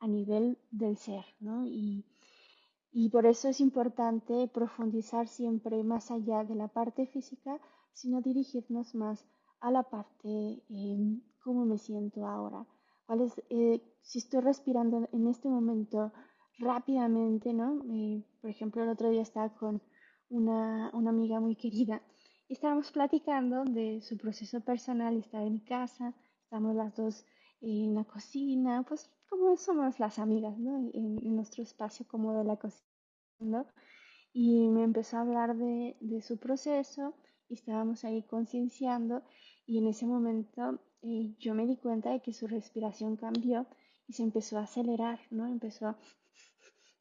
a 0.00 0.08
nivel 0.08 0.58
del 0.70 0.96
ser. 0.96 1.24
y 2.92 3.10
por 3.10 3.26
eso 3.26 3.48
es 3.48 3.60
importante 3.60 4.48
profundizar 4.48 5.28
siempre 5.28 5.82
más 5.84 6.10
allá 6.10 6.44
de 6.44 6.54
la 6.54 6.68
parte 6.68 7.06
física, 7.06 7.60
sino 7.92 8.22
dirigirnos 8.22 8.94
más 8.94 9.26
a 9.60 9.70
la 9.70 9.82
parte, 9.82 10.62
eh, 10.68 11.20
cómo 11.42 11.64
me 11.64 11.78
siento 11.78 12.26
ahora. 12.26 12.66
¿Cuál 13.06 13.32
eh, 13.50 13.80
si 14.02 14.18
estoy 14.18 14.40
respirando 14.40 15.08
en 15.12 15.28
este 15.28 15.48
momento 15.48 16.12
rápidamente, 16.58 17.52
¿no? 17.52 17.82
Eh, 17.90 18.24
por 18.40 18.50
ejemplo, 18.50 18.82
el 18.82 18.88
otro 18.88 19.10
día 19.10 19.22
estaba 19.22 19.50
con 19.54 19.80
una, 20.28 20.90
una, 20.92 21.10
amiga 21.10 21.38
muy 21.38 21.54
querida 21.54 22.02
y 22.48 22.54
estábamos 22.54 22.90
platicando 22.90 23.64
de 23.64 24.00
su 24.00 24.16
proceso 24.16 24.60
personal, 24.60 25.16
estaba 25.16 25.44
en 25.44 25.60
casa, 25.60 26.14
estamos 26.42 26.74
las 26.74 26.94
dos 26.96 27.24
en 27.60 27.94
la 27.94 28.04
cocina, 28.04 28.84
pues 28.86 29.10
como 29.28 29.56
somos 29.56 29.98
las 29.98 30.18
amigas, 30.18 30.58
¿no? 30.58 30.90
En, 30.92 31.36
nuestro 31.36 31.62
espacio 31.62 32.06
como 32.08 32.32
de 32.32 32.44
la 32.44 32.56
cocina. 32.56 33.66
Y 34.32 34.68
me 34.68 34.82
empezó 34.84 35.16
a 35.16 35.20
hablar 35.20 35.56
de, 35.56 35.96
de 36.00 36.22
su 36.22 36.38
proceso 36.38 37.14
y 37.48 37.54
estábamos 37.54 38.04
ahí 38.04 38.22
concienciando 38.22 39.22
y 39.66 39.78
en 39.78 39.86
ese 39.88 40.06
momento 40.06 40.80
eh, 41.02 41.34
yo 41.38 41.54
me 41.54 41.66
di 41.66 41.76
cuenta 41.76 42.10
de 42.10 42.20
que 42.20 42.32
su 42.32 42.46
respiración 42.46 43.16
cambió 43.16 43.66
y 44.08 44.12
se 44.12 44.22
empezó 44.22 44.58
a 44.58 44.62
acelerar, 44.62 45.20
¿no? 45.30 45.46
Empezó 45.46 45.88
a 45.88 45.98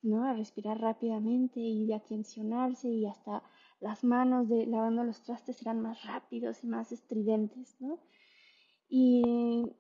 ¿no? 0.06 0.24
A 0.24 0.34
respirar 0.34 0.80
rápidamente 0.80 1.60
y 1.60 1.88
de 1.88 1.96
atencionarse 1.96 2.88
y 2.88 3.08
hasta 3.08 3.42
las 3.80 4.04
manos 4.04 4.48
de 4.48 4.68
lavando 4.68 5.04
los 5.04 5.24
trastes 5.24 5.62
eran 5.64 5.82
más 5.82 6.04
rápidos 6.04 6.64
y 6.64 6.68
más 6.68 6.92
estridentes, 6.92 7.76
¿no? 7.80 8.00
Y, 8.88 9.74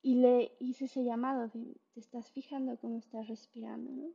y 0.00 0.14
le 0.16 0.52
hice 0.58 0.86
ese 0.86 1.04
llamado 1.04 1.48
de, 1.48 1.76
te 1.92 2.00
estás 2.00 2.30
fijando 2.30 2.78
cómo 2.78 2.98
estás 2.98 3.28
respirando, 3.28 3.90
¿no? 3.90 4.08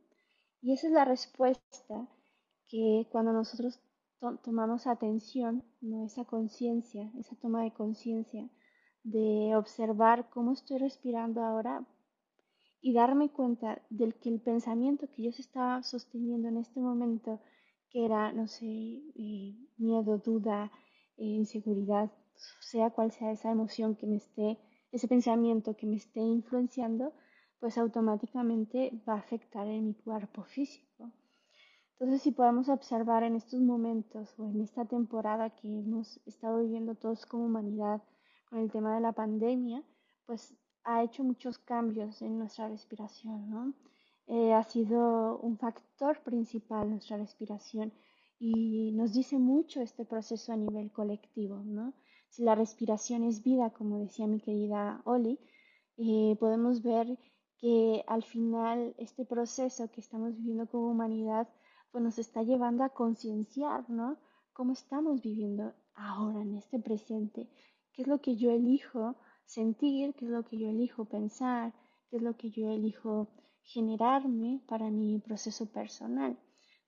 Y 0.60 0.72
esa 0.72 0.88
es 0.88 0.92
la 0.92 1.04
respuesta 1.04 2.08
que 2.66 3.06
cuando 3.10 3.32
nosotros 3.32 3.78
tomamos 4.42 4.86
atención, 4.86 5.64
¿no? 5.80 6.04
Esa 6.04 6.24
conciencia, 6.24 7.10
esa 7.18 7.36
toma 7.36 7.62
de 7.62 7.72
conciencia 7.72 8.48
de 9.04 9.54
observar 9.56 10.28
cómo 10.28 10.52
estoy 10.52 10.78
respirando 10.78 11.42
ahora, 11.42 11.86
y 12.80 12.92
darme 12.92 13.30
cuenta 13.30 13.82
del 13.90 14.14
que 14.14 14.28
el 14.28 14.40
pensamiento 14.40 15.08
que 15.10 15.24
yo 15.24 15.32
se 15.32 15.42
estaba 15.42 15.82
sosteniendo 15.82 16.48
en 16.48 16.58
este 16.58 16.80
momento, 16.80 17.40
que 17.90 18.04
era, 18.04 18.32
no 18.32 18.46
sé, 18.46 18.66
eh, 18.66 19.56
miedo, 19.78 20.18
duda, 20.18 20.70
eh, 21.16 21.24
inseguridad, 21.24 22.10
sea 22.60 22.90
cual 22.90 23.10
sea 23.10 23.32
esa 23.32 23.50
emoción 23.50 23.96
que 23.96 24.06
me 24.06 24.16
esté, 24.16 24.58
ese 24.92 25.08
pensamiento 25.08 25.76
que 25.76 25.86
me 25.86 25.96
esté 25.96 26.20
influenciando, 26.20 27.12
pues 27.58 27.76
automáticamente 27.78 28.92
va 29.08 29.14
a 29.14 29.18
afectar 29.18 29.66
en 29.66 29.86
mi 29.86 29.94
cuerpo 29.94 30.44
físico. 30.44 31.10
Entonces, 32.00 32.22
si 32.22 32.30
podemos 32.30 32.68
observar 32.68 33.24
en 33.24 33.34
estos 33.34 33.60
momentos 33.60 34.32
o 34.38 34.48
en 34.48 34.60
esta 34.60 34.84
temporada 34.84 35.50
que 35.50 35.66
hemos 35.80 36.20
estado 36.26 36.60
viviendo 36.60 36.94
todos 36.94 37.26
como 37.26 37.46
humanidad 37.46 38.00
con 38.48 38.60
el 38.60 38.70
tema 38.70 38.94
de 38.94 39.00
la 39.00 39.12
pandemia, 39.12 39.82
pues 40.24 40.54
ha 40.84 41.02
hecho 41.02 41.24
muchos 41.24 41.58
cambios 41.58 42.22
en 42.22 42.38
nuestra 42.38 42.68
respiración, 42.68 43.50
¿no? 43.50 43.74
Eh, 44.28 44.52
ha 44.52 44.62
sido 44.62 45.40
un 45.40 45.58
factor 45.58 46.22
principal 46.22 46.88
nuestra 46.88 47.16
respiración 47.16 47.92
y 48.38 48.92
nos 48.92 49.12
dice 49.12 49.38
mucho 49.38 49.80
este 49.80 50.04
proceso 50.04 50.52
a 50.52 50.56
nivel 50.56 50.92
colectivo, 50.92 51.64
¿no? 51.64 51.94
Si 52.28 52.44
la 52.44 52.54
respiración 52.54 53.24
es 53.24 53.42
vida, 53.42 53.70
como 53.70 53.98
decía 53.98 54.28
mi 54.28 54.38
querida 54.38 55.02
Oli, 55.04 55.40
eh, 55.96 56.36
podemos 56.38 56.80
ver 56.82 57.18
que 57.58 58.04
al 58.06 58.22
final 58.22 58.94
este 58.98 59.24
proceso 59.24 59.90
que 59.90 60.00
estamos 60.00 60.36
viviendo 60.36 60.68
como 60.68 60.90
humanidad 60.92 61.48
pues 61.90 62.02
nos 62.04 62.18
está 62.18 62.42
llevando 62.42 62.84
a 62.84 62.90
concienciar, 62.90 63.88
¿no? 63.88 64.18
Cómo 64.52 64.72
estamos 64.72 65.22
viviendo 65.22 65.74
ahora 65.94 66.42
en 66.42 66.54
este 66.54 66.78
presente, 66.78 67.48
qué 67.92 68.02
es 68.02 68.08
lo 68.08 68.20
que 68.20 68.36
yo 68.36 68.50
elijo 68.50 69.16
sentir, 69.44 70.14
qué 70.14 70.26
es 70.26 70.30
lo 70.30 70.44
que 70.44 70.58
yo 70.58 70.68
elijo 70.68 71.04
pensar, 71.06 71.72
qué 72.10 72.16
es 72.16 72.22
lo 72.22 72.36
que 72.36 72.50
yo 72.50 72.70
elijo 72.70 73.28
generarme 73.62 74.62
para 74.66 74.90
mi 74.90 75.18
proceso 75.18 75.66
personal. 75.66 76.38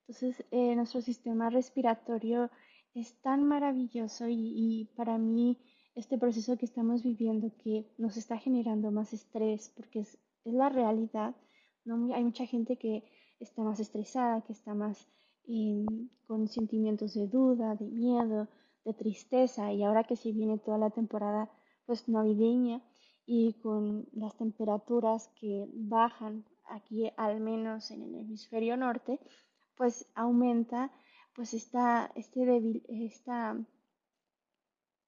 Entonces, 0.01 0.45
eh, 0.51 0.75
nuestro 0.75 1.01
sistema 1.03 1.51
respiratorio 1.51 2.51
es 2.95 3.21
tan 3.21 3.45
maravilloso 3.45 4.27
y, 4.29 4.91
para 4.97 5.19
mí 5.19 5.59
este 5.95 6.19
proceso 6.19 6.57
que 6.57 6.65
estamos 6.65 7.03
viviendo 7.03 7.53
que 7.63 7.93
nos 7.99 8.17
está 8.17 8.39
generando 8.39 8.91
más 8.91 9.13
estrés, 9.13 9.73
porque 9.77 10.01
es, 10.01 10.19
la 10.45 10.69
realidad, 10.69 11.37
¿no? 11.85 12.13
hay 12.15 12.25
mucha 12.25 12.47
gente 12.47 12.77
que 12.77 13.05
está 13.41 13.63
más 13.63 13.81
estresada, 13.81 14.43
que 14.43 14.53
está 14.53 14.75
más 14.75 15.09
con 16.27 16.47
sentimientos 16.47 17.15
de 17.15 17.27
duda, 17.27 17.75
de 17.75 17.87
miedo, 17.87 18.49
de 18.85 18.95
tristeza, 18.95 19.73
y 19.73 19.83
ahora 19.83 20.05
que 20.05 20.15
se 20.15 20.31
viene 20.33 20.59
toda 20.59 20.79
la 20.79 20.91
temporada 20.91 21.51
pues 21.87 22.09
navideña 22.09 22.81
y 23.27 23.55
con 23.55 24.07
las 24.13 24.37
temperaturas 24.37 25.29
que 25.41 25.67
bajan 25.73 26.45
aquí 26.69 27.11
al 27.17 27.41
menos 27.41 27.91
en 27.91 28.03
el 28.03 28.15
hemisferio 28.15 28.77
norte, 28.77 29.19
pues 29.77 30.07
aumenta 30.15 30.93
pues 31.35 31.55
esta, 31.55 32.13
este 32.15 32.45
débil, 32.45 32.85
esta, 32.89 33.57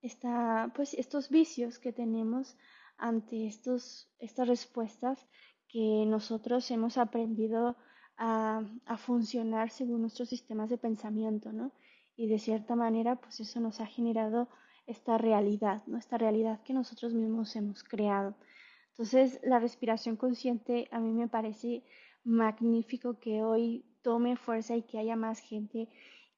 esta, 0.01 0.73
pues 0.75 0.95
estos 0.95 1.29
vicios 1.29 1.79
que 1.79 1.93
tenemos 1.93 2.57
ante 2.97 3.47
estos, 3.47 4.11
estas 4.19 4.49
respuestas 4.49 5.25
que 5.69 6.05
nosotros 6.07 6.71
hemos 6.71 6.99
aprendido 6.99 7.77
a, 8.17 8.65
funcionar 8.99 9.71
según 9.71 10.03
nuestros 10.03 10.29
sistemas 10.29 10.71
de 10.71 10.79
pensamiento, 10.79 11.53
¿no? 11.53 11.73
Y 12.17 12.29
de 12.29 12.39
cierta 12.39 12.77
manera, 12.77 13.17
pues 13.17 13.41
eso 13.41 13.61
nos 13.61 13.81
ha 13.81 13.87
generado 13.87 14.49
esta 14.87 15.19
realidad, 15.19 15.83
¿no? 15.87 15.99
esta 15.99 16.19
realidad 16.19 16.63
que 16.63 16.75
nosotros 16.75 17.15
mismos 17.15 17.57
hemos 17.57 17.83
creado. 17.83 18.35
Entonces, 18.91 19.41
la 19.43 19.59
respiración 19.59 20.17
consciente 20.17 20.89
a 20.91 21.01
mí 21.01 21.13
me 21.13 21.29
parece 21.29 21.85
magnífico 22.25 23.19
que 23.19 23.43
hoy 23.43 23.85
tome 24.03 24.37
fuerza 24.37 24.77
y 24.77 24.83
que 24.83 24.99
haya 24.99 25.17
más 25.17 25.41
gente 25.41 25.89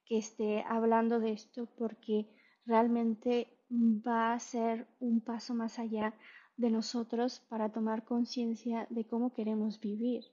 que 0.05 0.17
esté 0.17 0.63
hablando 0.67 1.19
de 1.19 1.33
esto 1.33 1.67
porque 1.77 2.27
realmente 2.65 3.57
va 3.69 4.33
a 4.33 4.39
ser 4.39 4.87
un 4.99 5.21
paso 5.21 5.53
más 5.53 5.79
allá 5.79 6.13
de 6.57 6.69
nosotros 6.69 7.41
para 7.49 7.71
tomar 7.71 8.05
conciencia 8.05 8.87
de 8.89 9.05
cómo 9.05 9.33
queremos 9.33 9.79
vivir. 9.79 10.23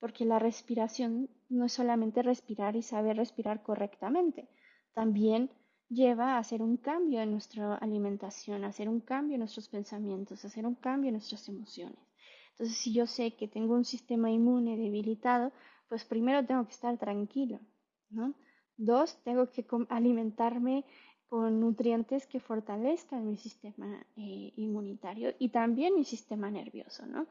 Porque 0.00 0.24
la 0.24 0.38
respiración 0.38 1.28
no 1.48 1.64
es 1.64 1.72
solamente 1.72 2.22
respirar 2.22 2.76
y 2.76 2.82
saber 2.82 3.16
respirar 3.16 3.62
correctamente, 3.62 4.48
también 4.94 5.50
lleva 5.88 6.34
a 6.34 6.38
hacer 6.38 6.62
un 6.62 6.76
cambio 6.76 7.20
en 7.20 7.32
nuestra 7.32 7.74
alimentación, 7.76 8.64
a 8.64 8.68
hacer 8.68 8.88
un 8.88 9.00
cambio 9.00 9.34
en 9.34 9.40
nuestros 9.40 9.68
pensamientos, 9.68 10.44
a 10.44 10.48
hacer 10.48 10.66
un 10.66 10.74
cambio 10.74 11.08
en 11.08 11.14
nuestras 11.14 11.48
emociones. 11.48 11.98
Entonces, 12.52 12.76
si 12.76 12.92
yo 12.92 13.06
sé 13.06 13.36
que 13.36 13.48
tengo 13.48 13.74
un 13.74 13.84
sistema 13.84 14.30
inmune 14.30 14.76
debilitado, 14.76 15.52
pues 15.88 16.04
primero 16.04 16.44
tengo 16.44 16.64
que 16.66 16.72
estar 16.72 16.98
tranquilo, 16.98 17.60
¿no? 18.10 18.34
Dos, 18.76 19.18
tengo 19.24 19.50
que 19.50 19.64
alimentarme 19.88 20.84
con 21.28 21.60
nutrientes 21.60 22.26
que 22.26 22.40
fortalezcan 22.40 23.28
mi 23.28 23.36
sistema 23.36 24.04
eh, 24.16 24.52
inmunitario 24.56 25.34
y 25.38 25.50
también 25.50 25.94
mi 25.94 26.04
sistema 26.04 26.50
nervioso, 26.50 27.06
¿no? 27.06 27.26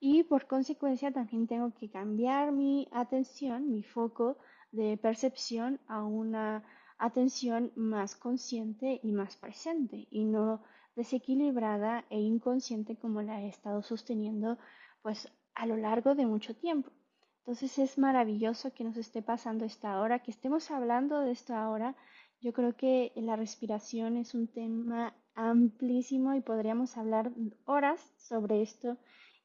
Y 0.00 0.22
por 0.24 0.46
consecuencia 0.46 1.10
también 1.10 1.46
tengo 1.46 1.72
que 1.74 1.90
cambiar 1.90 2.52
mi 2.52 2.88
atención, 2.92 3.70
mi 3.70 3.82
foco 3.82 4.38
de 4.70 4.96
percepción 4.96 5.80
a 5.88 6.04
una 6.04 6.62
atención 6.98 7.72
más 7.74 8.16
consciente 8.16 9.00
y 9.02 9.12
más 9.12 9.36
presente 9.36 10.06
y 10.10 10.24
no 10.24 10.62
desequilibrada 10.94 12.04
e 12.10 12.20
inconsciente 12.20 12.96
como 12.96 13.22
la 13.22 13.40
he 13.42 13.48
estado 13.48 13.82
sosteniendo 13.82 14.58
pues 15.02 15.32
a 15.54 15.66
lo 15.66 15.76
largo 15.76 16.14
de 16.14 16.26
mucho 16.26 16.54
tiempo. 16.56 16.90
Entonces 17.38 17.78
es 17.78 17.98
maravilloso 17.98 18.74
que 18.74 18.84
nos 18.84 18.96
esté 18.96 19.22
pasando 19.22 19.64
esta 19.64 20.00
hora, 20.00 20.18
que 20.18 20.30
estemos 20.30 20.70
hablando 20.70 21.20
de 21.20 21.30
esto 21.30 21.54
ahora. 21.54 21.96
Yo 22.40 22.52
creo 22.52 22.76
que 22.76 23.12
la 23.16 23.36
respiración 23.36 24.16
es 24.16 24.34
un 24.34 24.48
tema 24.48 25.14
amplísimo 25.34 26.34
y 26.34 26.40
podríamos 26.40 26.96
hablar 26.96 27.32
horas 27.64 28.12
sobre 28.16 28.60
esto 28.60 28.98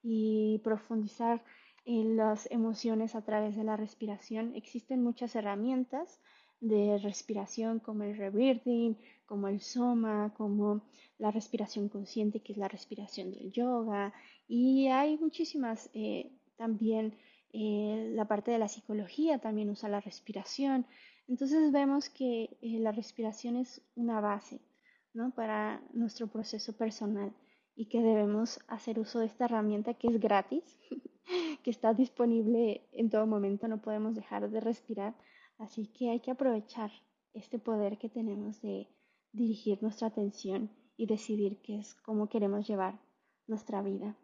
y 0.04 0.60
profundizar 0.64 1.43
en 1.86 2.18
las 2.18 2.49
emociones 2.51 3.16
a 3.16 3.24
través 3.24 3.56
de 3.56 3.64
la 3.64 3.78
respiración. 3.78 4.54
Existen 4.56 5.04
muchas 5.04 5.36
herramientas 5.36 6.20
de 6.60 6.97
respiración 6.99 7.80
como 7.80 8.04
el 8.04 8.16
rebirthing, 8.16 8.97
como 9.26 9.47
el 9.47 9.60
soma, 9.60 10.34
como 10.38 10.82
la 11.18 11.32
respiración 11.32 11.89
consciente, 11.89 12.41
que 12.41 12.54
es 12.54 12.58
la 12.58 12.68
respiración 12.68 13.32
del 13.32 13.51
yoga, 13.51 14.14
y 14.47 14.88
hay 14.88 15.18
muchísimas 15.18 15.89
eh, 15.93 16.32
también 16.58 17.18
eh, 17.51 18.12
la 18.14 18.26
parte 18.26 18.51
de 18.51 18.60
la 18.60 18.68
psicología 18.68 19.39
también 19.39 19.70
usa 19.70 19.89
la 19.89 20.01
respiración. 20.01 20.86
Entonces 21.28 21.72
vemos 21.72 22.10
que 22.10 22.58
eh, 22.62 22.80
la 22.80 22.91
respiración 22.91 23.58
es 23.58 23.82
una 23.95 24.20
base 24.22 24.60
¿no? 25.14 25.32
para 25.32 25.82
nuestro 25.93 26.28
proceso 26.28 26.74
personal 26.74 27.34
y 27.76 27.88
que 27.88 28.01
debemos 28.01 28.59
hacer 28.67 28.99
uso 28.99 29.19
de 29.19 29.26
esta 29.26 29.45
herramienta 29.45 29.93
que 29.93 30.07
es 30.07 30.19
gratis, 30.19 30.63
que 31.63 31.69
está 31.69 31.93
disponible 31.93 32.88
en 32.91 33.09
todo 33.09 33.26
momento, 33.26 33.67
no 33.67 33.82
podemos 33.82 34.15
dejar 34.15 34.49
de 34.49 34.59
respirar, 34.59 35.15
así 35.57 35.88
que 35.88 36.09
hay 36.09 36.19
que 36.19 36.32
aprovechar 36.32 36.91
este 37.34 37.59
poder 37.59 37.97
que 37.97 38.09
tenemos 38.09 38.61
de 38.61 38.88
dirigir 39.32 39.82
nuestra 39.82 40.07
atención 40.07 40.69
y 40.95 41.07
decidir 41.07 41.61
qué 41.61 41.80
es 41.80 41.95
cómo 41.95 42.30
queremos 42.30 42.67
llevar 42.67 42.99
nuestra 43.47 43.82
vida. 43.82 44.15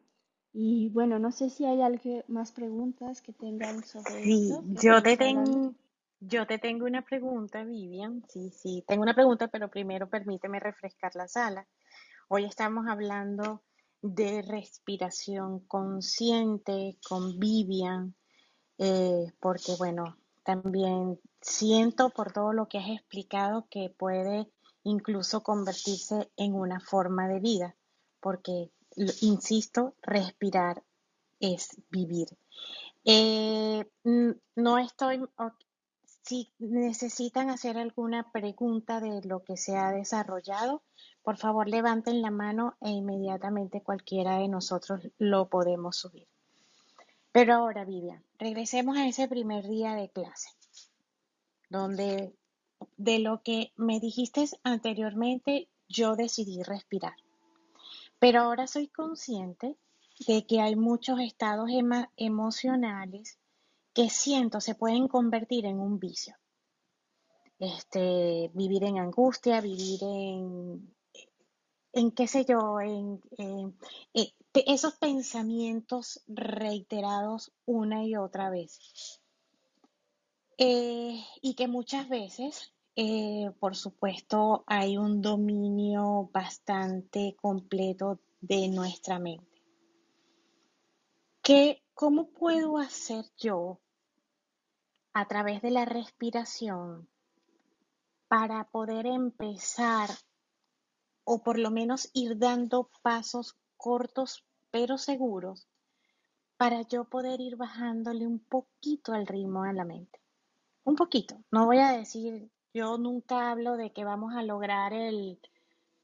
Y 0.54 0.90
bueno, 0.90 1.20
no 1.20 1.32
sé 1.32 1.50
si 1.50 1.66
hay 1.66 1.82
algo 1.82 2.24
más 2.28 2.52
preguntas 2.52 3.22
que 3.22 3.34
tengan 3.34 3.84
sobre 3.84 4.24
Sí, 4.24 4.50
esto 4.52 4.64
yo 4.82 5.02
te 5.02 5.16
tengo, 5.18 5.74
yo 6.20 6.48
te 6.48 6.58
tengo 6.58 6.86
una 6.86 7.04
pregunta, 7.04 7.64
Vivian. 7.64 8.24
Sí, 8.28 8.50
sí, 8.50 8.84
tengo 8.88 9.04
una 9.04 9.14
pregunta, 9.14 9.48
pero 9.48 9.70
primero 9.70 10.10
permíteme 10.10 10.60
refrescar 10.60 11.16
la 11.16 11.28
sala. 11.28 11.68
Hoy 12.32 12.46
estamos 12.46 12.86
hablando 12.88 13.64
de 14.04 14.44
respiración 14.44 15.62
consciente 15.62 17.00
con 17.10 17.40
Vivian, 17.40 18.14
eh, 18.78 19.34
porque 19.40 19.74
bueno, 19.80 20.16
también 20.44 21.20
siento 21.42 22.12
por 22.12 22.32
todo 22.32 22.54
lo 22.54 22.68
que 22.68 22.78
has 22.78 22.90
explicado 22.90 23.66
que 23.72 23.90
puede 23.90 24.48
incluso 24.84 25.42
convertirse 25.42 26.30
en 26.38 26.54
una 26.54 26.80
forma 26.80 27.28
de 27.28 27.40
vida, 27.40 27.76
porque, 28.20 28.70
insisto, 29.22 29.96
respirar 30.04 30.84
es 31.40 31.82
vivir. 31.90 32.28
Eh, 33.06 33.90
no 34.56 34.78
estoy, 34.78 35.28
si 36.22 36.54
necesitan 36.60 37.50
hacer 37.50 37.80
alguna 37.80 38.32
pregunta 38.32 39.00
de 39.00 39.20
lo 39.24 39.44
que 39.44 39.58
se 39.58 39.76
ha 39.78 39.90
desarrollado, 39.90 40.84
por 41.22 41.38
favor 41.38 41.68
levanten 41.68 42.22
la 42.22 42.32
mano 42.32 42.76
e 42.82 42.90
inmediatamente 42.90 43.82
cualquiera 43.82 44.38
de 44.40 44.48
nosotros 44.48 45.08
lo 45.18 45.50
podemos 45.50 45.98
subir. 45.98 46.28
Pero 47.32 47.54
ahora, 47.54 47.86
Vivian, 47.86 48.24
regresemos 48.38 48.98
a 48.98 49.08
ese 49.08 49.28
primer 49.28 49.68
día 49.68 49.94
de 49.94 50.10
clase, 50.10 50.50
donde 51.70 52.34
de 52.98 53.20
lo 53.20 53.42
que 53.44 53.72
me 53.76 54.00
dijiste 54.00 54.46
anteriormente, 54.64 55.70
yo 55.88 56.16
decidí 56.16 56.64
respirar. 56.64 57.16
Pero 58.20 58.42
ahora 58.42 58.68
soy 58.68 58.88
consciente 58.88 59.78
de 60.28 60.46
que 60.46 60.62
hay 60.62 60.76
muchos 60.76 61.20
estados 61.20 61.70
emocionales 62.18 63.40
que 63.94 64.10
siento 64.10 64.62
se 64.62 64.76
pueden 64.76 65.08
convertir 65.08 65.66
en 65.66 65.80
un 65.80 66.00
vicio. 66.00 66.36
Este, 67.60 68.50
vivir 68.54 68.84
en 68.86 69.00
angustia, 69.00 69.60
vivir 69.62 70.00
en, 70.04 70.96
en 71.94 72.12
qué 72.12 72.28
sé 72.28 72.46
yo, 72.46 72.80
en, 72.82 73.22
eh, 73.38 74.34
pe- 74.52 74.72
esos 74.72 74.96
pensamientos 74.96 76.24
reiterados 76.28 77.52
una 77.66 78.06
y 78.06 78.16
otra 78.16 78.50
vez. 78.50 79.22
Eh, 80.58 81.24
y 81.42 81.54
que 81.56 81.68
muchas 81.68 82.10
veces, 82.10 82.74
eh, 82.96 83.52
por 83.60 83.76
supuesto, 83.76 84.64
hay 84.68 84.98
un 84.98 85.22
dominio 85.22 86.30
bastante 86.34 87.36
completo 87.42 88.20
de 88.42 88.68
nuestra 88.68 89.20
mente. 89.20 89.64
¿Qué, 91.42 91.82
cómo 91.94 92.30
puedo 92.30 92.78
hacer 92.78 93.26
yo 93.38 93.80
a 95.14 95.28
través 95.28 95.62
de 95.62 95.72
la 95.72 95.86
respiración 95.86 97.08
para 98.28 98.66
poder 98.70 99.06
empezar 99.08 100.10
o 101.32 101.44
por 101.44 101.60
lo 101.60 101.70
menos 101.70 102.10
ir 102.14 102.40
dando 102.40 102.90
pasos 103.04 103.56
cortos 103.78 104.48
pero 104.72 104.98
seguros 104.98 105.68
para 106.58 106.82
yo 106.82 107.04
poder 107.06 107.40
ir 107.40 107.56
bajándole 107.56 108.26
un 108.26 108.40
poquito 108.40 109.14
al 109.14 109.28
ritmo 109.28 109.62
a 109.62 109.72
la 109.72 109.86
mente? 109.86 110.20
Un 110.84 110.96
poquito. 110.96 111.36
No 111.52 111.68
voy 111.68 111.78
a 111.78 111.92
decir, 111.92 112.50
yo 112.74 112.98
nunca 112.98 113.52
hablo 113.52 113.78
de 113.78 113.94
que 113.94 114.04
vamos 114.04 114.34
a 114.34 114.42
lograr 114.42 114.92
el 114.92 115.40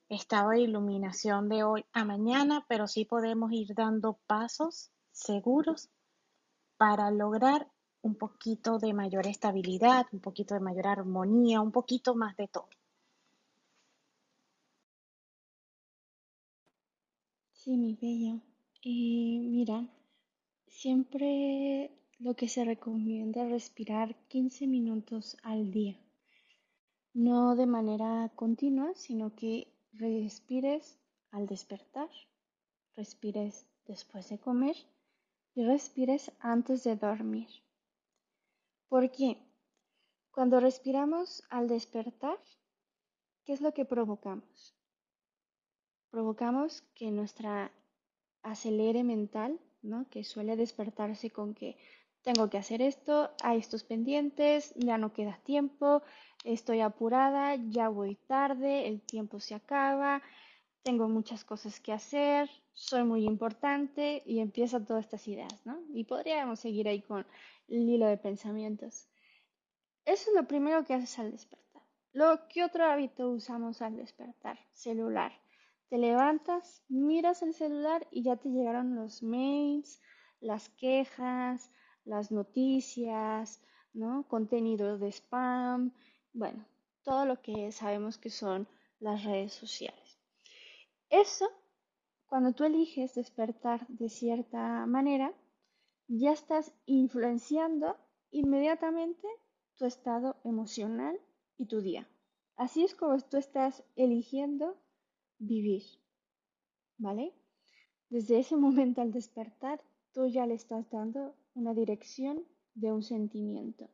estado 0.10 0.52
de 0.52 0.62
iluminación 0.62 1.50
de 1.50 1.64
hoy 1.64 1.86
a 1.92 2.06
mañana, 2.06 2.64
pero 2.70 2.88
sí 2.88 3.04
podemos 3.06 3.52
ir 3.52 3.74
dando 3.74 4.20
pasos 4.28 4.92
seguros 5.12 5.90
para 6.78 7.10
lograr 7.10 7.68
un 8.04 8.14
poquito 8.14 8.78
de 8.78 8.94
mayor 8.94 9.26
estabilidad, 9.26 10.06
un 10.12 10.20
poquito 10.20 10.54
de 10.54 10.60
mayor 10.60 10.86
armonía, 10.86 11.62
un 11.62 11.72
poquito 11.72 12.14
más 12.14 12.38
de 12.38 12.48
todo. 12.48 12.70
Sí, 17.66 17.78
mi 17.78 17.96
bella. 17.96 18.40
Y 18.84 19.40
mira, 19.40 19.90
siempre 20.68 21.90
lo 22.20 22.36
que 22.36 22.48
se 22.48 22.64
recomienda 22.64 23.44
es 23.44 23.50
respirar 23.50 24.16
15 24.28 24.68
minutos 24.68 25.36
al 25.42 25.72
día. 25.72 26.00
No 27.16 27.56
de 27.56 27.66
manera 27.66 28.32
continua, 28.36 28.94
sino 28.94 29.36
que 29.36 29.74
respires 29.94 31.00
al 31.32 31.48
despertar, 31.48 32.12
respires 32.96 33.66
después 33.88 34.30
de 34.30 34.38
comer 34.38 34.76
y 35.56 35.66
respires 35.66 36.32
antes 36.42 36.84
de 36.84 36.96
dormir. 36.96 37.50
¿Por 38.90 39.12
qué? 39.12 39.40
Cuando 40.30 40.60
respiramos 40.60 41.42
al 41.50 41.68
despertar, 41.68 42.38
¿qué 43.44 43.54
es 43.54 43.62
lo 43.62 43.74
que 43.74 43.86
provocamos? 43.86 44.76
Provocamos 46.16 46.82
que 46.96 47.12
nuestra 47.12 47.74
acelere 48.42 49.04
mental, 49.04 49.60
¿no? 49.82 50.08
Que 50.10 50.24
suele 50.24 50.56
despertarse 50.56 51.30
con 51.30 51.54
que 51.54 51.76
tengo 52.22 52.50
que 52.50 52.58
hacer 52.58 52.82
esto, 52.82 53.32
hay 53.44 53.60
estos 53.60 53.84
pendientes, 53.84 54.74
ya 54.78 54.98
no 54.98 55.12
queda 55.12 55.42
tiempo, 55.44 56.04
estoy 56.46 56.80
apurada, 56.80 57.58
ya 57.58 57.90
voy 57.90 58.16
tarde, 58.16 58.88
el 58.88 59.02
tiempo 59.02 59.42
se 59.42 59.56
acaba, 59.56 60.22
tengo 60.84 61.10
muchas 61.10 61.44
cosas 61.44 61.82
que 61.82 61.92
hacer, 61.92 62.50
soy 62.72 63.04
muy 63.04 63.26
importante 63.26 64.24
y 64.26 64.40
empiezan 64.40 64.86
todas 64.86 65.04
estas 65.04 65.28
ideas, 65.28 65.60
¿no? 65.66 65.82
Y 65.94 66.06
podríamos 66.06 66.62
seguir 66.62 66.88
ahí 66.88 67.02
con 67.02 67.28
el 67.68 67.90
hilo 67.90 68.08
de 68.08 68.16
pensamientos. 68.16 69.10
Eso 70.06 70.30
es 70.30 70.34
lo 70.34 70.48
primero 70.48 70.86
que 70.86 70.94
haces 70.94 71.20
al 71.20 71.34
despertar. 71.34 71.84
Luego, 72.14 72.40
¿qué 72.48 72.64
otro 72.64 72.86
hábito 72.86 73.32
usamos 73.32 73.82
al 73.82 73.98
despertar? 73.98 74.58
Celular. 74.72 75.34
Te 75.90 75.98
levantas, 75.98 76.84
miras 76.90 77.42
el 77.44 77.54
celular 77.54 78.08
y 78.12 78.24
ya 78.24 78.38
te 78.38 78.50
llegaron 78.50 78.96
los 78.96 79.22
mails, 79.22 80.02
las 80.40 80.70
quejas, 80.70 81.72
las 82.06 82.32
noticias, 82.32 83.62
¿no? 83.94 84.28
Contenido 84.28 84.98
de 84.98 85.12
spam, 85.12 85.94
bueno, 86.34 86.66
todo 87.04 87.26
lo 87.26 87.42
que 87.42 87.72
sabemos 87.72 88.18
que 88.18 88.30
son 88.30 88.68
las 89.00 89.24
redes 89.24 89.54
sociales. 89.54 90.20
Eso, 91.10 91.48
cuando 92.26 92.54
tú 92.54 92.64
eliges 92.64 93.14
despertar 93.14 93.88
de 93.88 94.10
cierta 94.10 94.86
manera, 94.88 95.34
ya 96.08 96.32
estás 96.32 96.74
influenciando 96.86 97.96
inmediatamente 98.32 99.28
tu 99.76 99.86
estado 99.86 100.36
emocional 100.44 101.20
y 101.58 101.68
tu 101.68 101.82
día. 101.82 102.08
Así 102.56 102.84
es 102.84 102.96
como 102.96 103.20
tú 103.20 103.38
estás 103.38 103.84
eligiendo 103.96 104.78
vivir, 105.40 105.84
¿vale? 106.98 107.34
Desde 108.10 108.40
ese 108.40 108.56
momento 108.56 109.02
al 109.02 109.12
despertar, 109.12 109.82
tú 110.14 110.28
ya 110.28 110.46
le 110.46 110.54
estás 110.54 110.90
dando 110.90 111.36
una 111.54 111.74
dirección 111.74 112.46
de 112.74 112.92
un 112.92 113.04
sentimiento. 113.04 113.90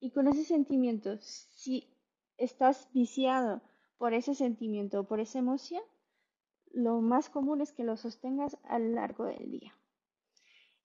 Y 0.00 0.12
con 0.12 0.28
ese 0.28 0.44
sentimiento, 0.44 1.18
si 1.20 1.88
estás 2.38 2.88
viciado 2.92 3.60
por 3.98 4.14
ese 4.14 4.34
sentimiento 4.34 5.00
o 5.00 5.04
por 5.04 5.20
esa 5.20 5.38
emoción, 5.38 5.82
lo 6.72 7.00
más 7.00 7.28
común 7.28 7.60
es 7.60 7.72
que 7.72 7.84
lo 7.84 7.96
sostengas 7.96 8.56
a 8.64 8.78
lo 8.78 8.88
largo 8.94 9.24
del 9.24 9.50
día. 9.50 9.74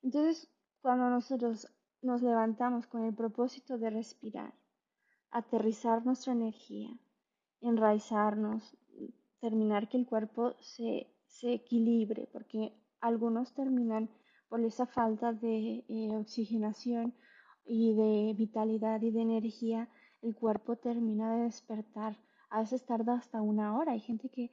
Entonces, 0.01 0.49
cuando 0.81 1.09
nosotros 1.09 1.71
nos 2.01 2.21
levantamos 2.21 2.87
con 2.87 3.03
el 3.03 3.15
propósito 3.15 3.77
de 3.77 3.89
respirar, 3.89 4.53
aterrizar 5.31 6.05
nuestra 6.05 6.33
energía, 6.33 6.97
enraizarnos, 7.61 8.77
terminar 9.39 9.89
que 9.89 9.97
el 9.97 10.05
cuerpo 10.05 10.55
se, 10.59 11.07
se 11.27 11.53
equilibre, 11.53 12.27
porque 12.31 12.73
algunos 13.01 13.53
terminan 13.53 14.09
por 14.49 14.63
esa 14.63 14.85
falta 14.85 15.33
de 15.33 15.83
eh, 15.87 16.15
oxigenación 16.15 17.13
y 17.65 17.93
de 17.93 18.33
vitalidad 18.35 19.01
y 19.01 19.11
de 19.11 19.21
energía, 19.21 19.89
el 20.21 20.35
cuerpo 20.35 20.75
termina 20.75 21.35
de 21.35 21.43
despertar. 21.43 22.17
A 22.49 22.61
veces 22.61 22.85
tarda 22.85 23.15
hasta 23.15 23.41
una 23.41 23.77
hora. 23.77 23.93
Hay 23.93 23.99
gente 23.99 24.29
que 24.29 24.51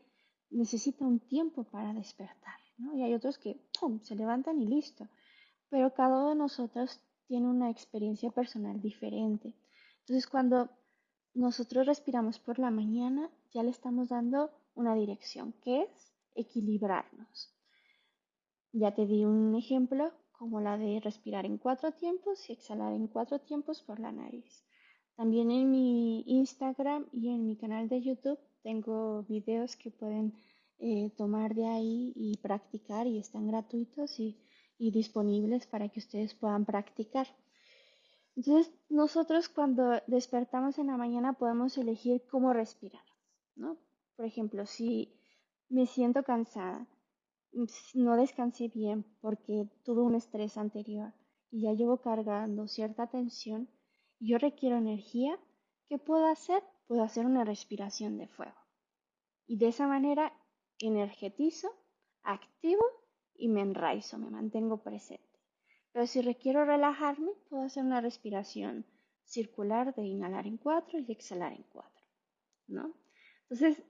necesita 0.51 1.05
un 1.07 1.20
tiempo 1.20 1.64
para 1.64 1.93
despertar, 1.93 2.59
¿no? 2.78 2.95
Y 2.95 3.03
hay 3.03 3.14
otros 3.14 3.39
que 3.39 3.61
¡pum! 3.78 4.01
se 4.01 4.14
levantan 4.14 4.61
y 4.61 4.66
listo. 4.66 5.09
Pero 5.68 5.95
cada 5.95 6.18
uno 6.18 6.30
de 6.30 6.37
nosotros 6.37 7.01
tiene 7.26 7.49
una 7.49 7.70
experiencia 7.70 8.30
personal 8.30 8.80
diferente. 8.80 9.55
Entonces, 10.01 10.26
cuando 10.26 10.70
nosotros 11.35 11.87
respiramos 11.87 12.39
por 12.39 12.59
la 12.59 12.70
mañana, 12.70 13.30
ya 13.53 13.62
le 13.62 13.70
estamos 13.70 14.09
dando 14.09 14.51
una 14.75 14.95
dirección, 14.95 15.53
que 15.62 15.83
es 15.83 16.12
equilibrarnos. 16.35 17.55
Ya 18.73 18.95
te 18.95 19.07
di 19.07 19.25
un 19.25 19.55
ejemplo 19.55 20.12
como 20.33 20.61
la 20.61 20.79
de 20.79 21.01
respirar 21.01 21.47
en 21.47 21.59
cuatro 21.59 21.93
tiempos 21.93 22.49
y 22.49 22.55
exhalar 22.55 22.93
en 22.93 23.07
cuatro 23.07 23.39
tiempos 23.39 23.83
por 23.83 24.01
la 24.01 24.12
nariz. 24.12 24.64
También 25.14 25.51
en 25.51 25.70
mi 25.70 26.25
Instagram 26.27 27.07
y 27.12 27.29
en 27.29 27.47
mi 27.47 27.57
canal 27.57 27.89
de 27.89 28.03
YouTube 28.03 28.39
tengo 28.62 29.23
videos 29.25 29.77
que 29.77 29.91
pueden 29.91 30.35
eh, 30.79 31.11
tomar 31.16 31.55
de 31.55 31.66
ahí 31.66 32.12
y 32.16 32.39
practicar 32.39 33.07
y 33.07 33.18
están 33.18 33.47
gratuitos 33.47 34.18
y, 34.18 34.41
y 34.79 34.91
disponibles 34.91 35.66
para 35.66 35.89
que 35.91 36.01
ustedes 36.01 36.35
puedan 36.35 36.64
practicar. 36.64 37.29
Entonces, 38.35 38.73
nosotros 38.89 39.49
cuando 39.49 40.01
despertamos 40.07 40.79
en 40.79 40.87
la 40.87 40.97
mañana 40.97 41.35
podemos 41.35 41.77
elegir 41.77 42.23
cómo 42.31 42.53
respirar, 42.53 43.05
¿no? 43.55 43.77
Por 44.16 44.26
ejemplo, 44.26 44.66
si 44.66 45.14
me 45.68 45.86
siento 45.86 46.22
cansada, 46.22 46.86
no 47.94 48.16
descansé 48.16 48.68
bien 48.68 49.04
porque 49.20 49.68
tuve 49.84 50.02
un 50.02 50.14
estrés 50.14 50.56
anterior 50.56 51.12
y 51.50 51.62
ya 51.62 51.72
llevo 51.72 52.00
cargando 52.00 52.66
cierta 52.66 53.08
tensión 53.08 53.68
y 54.18 54.30
yo 54.30 54.38
requiero 54.38 54.76
energía, 54.76 55.38
¿qué 55.88 55.98
puedo 55.98 56.26
hacer? 56.26 56.62
Puedo 56.86 57.02
hacer 57.02 57.26
una 57.26 57.44
respiración 57.44 58.18
de 58.18 58.28
fuego. 58.28 58.56
Y 59.46 59.58
de 59.58 59.68
esa 59.68 59.86
manera 59.86 60.32
energetizo, 60.78 61.68
activo 62.22 62.84
y 63.34 63.48
me 63.48 63.60
enraizo, 63.60 64.18
me 64.18 64.30
mantengo 64.30 64.82
presente. 64.82 65.40
Pero 65.92 66.06
si 66.06 66.22
requiero 66.22 66.64
relajarme, 66.64 67.32
puedo 67.50 67.64
hacer 67.64 67.84
una 67.84 68.00
respiración 68.00 68.86
circular 69.24 69.94
de 69.94 70.04
inhalar 70.04 70.46
en 70.46 70.56
cuatro 70.56 70.98
y 70.98 71.10
exhalar 71.12 71.52
en 71.52 71.64
cuatro, 71.64 72.04
¿no? 72.66 72.94
Entonces, 73.42 73.84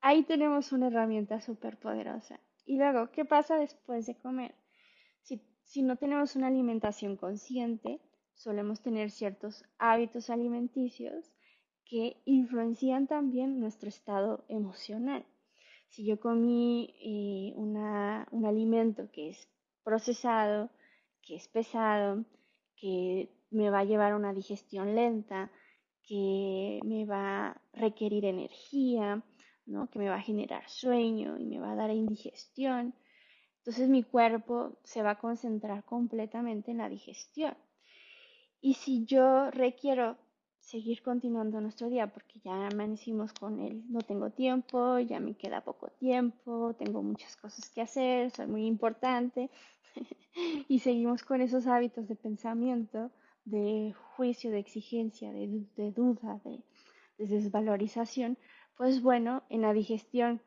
ahí 0.00 0.22
tenemos 0.24 0.72
una 0.72 0.88
herramienta 0.88 1.40
súper 1.40 1.78
poderosa. 1.78 2.40
Y 2.64 2.76
luego, 2.76 3.10
¿qué 3.10 3.24
pasa 3.24 3.56
después 3.56 4.06
de 4.06 4.16
comer? 4.16 4.54
Si, 5.62 5.82
no 5.82 5.96
tenemos 5.96 6.34
una 6.34 6.48
alimentación 6.48 7.16
consciente, 7.16 8.00
solemos 8.34 8.82
tener 8.82 9.12
ciertos 9.12 9.64
hábitos 9.78 10.28
alimenticios 10.28 11.32
que 11.84 12.20
influencian 12.24 13.06
también 13.06 13.60
nuestro 13.60 13.88
estado 13.88 14.44
emocional. 14.48 15.24
Si 15.88 16.04
yo 16.04 16.18
comí 16.18 16.92
eh, 17.00 17.54
un 17.56 18.46
alimento 18.46 19.10
que 19.12 19.28
es 19.28 19.48
procesado, 19.84 20.70
que 21.22 21.36
es 21.36 21.46
pesado, 21.46 22.24
que 22.76 23.30
me 23.50 23.70
va 23.70 23.80
a 23.80 23.84
llevar 23.84 24.12
a 24.12 24.16
una 24.16 24.32
digestión 24.32 24.96
lenta, 24.96 25.52
que 26.02 26.80
me 26.84 27.04
va 27.04 27.50
a 27.50 27.62
requerir 27.74 28.24
energía, 28.24 29.22
que 29.90 29.98
me 29.98 30.08
va 30.08 30.16
a 30.16 30.22
generar 30.22 30.68
sueño 30.68 31.38
y 31.38 31.44
me 31.44 31.60
va 31.60 31.72
a 31.72 31.76
dar 31.76 31.90
indigestión. 31.90 32.94
Entonces 33.58 33.88
mi 33.88 34.02
cuerpo 34.02 34.78
se 34.84 35.02
va 35.02 35.12
a 35.12 35.18
concentrar 35.18 35.84
completamente 35.84 36.70
en 36.70 36.78
la 36.78 36.88
digestión. 36.88 37.54
Y 38.60 38.74
si 38.74 39.04
yo 39.04 39.50
requiero 39.50 40.16
seguir 40.60 41.02
continuando 41.02 41.60
nuestro 41.60 41.88
día 41.88 42.06
porque 42.06 42.38
ya 42.44 42.66
amanecimos 42.66 43.32
con 43.32 43.60
él, 43.60 43.82
no 43.88 44.00
tengo 44.00 44.30
tiempo, 44.30 44.98
ya 44.98 45.18
me 45.18 45.34
queda 45.34 45.62
poco 45.62 45.88
tiempo, 45.88 46.74
tengo 46.78 47.02
muchas 47.02 47.36
cosas 47.36 47.70
que 47.70 47.80
hacer, 47.80 48.30
soy 48.30 48.46
muy 48.46 48.66
importante, 48.66 49.50
y 50.68 50.78
seguimos 50.80 51.22
con 51.24 51.40
esos 51.40 51.66
hábitos 51.66 52.06
de 52.08 52.16
pensamiento, 52.16 53.10
de 53.44 53.94
juicio, 54.14 54.50
de 54.50 54.58
exigencia, 54.58 55.32
de, 55.32 55.92
duda, 55.92 56.40
de, 56.44 56.62
desvalorización, 57.18 58.38
pues 58.80 59.02
bueno, 59.02 59.42
en 59.50 59.60
la 59.60 59.74
digestión, 59.74 60.40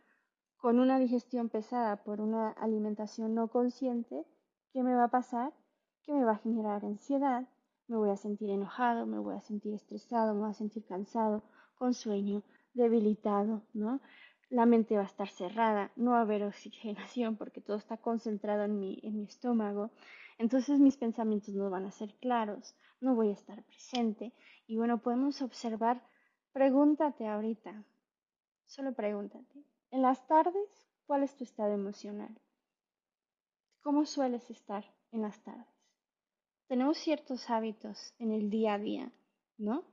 con 0.57 0.79
una 0.79 0.97
digestión 0.97 1.49
pesada 1.49 1.97
por 1.97 2.19
una 2.19 2.49
alimentación 2.49 3.36
no 3.36 3.47
consciente, 3.47 4.25
¿qué 4.71 4.81
me 4.81 4.95
va 4.95 5.03
a 5.03 5.11
pasar? 5.11 5.53
Que 6.01 6.13
me 6.13 6.25
va 6.25 6.31
a 6.31 6.38
generar 6.39 6.84
ansiedad, 6.84 7.47
me 7.88 7.95
voy 7.95 8.09
a 8.09 8.17
sentir 8.17 8.49
enojado, 8.49 9.05
me 9.05 9.19
voy 9.19 9.36
a 9.36 9.41
sentir 9.41 9.75
estresado, 9.75 10.34
me 10.34 10.39
voy 10.39 10.49
a 10.49 10.55
sentir 10.55 10.84
cansado, 10.84 11.43
con 11.75 11.93
sueño, 11.93 12.41
debilitado, 12.73 13.61
¿no? 13.71 14.01
la 14.49 14.65
mente 14.65 14.95
va 14.95 15.03
a 15.03 15.05
estar 15.05 15.29
cerrada, 15.29 15.91
no 15.95 16.13
va 16.13 16.17
a 16.17 16.21
haber 16.21 16.43
oxigenación 16.43 17.36
porque 17.36 17.61
todo 17.61 17.77
está 17.77 17.97
concentrado 17.97 18.63
en 18.63 18.79
mi, 18.79 18.99
en 19.03 19.15
mi 19.15 19.25
estómago. 19.25 19.91
Entonces 20.39 20.79
mis 20.79 20.97
pensamientos 20.97 21.53
no 21.53 21.69
van 21.69 21.86
a 21.86 21.91
ser 21.91 22.15
claros, 22.15 22.75
no 22.99 23.13
voy 23.13 23.29
a 23.29 23.34
estar 23.34 23.63
presente. 23.65 24.34
Y 24.65 24.77
bueno, 24.77 25.03
podemos 25.03 25.43
observar, 25.43 26.01
pregúntate 26.51 27.27
ahorita, 27.27 27.86
solo 28.74 28.91
pregúntate, 28.95 29.63
en 29.91 30.01
las 30.01 30.26
tardes, 30.26 30.88
¿cuál 31.05 31.21
es 31.21 31.36
tu 31.36 31.43
estado 31.43 31.74
emocional? 31.74 32.36
¿Cómo 33.82 34.07
sueles 34.07 34.49
estar 34.49 34.84
en 35.11 35.21
las 35.21 35.43
tardes? 35.43 35.67
Tenemos 36.67 36.97
ciertos 36.97 37.51
hábitos 37.51 38.15
en 38.17 38.32
el 38.32 38.49
día 38.49 38.74
a 38.74 38.80
día, 38.80 39.11
¿no? 39.59 39.84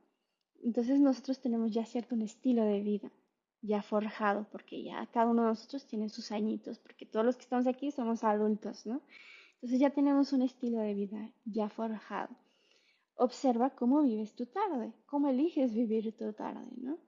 Entonces 0.63 0.99
nosotros 0.99 1.43
tenemos 1.43 1.73
ya 1.73 1.85
cierto 1.85 2.15
un 2.15 2.23
estilo 2.23 2.65
de 2.65 2.81
vida 2.81 3.13
ya 3.61 3.83
forjado, 3.83 4.47
porque 4.51 4.83
ya 4.83 5.07
cada 5.13 5.27
uno 5.27 5.43
de 5.43 5.49
nosotros 5.49 5.85
tiene 5.87 6.09
sus 6.09 6.33
añitos, 6.33 6.79
porque 6.79 7.05
todos 7.05 7.27
los 7.27 7.37
que 7.37 7.43
estamos 7.43 7.67
aquí 7.67 7.91
somos 7.91 8.25
adultos, 8.25 8.87
¿no? 8.87 9.03
Entonces 9.57 9.79
ya 9.79 9.91
tenemos 9.91 10.33
un 10.33 10.41
estilo 10.41 10.79
de 10.79 10.95
vida 10.95 11.31
ya 11.45 11.69
forjado. 11.69 12.35
Observa 13.15 13.69
cómo 13.77 14.03
vives 14.03 14.35
tu 14.35 14.47
tarde, 14.47 14.95
cómo 15.05 15.29
eliges 15.29 15.75
vivir 15.75 16.17
tu 16.17 16.33
tarde, 16.33 16.67
¿no? 16.79 16.99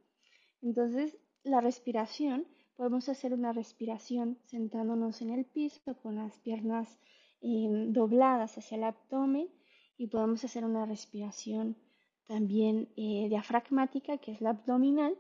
Entonces, 0.61 1.17
la 1.45 1.61
respiración, 1.61 2.47
podemos 2.77 3.09
hacer 3.09 3.35
una 3.35 3.53
respiración 3.53 4.39
sentándonos 4.45 5.23
en 5.23 5.31
el 5.31 5.45
piso 5.45 5.97
con 6.03 6.17
las 6.17 6.39
piernas 6.41 6.99
em, 7.41 7.93
dobladas 7.93 8.57
hacia 8.59 8.77
el 8.77 8.85
abdomen 8.85 9.49
y 9.97 10.07
podemos 10.07 10.45
hacer 10.45 10.65
una 10.65 10.87
respiración 10.87 11.77
también 12.27 12.89
eh, 12.97 13.27
diafragmática, 13.29 14.19
que 14.19 14.33
es 14.33 14.41
la 14.41 14.51
abdominal, 14.51 15.17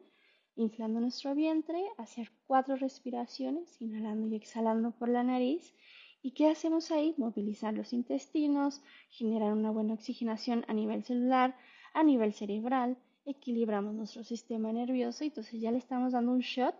inflando 0.54 1.00
nuestro 1.00 1.34
vientre, 1.34 1.82
hacer 1.98 2.30
cuatro 2.46 2.76
respiraciones, 2.76 3.80
inhalando 3.80 4.28
y 4.28 4.36
exhalando 4.36 4.92
por 4.92 5.08
la 5.08 5.24
nariz. 5.24 5.74
¿Y 6.22 6.32
qué 6.32 6.48
hacemos 6.48 6.90
ahí? 6.90 7.14
Movilizar 7.18 7.74
los 7.74 7.92
intestinos, 7.92 8.82
generar 9.10 9.52
una 9.52 9.70
buena 9.70 9.94
oxigenación 9.94 10.64
a 10.68 10.74
nivel 10.74 11.02
celular, 11.02 11.56
a 11.94 12.04
nivel 12.04 12.32
cerebral, 12.32 12.96
equilibramos 13.24 13.94
nuestro 13.94 14.24
sistema 14.24 14.72
nervioso 14.72 15.24
y 15.24 15.28
entonces 15.28 15.60
ya 15.60 15.70
le 15.70 15.78
estamos 15.78 16.12
dando 16.12 16.32
un 16.32 16.40
shot 16.40 16.74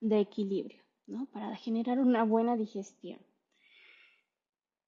de 0.00 0.20
equilibrio, 0.20 0.82
¿no? 1.06 1.26
Para 1.26 1.54
generar 1.56 1.98
una 1.98 2.24
buena 2.24 2.56
digestión. 2.56 3.20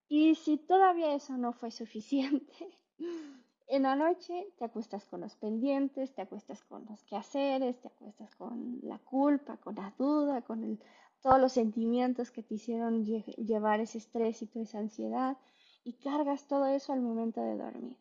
Y 0.09 0.35
si 0.35 0.59
todavía 0.59 1.15
eso 1.15 1.37
no 1.37 1.53
fue 1.53 1.71
suficiente, 1.71 2.79
en 3.69 3.83
la 3.83 3.97
noche 3.97 4.53
te 4.59 4.65
acuestas 4.65 5.07
con 5.07 5.23
los 5.23 5.35
pendientes, 5.37 6.15
te 6.15 6.23
acuestas 6.23 6.63
con 6.65 6.85
los 6.87 7.03
quehaceres, 7.05 7.81
te 7.81 7.89
acuestas 7.89 8.35
con 8.37 8.81
la 8.83 8.99
culpa, 8.99 9.57
con 9.57 9.75
la 9.77 9.95
duda, 9.99 10.43
con 10.43 10.79
todos 11.23 11.41
los 11.41 11.53
sentimientos 11.53 12.31
que 12.31 12.43
te 12.43 12.55
hicieron 12.55 13.05
llevar 13.05 13.81
ese 13.81 13.99
estrés 13.99 14.43
y 14.43 14.47
toda 14.47 14.65
esa 14.65 14.79
ansiedad 14.79 15.39
y 15.83 15.95
cargas 15.95 16.47
todo 16.47 16.67
eso 16.67 16.93
al 16.93 17.01
momento 17.01 17.41
de 17.41 17.57
dormir. 17.57 17.97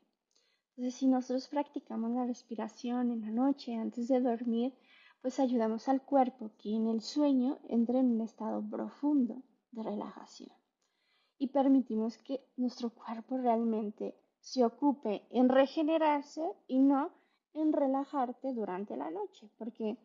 Entonces, 0.75 0.99
si 0.99 1.07
nosotros 1.07 1.47
practicamos 1.47 2.11
la 2.11 2.25
respiración 2.25 3.11
en 3.11 3.21
la 3.21 3.31
noche 3.31 3.75
antes 3.75 4.07
de 4.07 4.21
dormir, 4.21 4.73
pues 5.21 5.39
ayudamos 5.39 5.87
al 5.87 6.01
cuerpo 6.01 6.51
que 6.57 6.75
en 6.75 6.87
el 6.87 7.01
sueño 7.01 7.59
entre 7.69 7.99
en 7.99 8.11
un 8.11 8.21
estado 8.21 8.61
profundo 8.67 9.41
de 9.71 9.83
relajación 9.83 10.51
y 11.37 11.47
permitimos 11.47 12.17
que 12.19 12.41
nuestro 12.57 12.89
cuerpo 12.89 13.37
realmente 13.37 14.15
se 14.39 14.63
ocupe 14.63 15.25
en 15.29 15.49
regenerarse 15.49 16.41
y 16.67 16.79
no 16.79 17.11
en 17.53 17.73
relajarte 17.73 18.53
durante 18.53 18.97
la 18.97 19.11
noche, 19.11 19.49
porque 19.57 19.97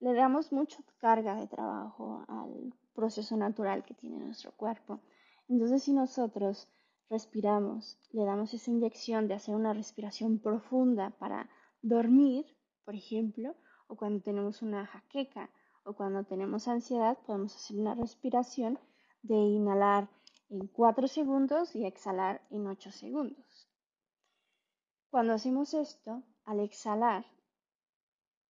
le 0.00 0.14
damos 0.14 0.52
mucha 0.52 0.82
carga 0.98 1.34
de 1.36 1.46
trabajo 1.46 2.24
al 2.28 2.74
proceso 2.94 3.36
natural 3.36 3.84
que 3.84 3.94
tiene 3.94 4.18
nuestro 4.18 4.52
cuerpo. 4.52 5.00
Entonces, 5.48 5.82
si 5.82 5.92
nosotros 5.92 6.68
respiramos, 7.10 7.98
le 8.12 8.24
damos 8.24 8.54
esa 8.54 8.70
inyección 8.70 9.26
de 9.26 9.34
hacer 9.34 9.54
una 9.54 9.74
respiración 9.74 10.38
profunda 10.38 11.10
para 11.18 11.50
dormir, 11.82 12.46
por 12.84 12.94
ejemplo, 12.94 13.56
o 13.88 13.96
cuando 13.96 14.22
tenemos 14.22 14.62
una 14.62 14.86
jaqueca 14.86 15.50
o 15.84 15.94
cuando 15.94 16.24
tenemos 16.24 16.68
ansiedad, 16.68 17.18
podemos 17.26 17.56
hacer 17.56 17.76
una 17.76 17.94
respiración 17.94 18.78
de 19.22 19.34
inhalar 19.34 20.08
en 20.48 20.68
4 20.68 21.08
segundos 21.08 21.74
y 21.74 21.84
exhalar 21.84 22.46
en 22.50 22.66
8 22.66 22.92
segundos. 22.92 23.68
Cuando 25.10 25.32
hacemos 25.32 25.74
esto, 25.74 26.22
al 26.44 26.60
exhalar, 26.60 27.26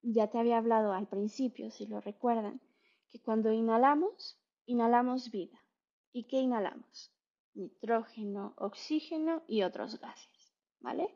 ya 0.02 0.30
te 0.30 0.38
había 0.38 0.58
hablado 0.58 0.92
al 0.92 1.08
principio, 1.08 1.70
si 1.70 1.86
lo 1.86 2.00
recuerdan, 2.00 2.60
que 3.10 3.20
cuando 3.20 3.52
inhalamos, 3.52 4.38
inhalamos 4.66 5.30
vida. 5.30 5.58
¿Y 6.12 6.24
qué 6.24 6.40
inhalamos? 6.40 7.12
Nitrógeno, 7.54 8.54
oxígeno 8.56 9.42
y 9.46 9.62
otros 9.62 10.00
gases, 10.00 10.52
¿vale? 10.80 11.14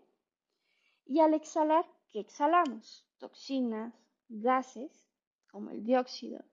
Y 1.07 1.21
al 1.21 1.35
exhalar, 1.35 1.85
¿qué 2.11 2.21
exhalamos? 2.21 3.07
Toxinas, 3.19 3.95
gases 4.29 5.07
como 5.51 5.71
el 5.71 5.85
dióxido, 5.85 6.45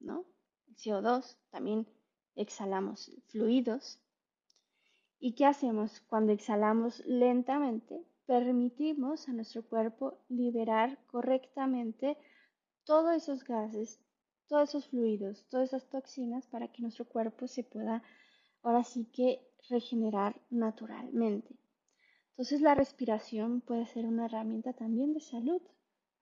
¿no? 0.00 0.24
El 0.66 0.76
CO2, 0.76 1.36
también 1.50 1.86
exhalamos 2.34 3.10
fluidos. 3.28 4.00
¿Y 5.20 5.34
qué 5.34 5.46
hacemos 5.46 6.00
cuando 6.08 6.32
exhalamos 6.32 7.04
lentamente? 7.06 8.04
Permitimos 8.26 9.28
a 9.28 9.32
nuestro 9.32 9.66
cuerpo 9.66 10.18
liberar 10.28 10.98
correctamente 11.06 12.18
todos 12.84 13.14
esos 13.14 13.44
gases, 13.44 14.00
todos 14.48 14.70
esos 14.70 14.88
fluidos, 14.88 15.46
todas 15.48 15.68
esas 15.68 15.88
toxinas 15.88 16.46
para 16.46 16.68
que 16.68 16.82
nuestro 16.82 17.04
cuerpo 17.04 17.46
se 17.46 17.64
pueda 17.64 18.02
ahora 18.68 18.84
sí 18.84 19.06
que 19.06 19.40
regenerar 19.70 20.40
naturalmente. 20.50 21.58
Entonces 22.32 22.60
la 22.60 22.74
respiración 22.74 23.62
puede 23.62 23.86
ser 23.86 24.06
una 24.06 24.26
herramienta 24.26 24.74
también 24.74 25.14
de 25.14 25.20
salud 25.20 25.62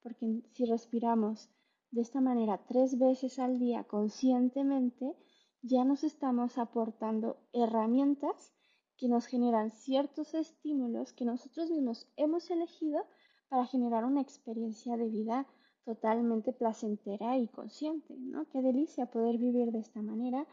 porque 0.01 0.43
si 0.53 0.65
respiramos 0.67 1.51
de 1.91 2.03
esta 2.03 2.21
manera 2.21 2.65
tres 2.69 2.99
veces 2.99 3.41
al 3.41 3.59
día 3.59 3.83
conscientemente, 3.83 5.17
ya 5.63 5.85
nos 5.85 6.05
estamos 6.05 6.59
aportando 6.59 7.39
herramientas 7.53 8.53
que 8.97 9.09
nos 9.09 9.27
generan 9.27 9.73
ciertos 9.73 10.33
estímulos 10.35 11.13
que 11.13 11.25
nosotros 11.25 11.69
mismos 11.71 12.07
hemos 12.17 12.49
elegido 12.51 13.05
para 13.49 13.67
generar 13.67 14.05
una 14.05 14.21
experiencia 14.21 14.97
de 14.97 15.09
vida 15.09 15.49
totalmente 15.85 16.53
placentera 16.53 17.37
y 17.39 17.49
consciente, 17.49 18.15
¿no? 18.17 18.49
Qué 18.49 18.63
delicia 18.63 19.07
poder 19.07 19.39
vivir 19.39 19.73
de 19.73 19.81
esta 19.81 20.03
manera 20.03 20.47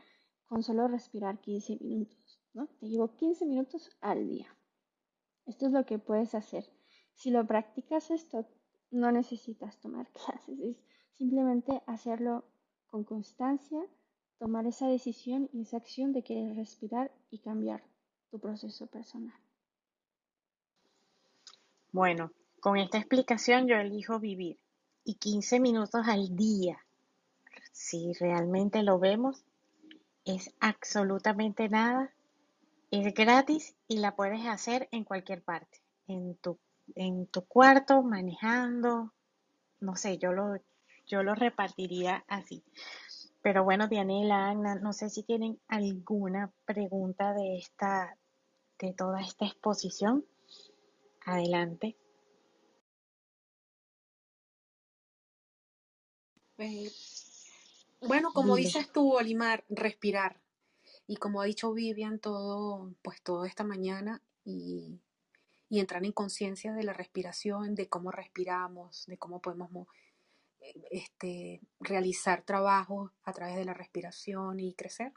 con 0.53 0.61
solo 0.61 0.87
respirar 0.87 1.39
15 1.39 1.79
minutos, 1.81 2.39
¿no? 2.53 2.67
Te 2.79 2.87
llevo 2.87 3.15
15 3.15 3.47
minutos 3.47 3.89
al 4.01 4.27
día. 4.27 4.55
Esto 5.47 5.65
es 5.65 5.71
lo 5.71 5.83
que 5.83 5.97
puedes 5.97 6.35
hacer. 6.35 6.63
Si 7.15 7.31
lo 7.31 7.47
practicas 7.47 8.11
esto 8.11 8.45
no 8.91 9.11
necesitas 9.11 9.79
tomar 9.79 10.07
clases, 10.11 10.59
es 10.59 10.77
simplemente 11.13 11.81
hacerlo 11.87 12.45
con 12.85 13.03
constancia, 13.03 13.79
tomar 14.37 14.67
esa 14.67 14.87
decisión 14.87 15.49
y 15.53 15.63
esa 15.63 15.77
acción 15.77 16.13
de 16.13 16.23
querer 16.23 16.55
respirar 16.55 17.11
y 17.31 17.39
cambiar 17.39 17.83
tu 18.29 18.39
proceso 18.39 18.85
personal. 18.85 19.39
Bueno, 21.91 22.31
con 22.59 22.77
esta 22.77 22.99
explicación 22.99 23.65
yo 23.65 23.77
elijo 23.77 24.19
vivir 24.19 24.59
y 25.03 25.15
15 25.15 25.59
minutos 25.59 26.07
al 26.07 26.35
día, 26.35 26.77
si 27.71 28.13
realmente 28.13 28.83
lo 28.83 28.99
vemos, 28.99 29.43
es 30.26 30.53
absolutamente 30.59 31.69
nada, 31.69 32.13
es 32.91 33.13
gratis 33.13 33.76
y 33.88 33.97
la 33.97 34.15
puedes 34.15 34.45
hacer 34.45 34.88
en 34.91 35.03
cualquier 35.03 35.43
parte, 35.43 35.82
en 36.07 36.36
tu 36.36 36.59
en 36.95 37.28
tu 37.28 37.45
cuarto 37.45 38.03
manejando, 38.03 39.13
no 39.80 39.95
sé, 39.95 40.17
yo 40.17 40.32
lo, 40.32 40.55
yo 41.07 41.24
lo 41.24 41.36
repartiría 41.36 42.24
así. 42.28 42.63
Pero 43.41 43.63
bueno, 43.63 43.88
Dianela, 43.88 44.49
Ana, 44.49 44.76
no 44.76 44.93
sé 44.93 45.09
si 45.09 45.24
tienen 45.24 45.59
alguna 45.67 46.51
pregunta 46.65 47.34
de 47.34 47.57
esta, 47.57 48.17
de 48.80 48.93
toda 48.93 49.21
esta 49.21 49.45
exposición. 49.45 50.26
Adelante. 51.26 51.97
Eh, 56.57 56.89
bueno, 58.07 58.31
como 58.33 58.55
dices 58.55 58.91
tú, 58.91 59.13
Olimar, 59.13 59.63
respirar. 59.69 60.39
Y 61.07 61.17
como 61.17 61.41
ha 61.41 61.45
dicho 61.45 61.73
Vivian 61.73 62.19
todo, 62.19 62.93
pues 63.01 63.21
todo 63.21 63.45
esta 63.45 63.63
mañana, 63.63 64.21
y 64.45 64.99
y 65.73 65.79
entrar 65.79 66.05
en 66.05 66.11
conciencia 66.11 66.71
de 66.71 66.83
la 66.83 66.93
respiración, 66.93 67.73
de 67.73 67.89
cómo 67.89 68.11
respiramos, 68.11 69.07
de 69.07 69.17
cómo 69.17 69.41
podemos 69.41 69.87
eh, 70.61 70.71
este, 70.91 71.61
realizar 71.79 72.43
trabajo 72.43 73.11
a 73.23 73.33
través 73.33 73.55
de 73.55 73.65
la 73.65 73.73
respiración 73.73 74.59
y 74.59 74.75
crecer 74.75 75.13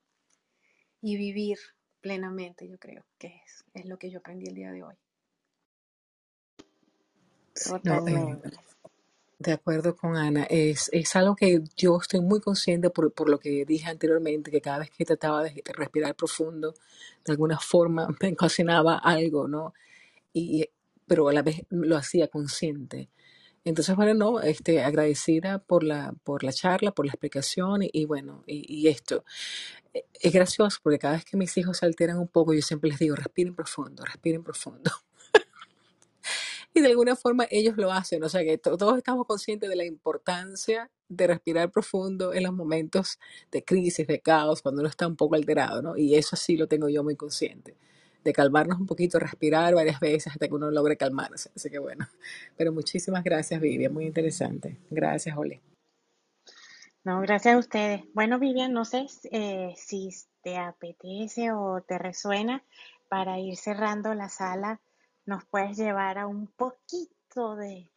y 1.02 1.18
vivir 1.18 1.58
plenamente, 2.00 2.66
yo 2.66 2.78
creo 2.78 3.04
que 3.18 3.42
es, 3.44 3.66
es 3.74 3.84
lo 3.84 3.98
que 3.98 4.10
yo 4.10 4.20
aprendí 4.20 4.46
el 4.46 4.54
día 4.54 4.72
de 4.72 4.82
hoy. 4.82 4.94
Eh, 8.06 8.50
de 9.38 9.52
acuerdo 9.52 9.96
con 9.96 10.16
Ana, 10.16 10.44
es, 10.44 10.88
es, 10.92 11.14
algo 11.16 11.36
que 11.36 11.62
yo 11.76 11.98
estoy 12.00 12.20
muy 12.20 12.40
consciente 12.40 12.90
por, 12.90 13.12
por, 13.12 13.28
lo 13.28 13.38
que 13.38 13.64
dije 13.66 13.90
anteriormente, 13.90 14.50
que 14.50 14.60
cada 14.60 14.78
vez 14.78 14.90
que 14.90 15.04
trataba 15.04 15.42
de 15.44 15.62
respirar 15.74 16.14
profundo, 16.14 16.74
de 17.24 17.32
alguna 17.32 17.58
forma 17.58 18.08
me 18.20 18.32
ocasionaba 18.32 18.98
algo, 18.98 19.48
¿no? 19.48 19.74
y, 20.32 20.68
pero 21.06 21.28
a 21.28 21.32
la 21.32 21.42
vez 21.42 21.62
lo 21.70 21.96
hacía 21.96 22.28
consciente. 22.28 23.10
Entonces, 23.64 23.96
bueno, 23.96 24.14
no, 24.14 24.40
este, 24.40 24.82
agradecida 24.82 25.58
por 25.58 25.82
la, 25.82 26.14
por 26.24 26.44
la 26.44 26.52
charla, 26.52 26.92
por 26.92 27.06
la 27.06 27.12
explicación 27.12 27.80
y, 27.82 28.04
bueno, 28.04 28.44
y, 28.46 28.86
esto. 28.88 29.24
E, 29.94 30.06
es 30.20 30.32
gracioso 30.32 30.78
porque 30.82 30.98
cada 30.98 31.14
vez 31.14 31.24
que 31.24 31.36
mis 31.36 31.56
hijos 31.56 31.78
se 31.78 31.86
alteran 31.86 32.18
un 32.18 32.28
poco, 32.28 32.54
yo 32.54 32.62
siempre 32.62 32.90
les 32.90 32.98
digo, 32.98 33.16
respiren 33.16 33.54
profundo, 33.56 34.04
respiren 34.04 34.44
profundo. 34.44 34.90
Y 36.76 36.82
de 36.82 36.88
alguna 36.88 37.16
forma 37.16 37.46
ellos 37.50 37.76
lo 37.76 37.90
hacen, 37.92 38.22
o 38.22 38.28
sea 38.28 38.44
que 38.44 38.58
todos 38.58 38.98
estamos 38.98 39.26
conscientes 39.26 39.68
de 39.68 39.76
la 39.76 39.84
importancia 39.84 40.90
de 41.08 41.26
respirar 41.26 41.70
profundo 41.70 42.34
en 42.34 42.42
los 42.42 42.52
momentos 42.52 43.18
de 43.50 43.64
crisis, 43.64 44.06
de 44.06 44.20
caos, 44.20 44.60
cuando 44.60 44.80
uno 44.80 44.88
está 44.88 45.06
un 45.06 45.16
poco 45.16 45.36
alterado, 45.36 45.80
¿no? 45.80 45.96
Y 45.96 46.16
eso 46.16 46.36
sí 46.36 46.56
lo 46.56 46.66
tengo 46.66 46.88
yo 46.88 47.02
muy 47.02 47.16
consciente 47.16 47.76
de 48.22 48.32
calmarnos 48.32 48.78
un 48.78 48.86
poquito, 48.86 49.18
respirar 49.18 49.74
varias 49.74 50.00
veces 50.00 50.32
hasta 50.32 50.48
que 50.48 50.54
uno 50.54 50.70
logre 50.70 50.96
calmarse. 50.96 51.50
Así 51.56 51.70
que 51.70 51.78
bueno, 51.78 52.06
pero 52.56 52.72
muchísimas 52.72 53.24
gracias 53.24 53.60
Vivian, 53.60 53.94
muy 53.94 54.04
interesante. 54.04 54.76
Gracias, 54.90 55.36
Ole. 55.36 55.62
No, 57.04 57.20
gracias 57.20 57.54
a 57.54 57.58
ustedes. 57.58 58.02
Bueno, 58.14 58.38
Vivian, 58.40 58.72
no 58.72 58.84
sé 58.84 59.06
eh, 59.30 59.72
si 59.76 60.10
te 60.42 60.56
apetece 60.58 61.52
o 61.52 61.80
te 61.86 61.98
resuena 61.98 62.64
para 63.08 63.38
ir 63.38 63.56
cerrando 63.56 64.12
la 64.14 64.28
sala, 64.28 64.80
nos 65.26 65.44
puedes 65.44 65.76
llevar 65.76 66.18
a 66.18 66.26
un 66.26 66.46
poquito 66.46 67.56
de, 67.56 67.88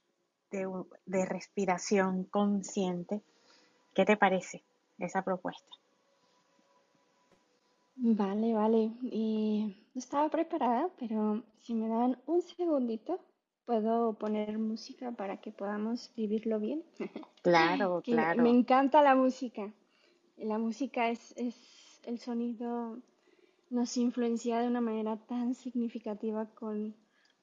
de 0.52 1.26
respiración 1.26 2.26
consciente. 2.26 3.22
¿Qué 3.94 4.06
te 4.06 4.18
parece 4.18 4.64
esa 4.98 5.24
propuesta? 5.24 5.70
Vale, 7.96 8.54
vale. 8.54 8.92
Y 9.04 9.76
no 9.94 10.00
estaba 10.00 10.30
preparada, 10.30 10.90
pero 10.98 11.44
si 11.60 11.74
me 11.74 11.88
dan 11.90 12.18
un 12.26 12.42
segundito, 12.42 13.20
puedo 13.66 14.14
poner 14.14 14.58
música 14.58 15.12
para 15.12 15.38
que 15.38 15.52
podamos 15.52 16.12
vivirlo 16.16 16.60
bien. 16.60 16.84
Claro, 17.42 18.02
claro. 18.02 18.44
Me 18.44 18.50
encanta 18.50 19.02
la 19.02 19.16
música. 19.16 19.72
La 20.36 20.58
música 20.58 21.10
es, 21.10 21.34
es 21.38 21.56
el 22.04 22.20
sonido, 22.20 22.98
nos 23.70 23.96
influencia 23.96 24.60
de 24.60 24.68
una 24.68 24.82
manera 24.82 25.16
tan 25.16 25.54
significativa 25.54 26.48
con, 26.48 26.94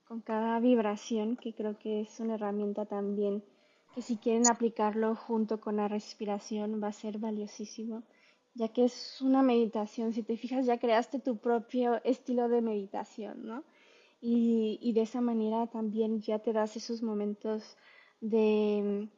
con 0.07 0.21
cada 0.21 0.59
vibración 0.61 1.37
que 1.37 1.55
creo 1.55 1.79
que 1.79 2.01
es 2.01 2.21
una 2.21 2.35
herramienta 2.35 2.87
también 2.87 3.43
que 3.95 4.03
si 4.03 4.17
quieren 4.17 4.47
aplicarlo 4.49 5.15
junto 5.15 5.61
con 5.61 5.77
la 5.77 5.89
respiración 5.89 6.83
va 6.83 6.89
a 6.89 6.93
ser 6.93 7.19
valiosísimo 7.19 8.03
ya 8.57 8.69
que 8.69 8.85
es 8.85 9.21
una 9.21 9.43
meditación. 9.43 10.13
Si 10.13 10.23
te 10.23 10.37
fijas, 10.37 10.67
ya 10.67 10.79
creaste 10.79 11.19
tu 11.19 11.37
propio 11.37 12.03
estilo 12.05 12.49
de 12.49 12.63
meditación, 12.63 13.47
¿no? 13.47 13.65
Y, 14.21 14.93
de 14.95 15.03
esa 15.03 15.21
manera 15.21 15.67
también 15.67 16.21
ya 16.23 16.39
te 16.39 16.53
das 16.53 16.75
esos 16.77 17.03
momentos 17.03 17.77
de, 18.21 19.09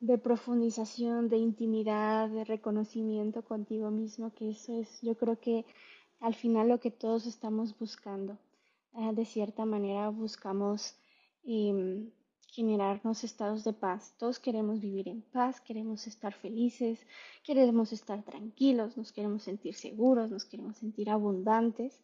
de 0.00 0.18
profundización, 0.18 1.28
de 1.28 1.36
intimidad, 1.36 2.30
de 2.30 2.44
reconocimiento 2.44 3.42
contigo 3.42 3.90
mismo, 3.90 4.32
que 4.32 4.50
eso 4.50 4.72
es, 4.80 5.00
yo 5.02 5.16
creo 5.16 5.38
que 5.38 5.66
al 6.18 6.34
final 6.34 6.68
lo 6.68 6.80
que 6.80 6.90
todos 6.90 7.26
estamos 7.26 7.78
buscando. 7.78 8.38
Eh, 8.94 9.12
de 9.14 9.24
cierta 9.24 9.64
manera 9.64 10.08
buscamos 10.10 10.96
em, 11.44 12.10
generarnos 12.48 13.24
estados 13.24 13.64
de 13.64 13.72
paz. 13.72 14.14
Todos 14.18 14.38
queremos 14.38 14.80
vivir 14.80 15.08
en 15.08 15.22
paz, 15.22 15.60
queremos 15.60 16.06
estar 16.06 16.34
felices, 16.34 17.06
queremos 17.44 17.92
estar 17.92 18.22
tranquilos, 18.24 18.96
nos 18.96 19.12
queremos 19.12 19.42
sentir 19.44 19.74
seguros, 19.74 20.30
nos 20.30 20.44
queremos 20.44 20.76
sentir 20.76 21.10
abundantes. 21.10 22.02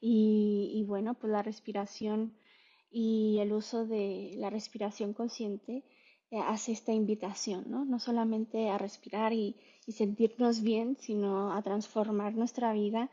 Y, 0.00 0.72
y 0.74 0.84
bueno, 0.84 1.14
pues 1.14 1.32
la 1.32 1.42
respiración 1.42 2.36
y 2.90 3.38
el 3.40 3.52
uso 3.52 3.86
de 3.86 4.34
la 4.36 4.50
respiración 4.50 5.14
consciente 5.14 5.84
eh, 6.30 6.40
hace 6.40 6.72
esta 6.72 6.92
invitación, 6.92 7.64
¿no? 7.68 7.84
No 7.84 8.00
solamente 8.00 8.68
a 8.68 8.78
respirar 8.78 9.32
y, 9.32 9.56
sentirnos 9.88 10.62
bien, 10.62 10.96
sino 10.98 11.52
a 11.52 11.62
transformar 11.62 12.34
nuestra 12.34 12.72
vida 12.72 13.08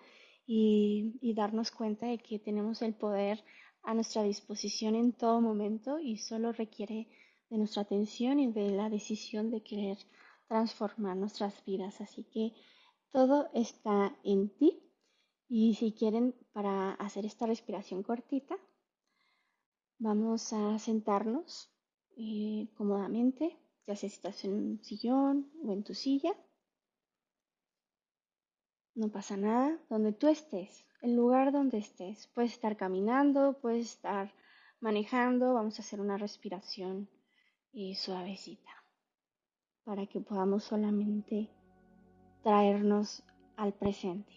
y, 0.46 1.34
darnos 1.36 1.72
cuenta 1.72 2.08
de 2.08 2.20
que 2.20 2.40
tenemos 2.40 2.82
el 2.82 2.94
poder 2.94 3.44
a 3.84 3.94
nuestra 3.94 4.24
disposición 4.24 4.96
en 4.96 5.14
todo 5.14 5.42
momento 5.42 6.00
y 6.00 6.18
solo 6.18 6.52
requiere 6.52 7.08
de 7.50 7.58
nuestra 7.58 7.84
atención 7.84 8.40
y 8.40 8.52
de 8.52 8.72
la 8.72 8.90
decisión 8.90 9.52
de 9.52 9.64
querer 9.64 9.98
transformar 10.48 11.18
nuestras 11.18 11.64
vidas. 11.66 12.02
Así 12.02 12.24
que 12.24 12.54
todo 13.12 13.50
está 13.54 14.18
en 14.24 14.50
ti 14.50 14.84
y 15.50 15.76
si 15.76 15.94
quieren 15.94 16.36
para 16.52 16.94
hacer 16.94 17.26
esta 17.26 17.46
respiración 17.46 18.04
cortita, 18.04 18.56
vamos 20.00 20.54
a 20.54 20.80
sentarnos 20.80 21.70
eh, 22.18 22.68
cómodamente, 22.76 23.60
ya 23.88 23.96
sea 23.96 24.10
si 24.10 24.16
estás 24.16 24.46
en 24.46 24.54
un 24.54 24.84
sillón 24.84 25.52
o 25.66 25.74
en 25.74 25.84
tu 25.84 25.94
silla. 25.94 26.34
No 28.96 29.10
pasa 29.10 29.38
nada, 29.38 29.80
donde 29.90 30.14
tú 30.14 30.28
estés, 30.28 30.86
el 31.02 31.16
lugar 31.16 31.52
donde 31.52 31.80
estés. 31.80 32.28
Puedes 32.28 32.52
estar 32.54 32.78
caminando, 32.78 33.58
puedes 33.60 33.88
estar 33.88 34.32
manejando. 34.80 35.56
Vamos 35.56 35.80
a 35.80 35.82
hacer 35.82 36.00
una 36.00 36.18
respiración 36.18 37.10
eh, 37.74 37.96
suavecita 37.96 38.70
para 39.84 40.06
que 40.06 40.22
podamos 40.22 40.64
solamente 40.64 41.50
traernos 42.44 43.24
al 43.58 43.74
presente. 43.74 44.32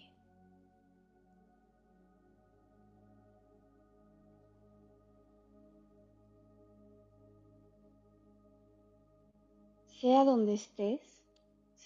Sea 10.01 10.25
donde 10.25 10.55
estés, 10.55 11.16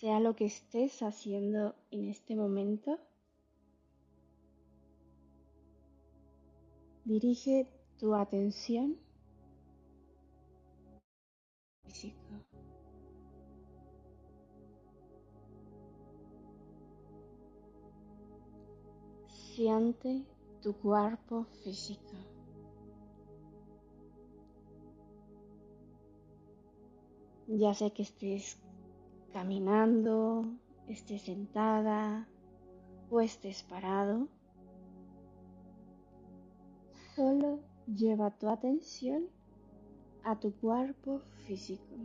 sea 0.01 0.19
lo 0.19 0.35
que 0.35 0.47
estés 0.47 1.03
haciendo 1.03 1.75
en 1.91 2.09
este 2.09 2.35
momento, 2.35 2.99
dirige 7.05 7.69
tu 7.99 8.15
atención 8.15 8.97
físico. 11.85 12.17
Siente 19.29 20.25
tu 20.63 20.73
cuerpo 20.79 21.45
físico. 21.63 22.17
ya 27.49 27.75
sé 27.75 27.91
que 27.93 28.03
estés 28.03 28.61
caminando, 29.33 30.45
estés 30.89 31.23
sentada 31.23 32.29
o 33.11 33.21
estés 33.21 33.63
parado, 33.63 34.29
solo 37.15 37.61
lleva 37.87 38.31
tu 38.31 38.49
atención 38.49 39.29
a 40.23 40.39
tu 40.39 40.53
cuerpo 40.53 41.23
físico. 41.47 41.97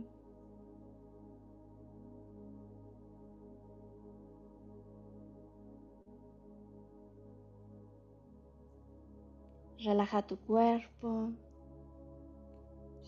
Relaja 9.78 10.26
tu 10.26 10.36
cuerpo, 10.38 11.30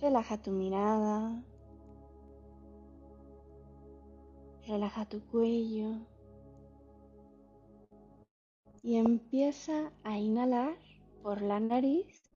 relaja 0.00 0.40
tu 0.40 0.52
mirada, 0.52 1.42
Relaja 4.68 5.06
tu 5.06 5.22
cuello 5.22 5.94
y 8.82 8.96
empieza 8.96 9.90
a 10.04 10.18
inhalar 10.18 10.76
por 11.22 11.40
la 11.40 11.58
nariz, 11.58 12.30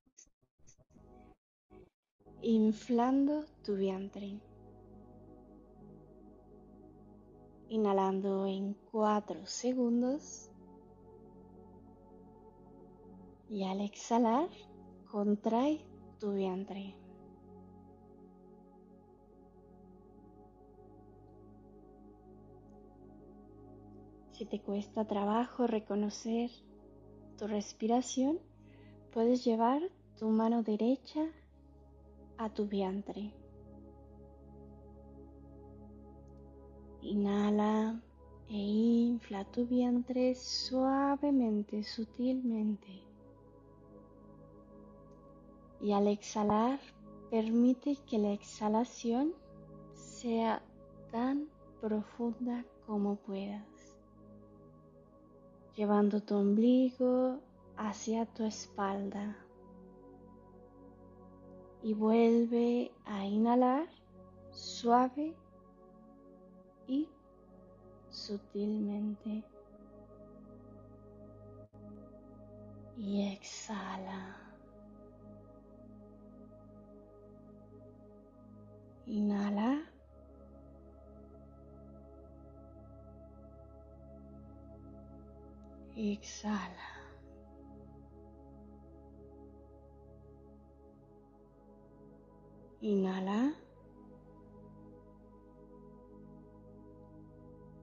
inflando 2.40 3.44
tu 3.62 3.76
vientre. 3.76 4.40
Inhalando 7.68 8.46
en 8.46 8.78
4 8.90 9.44
segundos 9.44 10.50
y 13.50 13.64
al 13.64 13.82
exhalar 13.82 14.48
contrae 15.10 15.84
tu 16.18 16.32
vientre. 16.32 17.01
Si 24.42 24.46
te 24.46 24.60
cuesta 24.60 25.04
trabajo 25.04 25.68
reconocer 25.68 26.50
tu 27.38 27.46
respiración, 27.46 28.40
puedes 29.12 29.44
llevar 29.44 29.80
tu 30.18 30.30
mano 30.30 30.64
derecha 30.64 31.28
a 32.38 32.48
tu 32.50 32.66
vientre. 32.66 33.32
Inhala 37.02 38.02
e 38.48 38.56
infla 38.56 39.44
tu 39.44 39.64
vientre 39.64 40.34
suavemente, 40.34 41.84
sutilmente. 41.84 43.00
Y 45.80 45.92
al 45.92 46.08
exhalar, 46.08 46.80
permite 47.30 47.96
que 48.08 48.18
la 48.18 48.32
exhalación 48.32 49.34
sea 49.94 50.60
tan 51.12 51.46
profunda 51.80 52.64
como 52.88 53.14
puedas 53.14 53.71
llevando 55.76 56.20
tu 56.20 56.36
ombligo 56.36 57.40
hacia 57.76 58.26
tu 58.26 58.44
espalda. 58.44 59.36
Y 61.82 61.94
vuelve 61.94 62.92
a 63.04 63.24
inhalar 63.24 63.88
suave 64.50 65.34
y 66.86 67.08
sutilmente. 68.10 69.42
Y 72.96 73.32
exhala. 73.32 74.36
Inhala. 79.06 79.91
Exhala. 85.96 86.88
Inhala. 92.80 93.54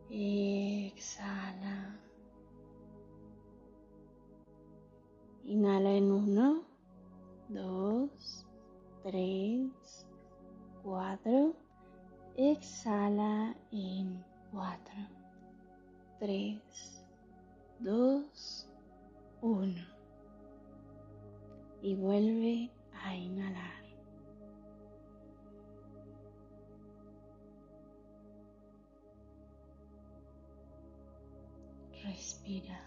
Exhala. 0.09 1.99
Inhala 5.45 5.91
en 5.91 6.11
uno, 6.11 6.63
dos, 7.47 8.45
tres, 9.03 10.07
cuatro. 10.83 11.53
Exhala 12.35 13.55
en 13.71 14.23
cuatro, 14.51 14.95
tres, 16.19 16.98
2, 17.79 18.69
1. 19.41 19.75
Y 21.81 21.95
vuelve 21.95 22.71
a 23.03 23.15
inhalar. 23.15 23.83
Respira. 32.03 32.81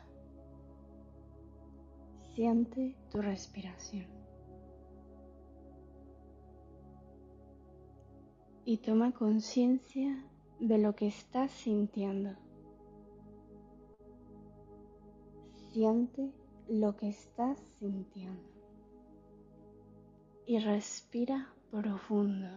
Siente 2.34 2.96
tu 3.10 3.22
respiración. 3.22 4.22
y 8.64 8.78
toma 8.78 9.12
conciencia 9.12 10.24
de 10.60 10.78
lo 10.78 10.94
que 10.94 11.08
estás 11.08 11.50
sintiendo. 11.50 12.36
Siente 15.72 16.30
lo 16.68 16.94
que 16.96 17.08
estás 17.08 17.58
sintiendo 17.78 18.42
y 20.44 20.58
respira 20.58 21.50
profundo 21.70 22.48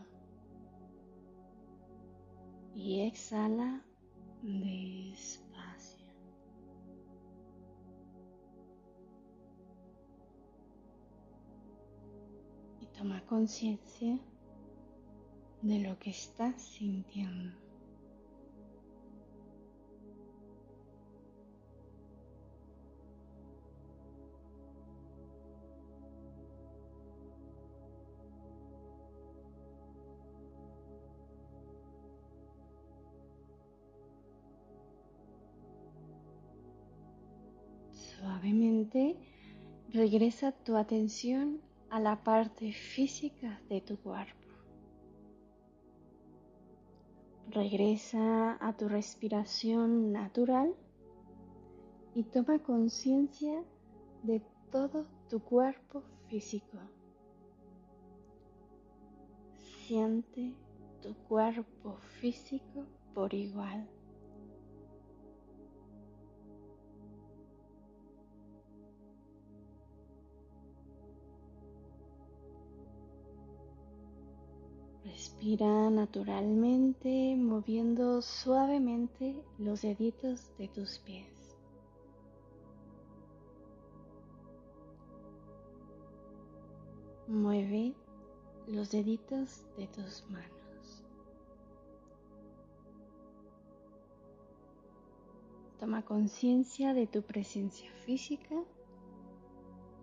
y 2.74 3.04
exhala 3.08 3.86
despacio. 4.42 6.06
Y 12.82 12.86
toma 12.88 13.26
conciencia 13.28 14.20
de 15.62 15.80
lo 15.80 15.98
que 16.00 16.10
estás 16.10 16.62
sintiendo. 16.62 17.65
Regresa 39.96 40.52
tu 40.52 40.76
atención 40.76 41.62
a 41.90 42.02
la 42.02 42.22
parte 42.22 42.74
física 42.74 43.62
de 43.70 43.80
tu 43.80 43.96
cuerpo. 43.98 44.36
Regresa 47.50 48.58
a 48.60 48.76
tu 48.76 48.90
respiración 48.90 50.12
natural 50.12 50.76
y 52.14 52.24
toma 52.24 52.60
conciencia 52.60 53.64
de 54.24 54.42
todo 54.70 55.08
tu 55.30 55.40
cuerpo 55.40 56.04
físico. 56.28 56.78
Siente 59.56 60.54
tu 61.02 61.14
cuerpo 61.30 62.00
físico 62.20 62.86
por 63.14 63.34
igual. 63.34 63.88
Respira 75.26 75.90
naturalmente 75.90 77.36
moviendo 77.36 78.22
suavemente 78.22 79.44
los 79.58 79.82
deditos 79.82 80.56
de 80.60 80.68
tus 80.68 81.00
pies. 81.00 81.58
Mueve 87.28 87.96
los 88.68 88.92
deditos 88.92 89.66
de 89.78 89.88
tus 89.88 90.24
manos. 90.30 91.04
Toma 95.80 96.06
conciencia 96.06 96.94
de 96.94 97.08
tu 97.08 97.24
presencia 97.24 97.92
física 98.06 98.64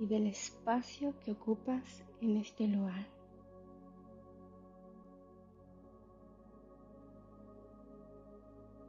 y 0.00 0.06
del 0.06 0.26
espacio 0.26 1.14
que 1.20 1.30
ocupas 1.30 2.02
en 2.20 2.38
este 2.38 2.66
lugar. 2.66 3.11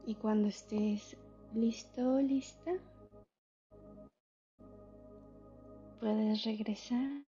Y 0.05 0.15
cuando 0.15 0.49
estés 0.49 1.15
listo 1.53 2.15
o 2.15 2.19
lista, 2.19 2.71
puedes 5.99 6.43
regresar 6.43 7.23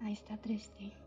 a 0.00 0.10
esta 0.10 0.40
3D. 0.40 1.05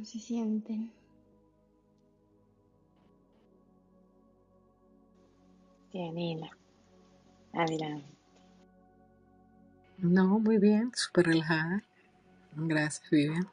¿Cómo 0.00 0.08
se 0.08 0.18
sienten? 0.18 0.90
Dianela, 5.92 6.56
adelante. 7.52 8.08
No, 9.98 10.38
muy 10.38 10.56
bien, 10.56 10.90
súper 10.94 11.26
relajada. 11.26 11.82
Gracias, 12.56 13.10
Vivian. 13.10 13.46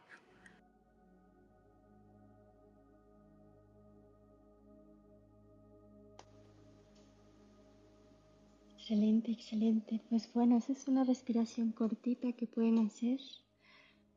Excelente, 8.78 9.34
excelente. 9.34 10.02
Pues 10.10 10.32
bueno, 10.32 10.56
esa 10.56 10.72
es 10.72 10.88
una 10.88 11.04
respiración 11.04 11.74
cortita 11.74 12.32
que 12.32 12.48
pueden 12.48 12.80
hacer. 12.80 13.20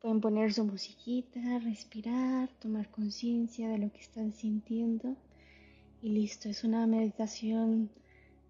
Pueden 0.01 0.19
poner 0.19 0.51
su 0.51 0.65
musiquita, 0.65 1.59
respirar, 1.59 2.49
tomar 2.59 2.89
conciencia 2.89 3.69
de 3.69 3.77
lo 3.77 3.91
que 3.91 3.99
están 3.99 4.33
sintiendo 4.33 5.15
y 6.01 6.09
listo. 6.09 6.49
Es 6.49 6.63
una 6.63 6.87
meditación 6.87 7.91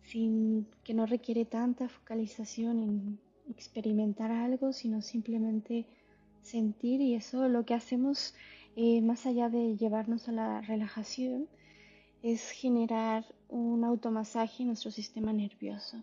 sin 0.03 0.65
que 0.85 0.93
no 0.93 1.05
requiere 1.05 1.43
tanta 1.43 1.89
focalización 1.89 2.83
en 2.83 3.19
experimentar 3.49 4.31
algo, 4.31 4.71
sino 4.71 5.01
simplemente 5.01 5.85
sentir 6.41 7.01
y 7.01 7.15
eso 7.15 7.49
lo 7.49 7.65
que 7.65 7.73
hacemos 7.73 8.33
eh, 8.77 9.01
más 9.01 9.25
allá 9.25 9.49
de 9.49 9.75
llevarnos 9.75 10.29
a 10.29 10.31
la 10.31 10.61
relajación 10.61 11.49
es 12.23 12.51
generar 12.51 13.25
un 13.49 13.83
automasaje 13.83 14.63
en 14.63 14.67
nuestro 14.67 14.91
sistema 14.91 15.33
nervioso. 15.33 16.01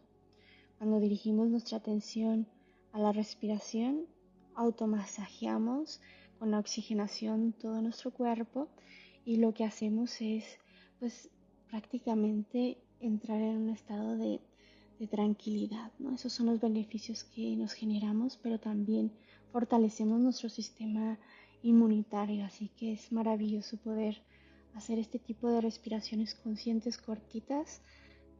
Cuando 0.76 1.00
dirigimos 1.00 1.48
nuestra 1.48 1.78
atención 1.78 2.46
a 2.92 2.98
la 2.98 3.12
respiración, 3.12 4.06
automasajeamos 4.58 6.00
con 6.38 6.50
la 6.50 6.58
oxigenación 6.58 7.52
todo 7.52 7.80
nuestro 7.80 8.10
cuerpo 8.10 8.68
y 9.24 9.36
lo 9.36 9.54
que 9.54 9.64
hacemos 9.64 10.20
es 10.20 10.44
pues 10.98 11.30
prácticamente 11.70 12.78
entrar 12.98 13.40
en 13.40 13.56
un 13.56 13.68
estado 13.70 14.16
de, 14.16 14.40
de 14.98 15.06
tranquilidad, 15.06 15.92
¿no? 16.00 16.14
Esos 16.14 16.32
son 16.32 16.46
los 16.46 16.60
beneficios 16.60 17.22
que 17.22 17.54
nos 17.56 17.72
generamos, 17.72 18.36
pero 18.42 18.58
también 18.58 19.12
fortalecemos 19.52 20.18
nuestro 20.20 20.48
sistema 20.48 21.18
inmunitario, 21.62 22.44
así 22.44 22.68
que 22.76 22.92
es 22.92 23.12
maravilloso 23.12 23.76
poder 23.76 24.22
hacer 24.74 24.98
este 24.98 25.20
tipo 25.20 25.50
de 25.50 25.60
respiraciones 25.60 26.34
conscientes 26.34 26.98
cortitas 26.98 27.80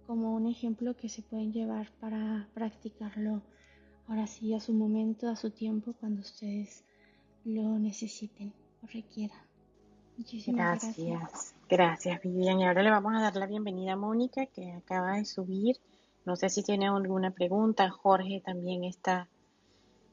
como 0.07 0.35
un 0.35 0.47
ejemplo 0.47 0.97
que 0.97 1.09
se 1.09 1.23
pueden 1.23 1.53
llevar 1.53 1.93
para 2.01 2.49
practicarlo 2.55 3.43
ahora 4.09 4.27
sí 4.27 4.55
a 4.55 4.61
su 4.61 4.73
momento, 4.73 5.29
a 5.29 5.37
su 5.37 5.51
tiempo, 5.51 5.95
cuando 6.01 6.21
ustedes 6.21 6.85
lo 7.45 7.79
necesiten 7.79 8.53
o 8.83 8.87
requieran. 8.87 9.39
Muchísimas 10.17 10.83
gracias. 10.83 10.97
Gracias, 10.99 11.55
gracias 11.69 12.23
Vivian. 12.23 12.61
Y 12.61 12.65
ahora 12.65 12.83
le 12.83 12.91
vamos 12.91 13.15
a 13.15 13.21
dar 13.21 13.37
la 13.37 13.47
bienvenida 13.47 13.93
a 13.93 13.97
Mónica 13.97 14.47
que 14.47 14.73
acaba 14.73 15.13
de 15.13 15.25
subir. 15.25 15.77
No 16.25 16.37
sé 16.37 16.49
si 16.49 16.63
tiene 16.63 16.89
alguna 16.89 17.31
pregunta. 17.31 17.89
Jorge 17.91 18.43
también 18.45 18.85
está 18.85 19.29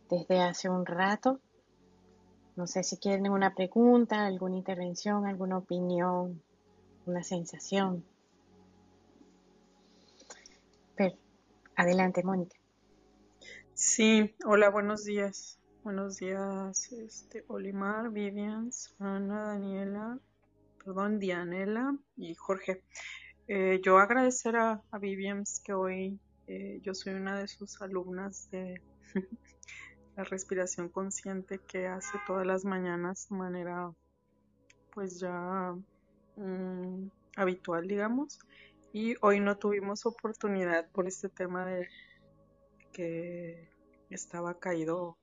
desde 0.10 0.42
hace 0.42 0.70
un 0.70 0.86
rato. 0.86 1.40
No 2.56 2.68
sé 2.68 2.84
si 2.84 2.98
quieren 2.98 3.30
una 3.30 3.54
pregunta, 3.54 4.26
alguna 4.26 4.56
intervención, 4.56 5.26
alguna 5.26 5.58
opinión, 5.58 6.42
una 7.06 7.24
sensación. 7.24 8.06
Pero, 10.96 11.18
adelante, 11.76 12.24
Mónica. 12.24 12.56
Sí, 13.78 14.34
hola, 14.46 14.70
buenos 14.70 15.04
días. 15.04 15.60
Buenos 15.84 16.16
días, 16.16 16.94
este, 16.94 17.44
Olimar, 17.50 18.10
Vivian, 18.10 18.70
Ana, 19.00 19.48
Daniela, 19.48 20.18
perdón, 20.82 21.20
Dianela 21.20 21.94
y 22.16 22.36
Jorge. 22.36 22.84
Eh, 23.50 23.82
yo 23.84 23.98
agradecer 23.98 24.56
a, 24.56 24.82
a 24.90 24.98
Vivian 24.98 25.44
que 25.66 25.74
hoy 25.74 26.18
eh, 26.48 26.80
yo 26.84 26.94
soy 26.96 27.16
una 27.16 27.38
de 27.38 27.50
sus 27.50 27.82
alumnas 27.82 28.50
de 28.50 28.82
la 30.16 30.24
respiración 30.24 30.88
consciente 30.88 31.60
que 31.60 31.88
hace 31.88 32.18
todas 32.26 32.48
las 32.48 32.64
mañanas 32.64 33.28
de 33.30 33.36
manera 33.36 33.92
pues 34.94 35.20
ya 35.20 35.76
mm, 36.38 37.10
habitual, 37.36 37.90
digamos. 37.90 38.40
Y 38.94 39.16
hoy 39.20 39.42
no 39.42 39.58
tuvimos 39.58 40.06
oportunidad 40.06 40.90
por 40.92 41.08
este 41.08 41.28
tema 41.28 41.66
de 41.66 41.90
que 42.96 43.70
estaba 44.10 44.58
caído 44.58 45.18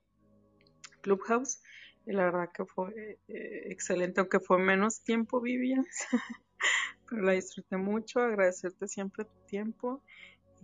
Clubhouse. 1.01 1.63
Y 2.05 2.13
la 2.13 2.25
verdad 2.25 2.51
que 2.53 2.67
fue 2.67 3.19
eh, 3.29 3.63
excelente, 3.71 4.21
aunque 4.21 4.41
fue 4.41 4.59
menos 4.59 5.03
tiempo, 5.03 5.41
Vivian. 5.41 5.87
Pero 7.09 7.23
la 7.23 7.33
disfruté 7.33 7.77
mucho, 7.77 8.21
agradecerte 8.21 8.89
siempre 8.89 9.25
tu 9.25 9.39
tiempo 9.47 10.03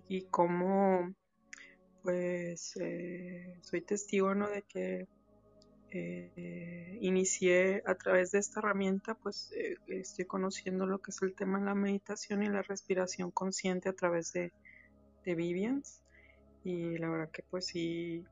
y 0.09 0.27
cómo, 0.27 1.15
pues, 2.03 2.77
eh, 2.81 3.59
soy 3.63 3.83
testigo, 3.83 4.35
¿no? 4.35 4.49
De 4.49 4.63
que 4.63 5.09
eh, 5.91 6.99
inicié 7.01 7.83
a 7.87 7.95
través 7.95 8.33
de 8.33 8.39
esta 8.41 8.61
herramienta, 8.61 9.15
pues 9.15 9.51
eh, 9.57 9.77
estoy 9.89 10.27
conociendo 10.27 10.87
lo 10.87 11.01
que 11.01 11.13
es 11.13 11.23
el 11.23 11.35
tema 11.35 11.59
de 11.61 11.67
la 11.67 11.75
meditación 11.75 12.43
y 12.43 12.49
la 12.49 12.63
respiración 12.63 13.31
consciente 13.31 13.89
a 13.89 13.95
través 13.95 14.33
de, 14.33 14.53
de 15.25 15.35
Vivians. 15.35 16.03
Y 16.69 16.99
la 16.99 17.09
verdad 17.09 17.31
que 17.31 17.43
pues 17.49 17.65
sí, 17.65 18.23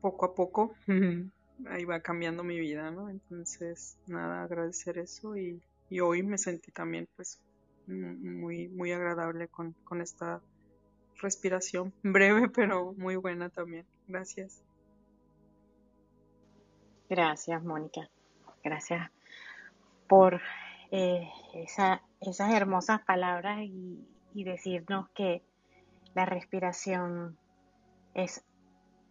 poco 0.00 0.26
a 0.26 0.34
poco 0.34 0.74
ahí 1.68 1.84
va 1.84 2.00
cambiando 2.00 2.42
mi 2.42 2.58
vida, 2.58 2.90
¿no? 2.90 3.08
Entonces, 3.08 3.96
nada, 4.08 4.42
agradecer 4.42 4.98
eso 4.98 5.36
y, 5.36 5.62
y 5.90 6.00
hoy 6.00 6.24
me 6.24 6.38
sentí 6.38 6.72
también 6.72 7.08
pues 7.14 7.40
muy, 7.86 8.66
muy 8.66 8.90
agradable 8.90 9.46
con, 9.46 9.74
con 9.84 10.00
esta 10.00 10.40
respiración 11.20 11.94
breve 12.02 12.48
pero 12.48 12.94
muy 12.94 13.14
buena 13.14 13.48
también. 13.48 13.86
Gracias. 14.08 14.60
Gracias, 17.08 17.62
Mónica. 17.62 18.10
Gracias 18.64 19.08
por 20.08 20.40
eh, 20.90 21.28
esa, 21.54 22.02
esas 22.20 22.52
hermosas 22.52 23.02
palabras 23.04 23.60
y, 23.62 24.04
y 24.34 24.42
decirnos 24.42 25.08
que 25.10 25.44
la 26.14 26.24
respiración 26.24 27.36
es 28.14 28.44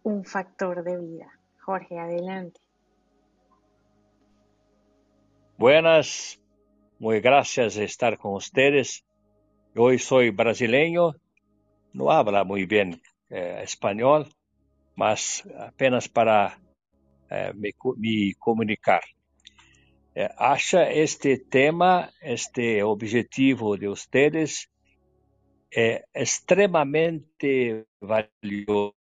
un 0.02 0.24
factor 0.24 0.82
de 0.82 0.98
vida. 0.98 1.38
Jorge, 1.60 1.98
adelante. 1.98 2.60
Buenas, 5.56 6.40
muy 6.98 7.20
gracias 7.20 7.74
de 7.74 7.84
estar 7.84 8.18
con 8.18 8.34
ustedes. 8.34 9.04
Hoy 9.76 9.98
soy 9.98 10.30
brasileño, 10.30 11.14
no 11.92 12.10
habla 12.10 12.44
muy 12.44 12.66
bien 12.66 13.00
eh, 13.30 13.60
español, 13.62 14.28
mas 14.96 15.44
apenas 15.58 16.08
para 16.08 16.58
eh, 17.30 17.52
me, 17.54 17.72
comunicar. 18.38 19.02
Eh, 20.14 20.28
acha 20.38 20.90
este 20.90 21.38
tema, 21.38 22.10
este 22.20 22.82
objetivo 22.82 23.76
de 23.76 23.88
ustedes 23.88 24.70
é 25.74 26.04
extremamente 26.14 27.84
valioso. 28.00 28.94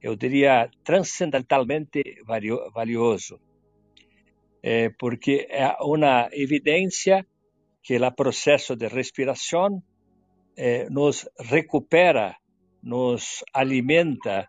Eu 0.00 0.14
diria 0.14 0.70
transcendentalmente 0.84 2.22
valioso, 2.72 3.40
é, 4.62 4.90
porque 4.90 5.46
é 5.50 5.76
uma 5.80 6.28
evidência 6.32 7.26
que 7.82 7.96
o 7.96 8.12
processo 8.12 8.76
de 8.76 8.86
respiração 8.88 9.82
é, 10.56 10.88
nos 10.90 11.28
recupera, 11.38 12.36
nos 12.82 13.44
alimenta, 13.52 14.48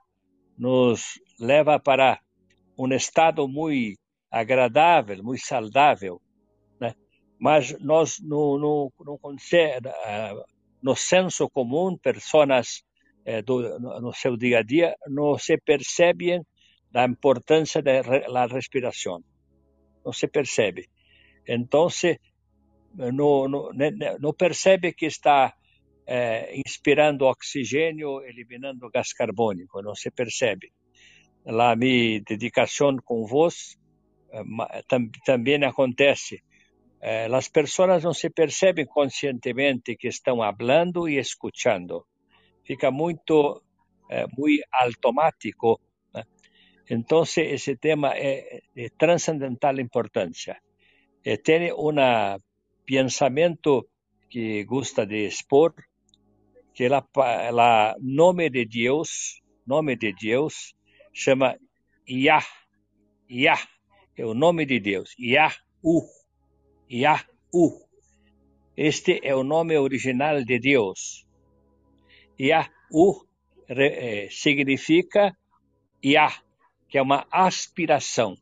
nos 0.57 1.19
leva 1.39 1.79
para 1.79 2.19
um 2.77 2.91
estado 2.93 3.47
muito 3.47 3.99
agradável, 4.31 5.23
muito 5.23 5.45
saudável. 5.45 6.21
Mas 7.39 7.77
nós 7.79 8.19
não, 8.19 8.57
não, 8.57 8.93
não 9.05 9.17
consegue, 9.17 9.89
no 10.81 10.95
senso 10.95 11.49
comum, 11.49 11.97
pessoas 11.97 12.83
eh, 13.25 13.41
do, 13.41 13.79
no 13.79 14.13
seu 14.13 14.35
dia 14.37 14.59
a 14.59 14.63
dia 14.63 14.95
não 15.07 15.37
se 15.37 15.57
percebem 15.57 16.41
da 16.91 17.05
importância 17.05 17.81
da 17.81 18.45
respiração. 18.47 19.21
Não 20.03 20.13
se 20.13 20.27
percebe. 20.27 20.87
Então, 21.47 21.87
não, 22.95 23.47
não, 23.47 23.71
não 24.19 24.33
percebe 24.33 24.93
que 24.93 25.05
está 25.05 25.53
eh, 26.07 26.59
inspirando 26.65 27.25
oxigênio, 27.25 28.21
eliminando 28.23 28.89
gás 28.89 29.13
carbônico, 29.13 29.81
não 29.81 29.93
se 29.93 30.09
percebe. 30.09 30.71
A 31.45 31.75
minha 31.75 32.21
dedicação 32.21 32.97
com 33.03 33.25
vós 33.25 33.77
eh, 34.31 34.83
tam, 34.87 35.09
também 35.25 35.63
acontece. 35.63 36.41
Eh, 37.01 37.27
pessoas 37.47 38.03
não 38.03 38.13
se 38.13 38.29
percebem 38.29 38.85
conscientemente 38.85 39.95
que 39.95 40.07
estão 40.07 40.41
hablando 40.41 41.07
e 41.07 41.17
escuchando. 41.17 42.05
Fica 42.65 42.89
muito, 42.91 43.63
eh, 44.09 44.25
automático. 44.71 45.79
Então, 46.89 47.23
esse 47.23 47.75
tema 47.75 48.15
é 48.15 48.61
de 48.73 48.89
transcendental 48.91 49.79
importância. 49.79 50.57
Eh, 51.23 51.37
tiene 51.37 51.73
un 51.73 51.99
que 54.29 54.63
gusta 54.63 55.05
de 55.05 55.25
expor, 55.25 55.75
que 56.73 56.85
el 56.85 56.93
nome 57.99 58.49
de 58.49 58.65
Deus, 58.65 59.41
nome 59.65 59.97
de 59.97 60.13
Deus 60.13 60.75
chama 61.11 61.57
Yah. 62.05 62.45
Yah 63.29 63.59
é 64.15 64.25
o 64.25 64.33
nome 64.33 64.65
de 64.65 64.79
Deus. 64.79 65.13
Yah-U. 65.17 66.07
Yahu. 66.89 67.85
Este 68.75 69.19
é 69.23 69.35
o 69.35 69.43
nome 69.43 69.77
original 69.77 70.43
de 70.43 70.59
Deus. 70.59 71.25
Yahu 72.39 73.27
eh, 73.67 74.29
significa 74.31 75.35
Yah, 76.03 76.33
que 76.87 76.97
é 76.97 77.01
uma 77.01 77.25
aspiração. 77.31 78.37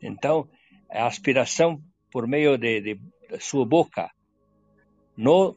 Então, 0.00 0.48
a 0.88 1.06
aspiração 1.06 1.82
por 2.10 2.26
meio 2.26 2.56
de, 2.56 2.80
de, 2.80 2.94
de 2.94 3.40
sua 3.40 3.66
boca, 3.66 4.10
não 5.16 5.56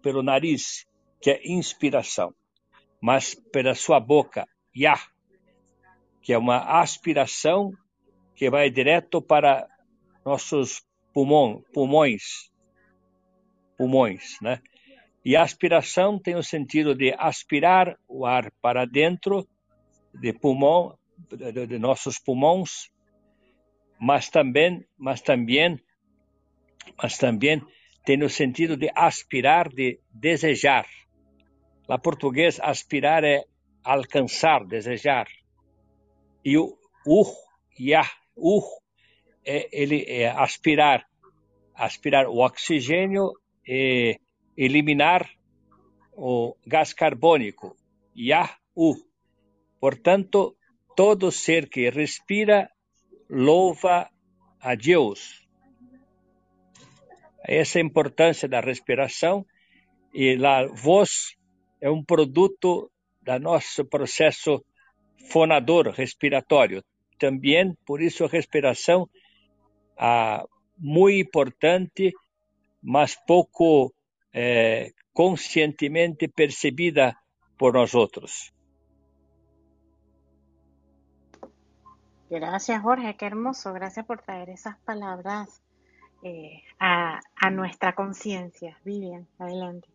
pelo 0.00 0.22
nariz, 0.22 0.86
que 1.20 1.30
é 1.30 1.40
inspiração, 1.44 2.34
mas 3.00 3.34
pela 3.34 3.74
sua 3.74 4.00
boca, 4.00 4.46
Yah, 4.74 5.02
que 6.22 6.32
é 6.32 6.38
uma 6.38 6.80
aspiração 6.80 7.72
que 8.34 8.48
vai 8.48 8.70
direto 8.70 9.20
para 9.20 9.68
nossos 10.24 10.82
pulmão, 11.12 11.62
pulmões, 11.72 12.50
pulmões, 13.76 14.36
né? 14.40 14.60
E 15.24 15.36
aspiração 15.36 16.18
tem 16.18 16.34
o 16.34 16.42
sentido 16.42 16.94
de 16.94 17.14
aspirar 17.16 17.96
o 18.08 18.26
ar 18.26 18.50
para 18.60 18.84
dentro 18.84 19.46
de 20.14 20.32
pulmão, 20.32 20.98
de, 21.30 21.66
de 21.66 21.78
nossos 21.78 22.18
pulmões, 22.18 22.90
mas 24.00 24.28
também, 24.28 24.84
mas 24.98 25.20
também, 25.20 25.78
mas 27.00 27.16
também 27.18 27.62
tem 28.04 28.22
o 28.22 28.28
sentido 28.28 28.76
de 28.76 28.90
aspirar, 28.94 29.68
de 29.68 30.00
desejar. 30.12 30.86
Lá 31.88 31.98
português, 31.98 32.58
aspirar 32.60 33.22
é 33.22 33.44
alcançar, 33.84 34.64
desejar. 34.64 35.26
E 36.44 36.58
o 36.58 36.76
uh, 37.06 37.32
yah, 37.78 38.10
uh, 38.36 38.81
é, 39.44 39.68
ele 39.72 40.04
é 40.08 40.28
aspirar, 40.28 41.06
aspirar 41.74 42.28
o 42.28 42.38
oxigênio 42.38 43.32
e 43.66 44.18
eliminar 44.56 45.28
o 46.12 46.56
gás 46.66 46.92
carbônico, 46.92 47.76
Yah, 48.16 48.56
uh. 48.76 48.94
Portanto, 49.80 50.56
todo 50.94 51.32
ser 51.32 51.68
que 51.68 51.90
respira 51.90 52.70
louva 53.28 54.08
a 54.60 54.74
Deus. 54.74 55.42
Essa 57.44 57.78
é 57.78 57.82
a 57.82 57.84
importância 57.84 58.48
da 58.48 58.60
respiração 58.60 59.44
e 60.14 60.36
a 60.44 60.66
voz 60.66 61.34
é 61.80 61.90
um 61.90 62.04
produto 62.04 62.90
do 63.20 63.38
nosso 63.40 63.84
processo 63.84 64.64
fonador 65.30 65.88
respiratório 65.88 66.84
também, 67.18 67.72
por 67.86 68.02
isso, 68.02 68.24
a 68.24 68.28
respiração 68.28 69.08
ah, 69.98 70.44
muito 70.76 71.20
importante, 71.20 72.12
mas 72.82 73.16
pouco 73.26 73.94
eh, 74.32 74.92
conscientemente 75.12 76.28
percebida 76.28 77.16
por 77.56 77.74
nós 77.74 77.94
outros. 77.94 78.52
Gracias, 82.28 82.80
Jorge, 82.80 83.14
qué 83.16 83.26
hermoso. 83.26 83.72
Gracias 83.74 84.06
por 84.06 84.22
traer 84.22 84.48
esas 84.48 84.78
palabras 84.78 85.62
eh, 86.22 86.62
a, 86.78 87.20
a 87.36 87.50
nuestra 87.50 87.94
conciencia. 87.94 88.78
Vivian, 88.84 89.28
adelante. 89.38 89.88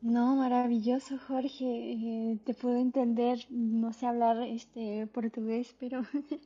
No, 0.00 0.36
maravilloso, 0.36 1.18
Jorge. 1.18 1.66
Eh, 1.66 2.38
te 2.46 2.54
puedo 2.54 2.78
entender, 2.78 3.38
no 3.50 3.92
sé 3.92 4.06
hablar 4.06 4.42
este 4.42 5.06
portugués, 5.08 5.76
pero 5.78 6.00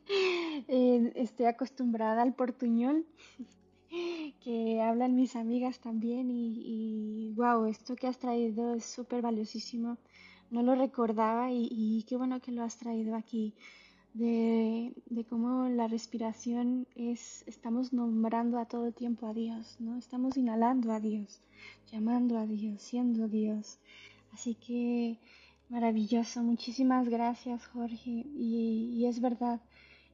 eh, 0.69 1.13
estoy 1.17 1.47
acostumbrada 1.47 2.23
al 2.23 2.35
portuñol 2.35 3.05
que 4.45 4.81
hablan 4.81 5.17
mis 5.17 5.37
amigas 5.37 5.79
también 5.81 6.31
y, 6.31 6.63
y 6.65 7.33
wow, 7.35 7.67
esto 7.67 7.97
que 7.97 8.07
has 8.07 8.19
traído 8.19 8.75
es 8.75 8.85
súper 8.85 9.23
valiosísimo. 9.23 9.99
no 10.51 10.63
lo 10.63 10.75
recordaba 10.75 11.51
y, 11.51 12.05
qué 12.09 12.17
bueno 12.17 12.41
que 12.41 12.53
lo 12.53 12.63
has 12.63 12.77
traído 12.77 13.17
aquí, 13.17 13.55
de, 14.13 14.93
cómo 15.29 15.69
la 15.69 15.89
respiración 15.89 16.87
es, 16.95 17.43
estamos 17.47 17.93
nombrando 17.93 18.59
a 18.59 18.67
todo 18.67 18.93
tiempo 18.93 19.27
a 19.27 19.35
Dios, 19.35 19.77
¿no? 19.81 19.99
Estamos 19.99 20.37
inhalando 20.37 20.93
a 20.93 21.01
Dios, 21.01 21.41
llamando 21.91 22.39
a 22.39 22.47
Dios, 22.47 22.83
siendo 22.83 23.27
Dios. 23.29 23.79
Así 24.33 24.55
que 24.55 25.19
maravilloso, 25.69 26.43
muchísimas 26.43 27.09
gracias 27.09 27.67
Jorge. 27.67 28.25
Y 28.37 29.05
es 29.07 29.21
verdad, 29.21 29.61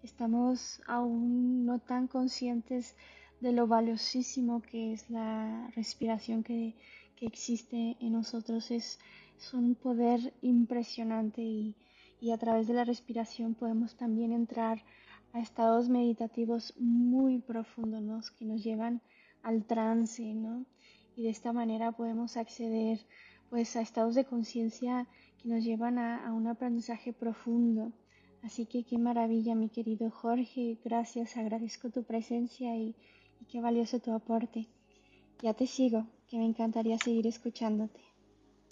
estamos 0.02 0.80
aún 0.86 1.66
no 1.66 1.78
tan 1.78 2.06
conscientes 2.06 2.96
de 3.40 3.52
lo 3.52 3.66
valiosísimo 3.66 4.62
que 4.62 4.92
es 4.92 5.08
la 5.10 5.70
respiración 5.74 6.42
que, 6.42 6.74
que 7.16 7.26
existe 7.26 7.96
en 8.00 8.12
nosotros. 8.12 8.70
Es, 8.70 8.98
un 9.54 9.74
poder 9.74 10.34
impresionante 10.42 11.40
y, 11.40 11.74
y, 12.20 12.30
a 12.30 12.36
través 12.36 12.68
de 12.68 12.74
la 12.74 12.84
respiración 12.84 13.54
podemos 13.54 13.96
también 13.96 14.32
entrar 14.32 14.82
a 15.32 15.40
estados 15.40 15.88
meditativos 15.88 16.74
muy 16.76 17.38
profundos 17.38 18.30
que 18.32 18.44
nos 18.44 18.62
llevan 18.62 19.00
al 19.42 19.64
trance, 19.64 20.34
¿no? 20.34 20.66
Y 21.16 21.22
de 21.22 21.30
esta 21.30 21.54
manera 21.54 21.92
podemos 21.92 22.36
acceder 22.36 23.00
pues 23.48 23.74
a 23.76 23.80
estados 23.80 24.14
de 24.14 24.26
conciencia 24.26 25.06
que 25.38 25.48
nos 25.48 25.64
llevan 25.64 25.96
a, 25.96 26.26
a 26.26 26.34
un 26.34 26.46
aprendizaje 26.46 27.14
profundo. 27.14 27.92
Así 28.42 28.66
que 28.66 28.84
qué 28.84 28.98
maravilla, 28.98 29.54
mi 29.54 29.68
querido 29.68 30.10
Jorge. 30.10 30.78
Gracias, 30.84 31.36
agradezco 31.36 31.90
tu 31.90 32.04
presencia 32.04 32.74
y, 32.76 32.94
qué 33.50 33.60
valioso 33.60 34.00
tu 34.00 34.12
aporte. 34.12 34.68
Ya 35.42 35.54
te 35.54 35.66
sigo, 35.66 36.06
que 36.28 36.38
me 36.38 36.46
encantaría 36.46 36.98
seguir 36.98 37.26
escuchándote. 37.26 38.00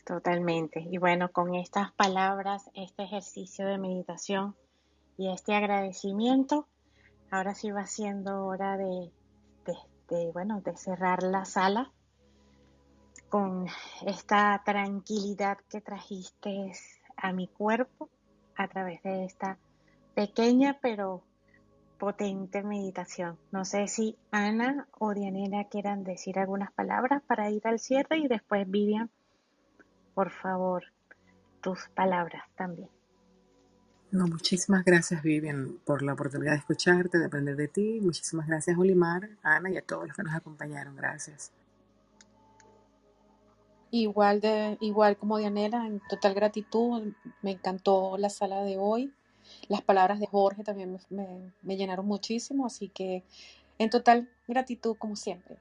Totalmente. 0.05 0.87
Y 0.91 0.99
bueno, 0.99 1.31
con 1.33 1.55
estas 1.55 1.93
palabras, 1.93 2.71
este 2.75 3.03
ejercicio 3.03 3.67
de 3.67 3.79
meditación 3.79 4.55
y 5.19 5.29
este 5.29 5.55
agradecimiento, 5.55 6.67
ahora 7.31 7.55
sí 7.55 7.71
va 7.71 7.87
siendo 7.87 8.47
hora 8.47 8.77
de, 8.79 9.11
de, 9.67 9.75
de 10.09 10.31
bueno, 10.33 10.63
de 10.63 10.77
cerrar 10.77 11.23
la 11.23 11.45
sala 11.45 11.93
con 13.29 13.67
esta 14.07 14.63
tranquilidad 14.65 15.59
que 15.69 15.83
trajiste 15.83 16.73
a 17.17 17.33
mi 17.33 17.49
cuerpo 17.49 18.09
a 18.59 18.69
través 18.69 19.03
de 19.03 19.25
esta 19.25 19.57
pequeña 20.15 20.79
pero 20.83 21.23
potente 21.99 22.63
meditación. 22.63 23.39
No 23.51 23.65
sé 23.65 23.89
si 23.89 24.17
Ana 24.31 24.87
o 24.99 25.15
Dianela 25.15 25.65
quieran 25.65 26.05
decir 26.05 26.39
algunas 26.39 26.73
palabras 26.73 27.23
para 27.27 27.51
ir 27.51 27.67
al 27.67 27.79
cierre 27.79 28.19
y 28.19 28.29
después 28.29 28.69
Vivian, 28.69 29.11
por 30.15 30.31
favor, 30.31 30.85
tus 31.61 31.89
palabras 31.95 32.43
también. 32.57 32.91
No, 34.11 34.27
muchísimas 34.27 34.85
gracias 34.85 35.23
Vivian 35.23 35.79
por 35.85 36.03
la 36.03 36.15
oportunidad 36.15 36.53
de 36.53 36.59
escucharte, 36.59 37.19
de 37.19 37.27
aprender 37.27 37.57
de 37.57 37.69
ti. 37.69 38.01
Muchísimas 38.01 38.47
gracias 38.47 38.77
Olimar, 38.77 39.29
Ana 39.43 39.71
y 39.71 39.77
a 39.77 39.83
todos 39.83 40.09
los 40.09 40.17
que 40.17 40.23
nos 40.23 40.35
acompañaron. 40.35 40.97
Gracias. 40.97 41.53
Igual 43.91 44.41
de, 44.41 44.77
igual 44.81 45.17
como 45.17 45.39
Dianela, 45.39 45.87
en 45.87 46.01
total 46.09 46.35
gratitud, 46.35 47.13
me 47.43 47.53
encantó 47.53 48.19
la 48.19 48.29
sala 48.29 48.63
de 48.63 48.77
hoy. 48.79 49.13
Las 49.69 49.83
palabras 49.83 50.21
de 50.21 50.27
Jorge 50.27 50.63
también 50.63 50.93
me, 50.93 50.99
me, 51.11 51.53
me 51.63 51.77
llenaron 51.77 52.07
muchísimo, 52.07 52.67
así 52.67 52.89
que 52.89 53.25
en 53.79 53.91
total 53.91 54.29
gratitud 54.47 54.97
como 54.99 55.17
siempre, 55.17 55.57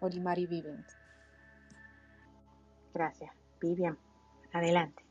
Olimar 0.00 0.38
y 0.38 0.46
Vivian. 0.46 0.84
Gracias. 2.94 3.30
Vivian, 3.60 3.98
adelante. 4.52 5.04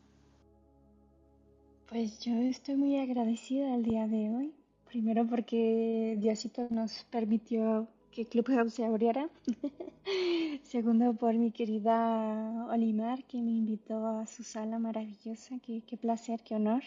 Pues 1.88 2.20
yo 2.20 2.34
estoy 2.34 2.76
muy 2.76 3.00
agradecida 3.00 3.74
el 3.74 3.84
día 3.84 4.08
de 4.08 4.30
hoy. 4.30 4.54
Primero 4.88 5.26
porque 5.28 6.18
Diosito 6.20 6.68
nos 6.70 7.06
permitió 7.06 7.88
que 8.12 8.26
Clubhouse 8.26 8.74
se 8.74 8.86
abriera. 8.86 9.30
Segundo, 10.64 11.14
por 11.14 11.34
mi 11.36 11.52
querida 11.52 12.68
Olimar, 12.72 13.24
que 13.26 13.42
me 13.42 13.52
invitó 13.52 14.06
a 14.08 14.26
su 14.26 14.44
sala 14.44 14.80
maravillosa. 14.80 15.60
Qué, 15.60 15.98
placer, 15.98 16.42
qué 16.44 16.56
honor. 16.56 16.84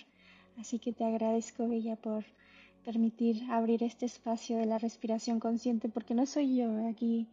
Así 0.58 0.78
que 0.78 0.92
te 0.92 1.04
agradezco, 1.04 1.68
Bella, 1.68 1.96
por 1.96 2.24
permitir 2.84 3.42
abrir 3.50 3.82
este 3.82 4.06
espacio 4.06 4.58
de 4.58 4.66
la 4.66 4.78
respiración 4.78 5.40
consciente, 5.40 5.88
porque 5.88 6.14
no 6.14 6.26
soy 6.26 6.56
yo 6.56 6.88
aquí, 6.88 7.28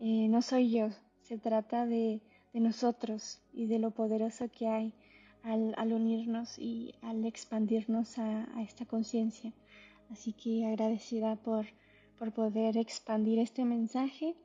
eh, 0.00 0.28
no 0.28 0.42
soy 0.42 0.70
yo. 0.70 0.88
Se 1.20 1.38
trata 1.38 1.86
de, 1.86 2.20
de, 2.52 2.60
nosotros 2.60 3.40
y 3.52 3.66
de 3.66 3.78
lo 3.78 3.90
poderoso 3.90 4.48
que 4.48 4.68
hay 4.68 4.92
al, 5.42 5.74
al 5.76 5.92
unirnos 5.92 6.58
y 6.58 6.94
al 7.02 7.24
expandirnos 7.24 8.18
a 8.18 8.46
esta 8.62 8.86
conciencia. 8.86 9.52
Así 10.10 10.32
que 10.32 10.66
agradecida 10.66 11.36
por 11.36 11.66
por 12.22 12.30
poder 12.30 12.76
expandir 12.76 13.40
este 13.40 13.64
mensaje 13.64 14.36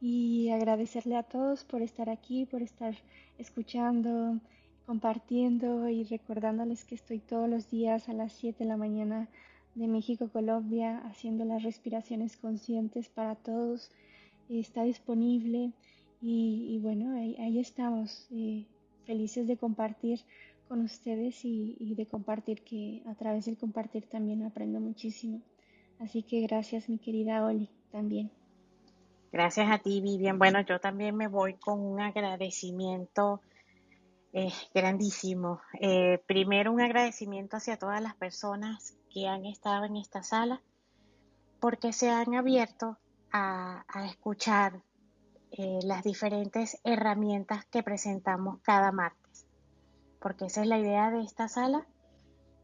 y 0.00 0.48
agradecerle 0.50 1.16
a 1.16 1.24
todos 1.24 1.64
por 1.64 1.82
estar 1.82 2.08
aquí, 2.08 2.46
por 2.46 2.62
estar 2.62 2.94
escuchando, 3.36 4.38
compartiendo 4.86 5.88
y 5.88 6.04
recordándoles 6.04 6.84
que 6.84 6.94
estoy 6.94 7.18
todos 7.18 7.50
los 7.50 7.68
días 7.68 8.08
a 8.08 8.12
las 8.12 8.32
7 8.34 8.62
de 8.62 8.68
la 8.68 8.76
mañana 8.76 9.28
de 9.74 9.88
México, 9.88 10.28
Colombia, 10.32 10.98
haciendo 10.98 11.44
las 11.44 11.64
respiraciones 11.64 12.36
conscientes 12.36 13.08
para 13.08 13.34
todos. 13.34 13.90
Está 14.48 14.84
disponible 14.84 15.72
y, 16.22 16.78
bueno, 16.80 17.18
ahí, 17.18 17.34
ahí 17.40 17.58
estamos, 17.58 18.28
eh, 18.30 18.66
felices 19.04 19.48
de 19.48 19.56
compartir 19.56 20.20
con 20.68 20.80
ustedes 20.80 21.44
y, 21.44 21.76
y 21.80 21.96
de 21.96 22.06
compartir 22.06 22.62
que 22.62 23.02
a 23.04 23.16
través 23.16 23.46
del 23.46 23.56
compartir 23.56 24.06
también 24.06 24.44
aprendo 24.44 24.78
muchísimo. 24.78 25.42
Así 26.00 26.22
que 26.22 26.42
gracias, 26.42 26.88
mi 26.88 26.98
querida 26.98 27.44
Oli, 27.44 27.70
también. 27.90 28.30
Gracias 29.32 29.70
a 29.70 29.78
ti, 29.78 30.00
Vivian. 30.00 30.38
Bueno, 30.38 30.60
yo 30.60 30.80
también 30.80 31.16
me 31.16 31.28
voy 31.28 31.54
con 31.54 31.80
un 31.80 32.00
agradecimiento 32.00 33.40
eh, 34.32 34.52
grandísimo. 34.74 35.60
Eh, 35.80 36.22
primero, 36.26 36.72
un 36.72 36.80
agradecimiento 36.80 37.56
hacia 37.56 37.78
todas 37.78 38.02
las 38.02 38.14
personas 38.14 38.96
que 39.10 39.26
han 39.28 39.46
estado 39.46 39.84
en 39.84 39.96
esta 39.96 40.22
sala, 40.22 40.62
porque 41.60 41.92
se 41.92 42.10
han 42.10 42.34
abierto 42.34 42.98
a, 43.32 43.84
escuchar 44.10 44.82
eh, 45.50 45.78
las 45.82 46.04
diferentes 46.04 46.78
herramientas 46.84 47.64
que 47.66 47.82
presentamos 47.82 48.60
cada 48.60 48.92
martes, 48.92 49.46
porque 50.20 50.46
esa 50.46 50.62
es 50.62 50.66
la 50.66 50.78
idea 50.78 51.10
de 51.10 51.22
esta 51.22 51.48
sala, 51.48 51.86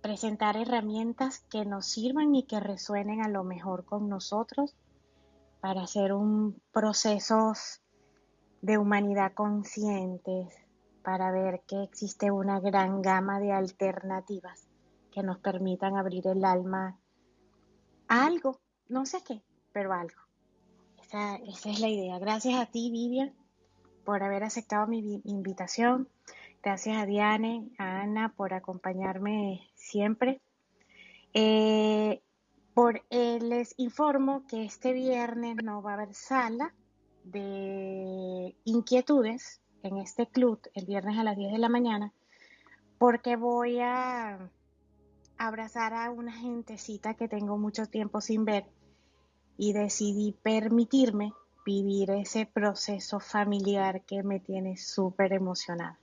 presentar 0.02 0.56
herramientas 0.56 1.38
que 1.48 1.64
nos 1.64 1.86
sirvan 1.86 2.34
y 2.34 2.42
que 2.42 2.60
resuenen 2.60 3.22
a 3.22 3.28
lo 3.28 3.44
mejor 3.44 3.84
con 3.84 4.08
nosotros 4.08 4.76
para 5.60 5.82
hacer 5.82 6.12
un 6.12 6.60
proceso 6.72 7.52
de 8.60 8.78
humanidad 8.78 9.32
conscientes, 9.32 10.48
para 11.04 11.30
ver 11.30 11.62
que 11.68 11.84
existe 11.84 12.32
una 12.32 12.58
gran 12.58 13.00
gama 13.00 13.38
de 13.38 13.52
alternativas 13.52 14.66
que 15.12 15.22
nos 15.22 15.38
permitan 15.38 15.96
abrir 15.96 16.26
el 16.26 16.44
alma 16.44 16.98
a 18.08 18.26
algo, 18.26 18.60
no 18.88 19.06
sé 19.06 19.22
qué, 19.24 19.42
pero 19.72 19.92
algo. 19.92 20.20
Esa, 21.00 21.36
esa 21.36 21.70
es 21.70 21.80
la 21.80 21.88
idea. 21.88 22.18
Gracias 22.18 22.60
a 22.60 22.66
ti, 22.66 22.90
Vivian, 22.90 23.32
por 24.04 24.22
haber 24.22 24.42
aceptado 24.42 24.86
mi 24.88 25.22
invitación. 25.24 26.08
Gracias 26.62 26.96
a 26.96 27.06
Diane, 27.06 27.70
a 27.78 28.02
Ana 28.02 28.32
por 28.36 28.54
acompañarme 28.54 29.68
siempre. 29.74 30.40
Eh, 31.34 32.22
por, 32.74 33.02
eh, 33.10 33.38
les 33.40 33.74
informo 33.78 34.46
que 34.46 34.64
este 34.64 34.92
viernes 34.92 35.56
no 35.62 35.82
va 35.82 35.92
a 35.92 35.94
haber 35.94 36.14
sala 36.14 36.74
de 37.24 38.54
inquietudes 38.64 39.60
en 39.82 39.98
este 39.98 40.26
club 40.26 40.60
el 40.74 40.86
viernes 40.86 41.18
a 41.18 41.24
las 41.24 41.36
10 41.36 41.52
de 41.52 41.58
la 41.58 41.68
mañana 41.68 42.12
porque 43.02 43.34
voy 43.34 43.80
a 43.80 44.48
abrazar 45.36 45.92
a 45.92 46.08
una 46.12 46.32
gentecita 46.32 47.14
que 47.14 47.26
tengo 47.26 47.58
mucho 47.58 47.86
tiempo 47.86 48.20
sin 48.20 48.44
ver 48.44 48.64
y 49.56 49.72
decidí 49.72 50.36
permitirme 50.40 51.32
vivir 51.66 52.12
ese 52.12 52.46
proceso 52.46 53.18
familiar 53.18 54.04
que 54.04 54.22
me 54.22 54.38
tiene 54.38 54.76
súper 54.76 55.32
emocionada. 55.32 55.98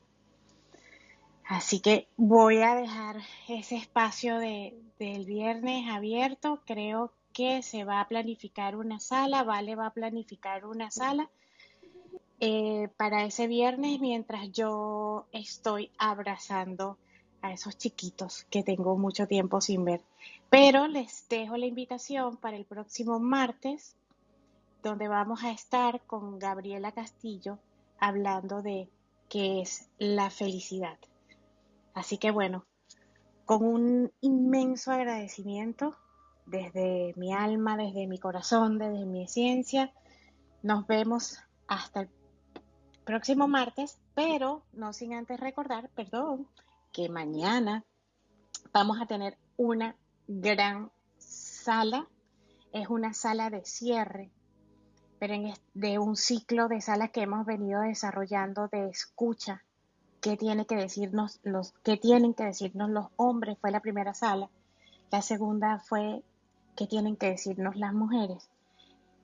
Así 1.49 1.79
que 1.79 2.07
voy 2.15 2.57
a 2.57 2.75
dejar 2.75 3.17
ese 3.47 3.75
espacio 3.75 4.37
de, 4.37 4.79
del 4.99 5.25
viernes 5.25 5.89
abierto. 5.89 6.61
Creo 6.63 7.11
que 7.33 7.63
se 7.63 7.83
va 7.85 8.01
a 8.01 8.07
planificar 8.07 8.75
una 8.75 8.99
sala, 8.99 9.43
Vale 9.43 9.75
va 9.75 9.87
a 9.87 9.93
planificar 9.93 10.67
una 10.67 10.91
sala 10.91 11.27
eh, 12.39 12.89
para 12.97 13.25
ese 13.25 13.47
viernes 13.47 13.99
mientras 13.99 14.51
yo 14.51 15.25
estoy 15.31 15.89
abrazando 15.97 16.99
a 17.41 17.51
esos 17.51 17.75
chiquitos 17.79 18.45
que 18.51 18.61
tengo 18.61 18.95
mucho 18.95 19.25
tiempo 19.25 19.59
sin 19.59 19.83
ver. 19.85 20.01
Pero 20.51 20.87
les 20.87 21.27
dejo 21.29 21.57
la 21.57 21.65
invitación 21.65 22.37
para 22.37 22.57
el 22.57 22.65
próximo 22.65 23.19
martes, 23.19 23.95
donde 24.83 25.07
vamos 25.07 25.43
a 25.43 25.49
estar 25.49 25.99
con 26.01 26.37
Gabriela 26.37 26.91
Castillo 26.91 27.57
hablando 27.97 28.61
de 28.61 28.87
qué 29.29 29.61
es 29.61 29.89
la 29.97 30.29
felicidad. 30.29 30.99
Así 31.93 32.17
que 32.17 32.31
bueno, 32.31 32.65
con 33.45 33.63
un 33.63 34.11
inmenso 34.21 34.91
agradecimiento 34.91 35.95
desde 36.45 37.13
mi 37.15 37.33
alma, 37.33 37.77
desde 37.77 38.07
mi 38.07 38.17
corazón, 38.19 38.77
desde 38.77 39.05
mi 39.05 39.27
ciencia, 39.27 39.93
nos 40.61 40.87
vemos 40.87 41.39
hasta 41.67 42.01
el 42.01 42.09
próximo 43.05 43.47
martes, 43.47 43.99
pero 44.13 44.63
no 44.73 44.93
sin 44.93 45.13
antes 45.13 45.39
recordar, 45.39 45.89
perdón, 45.95 46.47
que 46.91 47.09
mañana 47.09 47.83
vamos 48.73 49.01
a 49.01 49.05
tener 49.05 49.37
una 49.57 49.95
gran 50.27 50.91
sala. 51.17 52.07
Es 52.71 52.87
una 52.87 53.13
sala 53.13 53.49
de 53.49 53.65
cierre, 53.65 54.31
pero 55.17 55.33
en 55.33 55.53
de 55.73 55.97
un 55.97 56.15
ciclo 56.15 56.67
de 56.67 56.81
salas 56.81 57.09
que 57.09 57.21
hemos 57.21 57.45
venido 57.45 57.81
desarrollando 57.81 58.67
de 58.67 58.89
escucha. 58.89 59.63
¿Qué 60.21 60.35
tiene 60.35 60.65
que 60.65 60.75
decirnos 60.75 61.39
los, 61.43 61.73
qué 61.83 61.97
tienen 61.97 62.33
que 62.33 62.43
decirnos 62.43 62.89
los 62.89 63.07
hombres? 63.15 63.57
Fue 63.59 63.71
la 63.71 63.79
primera 63.79 64.13
sala. 64.13 64.49
La 65.11 65.21
segunda 65.21 65.79
fue 65.79 66.23
qué 66.75 66.87
tienen 66.87 67.15
que 67.15 67.29
decirnos 67.29 67.75
las 67.75 67.93
mujeres. 67.93 68.49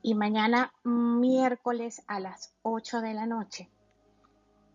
Y 0.02 0.16
mañana 0.16 0.74
miércoles 0.84 2.04
a 2.08 2.20
las 2.20 2.54
8 2.62 3.02
de 3.02 3.14
la 3.14 3.26
noche 3.26 3.70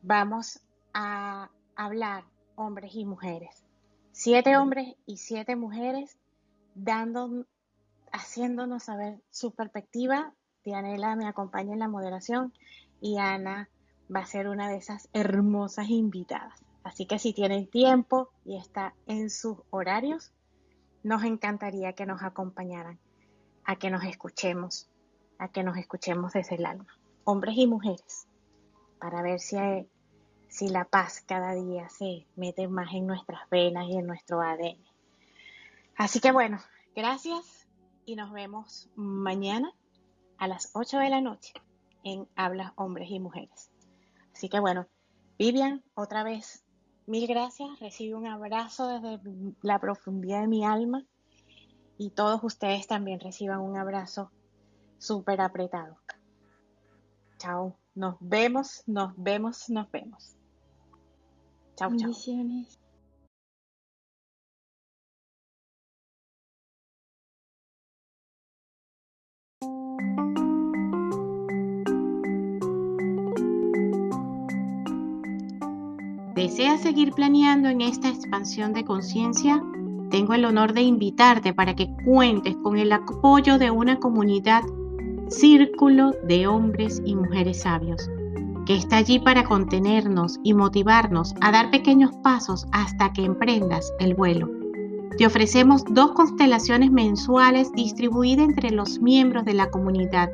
vamos 0.03 0.61
a 0.93 1.51
hablar 1.77 2.25
hombres 2.57 2.95
y 2.95 3.05
mujeres. 3.05 3.65
Siete 4.13 4.57
hombres 4.57 4.97
y 5.07 5.17
siete 5.17 5.57
mujeres 5.57 6.19
dando, 6.75 7.47
haciéndonos 8.13 8.85
saber 8.85 9.21
su 9.31 9.53
perspectiva. 9.53 10.35
Dianela 10.65 11.17
me 11.17 11.27
acompaña 11.27 11.73
en 11.73 11.79
la 11.79 11.89
moderación 11.89 12.53
y 13.01 13.19
Ana 13.19 13.71
va 14.15 14.21
a 14.21 14.27
ser 14.27 14.49
una 14.49 14.69
de 14.69 14.77
esas 14.77 15.09
hermosas 15.13 15.89
invitadas. 15.89 16.65
Así 16.83 17.07
que 17.07 17.19
si 17.19 17.33
tienen 17.33 17.69
tiempo 17.69 18.31
y 18.45 18.57
está 18.57 18.95
en 19.07 19.31
sus 19.31 19.59
horarios, 19.71 20.33
nos 21.03 21.25
encantaría 21.25 21.93
que 21.93 22.07
nos 22.07 22.23
acompañaran, 22.23 22.99
a 23.65 23.77
que 23.77 23.91
nos 23.91 24.05
escuchemos, 24.05 24.89
a 25.39 25.49
que 25.49 25.63
nos 25.63 25.77
escuchemos 25.77 26.33
desde 26.33 26.57
el 26.57 26.67
alma, 26.67 26.99
hombres 27.25 27.57
y 27.57 27.67
mujeres, 27.67 28.27
para 28.99 29.23
ver 29.23 29.41
si, 29.41 29.57
si 30.49 30.69
la 30.69 30.85
paz 30.85 31.23
cada 31.27 31.55
día 31.55 31.89
se 31.89 32.27
mete 32.37 32.69
más 32.69 32.93
en 32.93 33.07
nuestras 33.07 33.49
venas 33.51 33.87
y 33.89 33.97
en 33.97 34.07
nuestro 34.07 34.41
ADN. 34.41 34.79
Así 35.97 36.21
que 36.21 36.33
bueno, 36.33 36.59
gracias 36.97 37.69
y 38.07 38.17
nos 38.17 38.33
vemos 38.33 38.89
mañana 38.97 39.73
a 40.39 40.49
las 40.49 40.71
8 40.75 40.99
de 40.99 41.11
la 41.11 41.21
noche 41.21 41.53
en 42.03 42.27
Hablas 42.35 42.73
Hombres 42.77 43.11
y 43.11 43.21
Mujeres. 43.21 43.71
Así 44.41 44.49
que 44.49 44.59
bueno, 44.59 44.87
Vivian, 45.39 45.85
otra 45.93 46.25
vez, 46.25 46.65
mil 47.05 47.27
gracias. 47.27 47.79
Recibe 47.79 48.15
un 48.15 48.27
abrazo 48.27 48.89
desde 48.89 49.21
la 49.61 49.79
profundidad 49.79 50.41
de 50.41 50.47
mi 50.47 50.65
alma 50.65 51.05
y 51.99 52.09
todos 52.13 52.43
ustedes 52.43 52.87
también 52.87 53.21
reciban 53.21 53.61
un 53.61 53.77
abrazo 53.77 54.33
súper 54.97 55.43
apretado. 55.43 55.99
Chao, 57.37 57.77
nos 57.95 58.17
vemos, 58.19 58.83
nos 58.87 59.13
vemos, 59.19 59.69
nos 59.69 59.91
vemos. 59.91 60.39
Chao, 61.77 61.95
chao. 61.99 62.11
¿Deseas 76.41 76.81
seguir 76.81 77.13
planeando 77.13 77.69
en 77.69 77.83
esta 77.83 78.09
expansión 78.09 78.73
de 78.73 78.83
conciencia? 78.83 79.63
Tengo 80.11 80.33
el 80.33 80.47
honor 80.47 80.73
de 80.73 80.81
invitarte 80.81 81.53
para 81.53 81.77
que 81.77 81.95
cuentes 82.03 82.57
con 82.63 82.79
el 82.79 82.93
apoyo 82.93 83.59
de 83.59 83.71
una 83.71 83.99
comunidad 83.99 84.63
círculo 85.29 86.13
de 86.27 86.47
hombres 86.47 87.03
y 87.05 87.15
mujeres 87.15 87.61
sabios, 87.61 88.09
que 88.65 88.75
está 88.75 88.97
allí 88.97 89.19
para 89.19 89.45
contenernos 89.45 90.41
y 90.43 90.55
motivarnos 90.55 91.35
a 91.43 91.53
dar 91.53 91.71
pequeños 91.71 92.11
pasos 92.23 92.67
hasta 92.73 93.13
que 93.13 93.23
emprendas 93.27 93.93
el 94.01 94.15
vuelo. 94.15 94.49
Te 95.19 95.27
ofrecemos 95.27 95.85
dos 95.91 96.13
constelaciones 96.13 96.91
mensuales 96.91 97.71
distribuidas 97.73 98.49
entre 98.49 98.71
los 98.71 98.99
miembros 98.99 99.45
de 99.45 99.53
la 99.53 99.71
comunidad, 99.71 100.31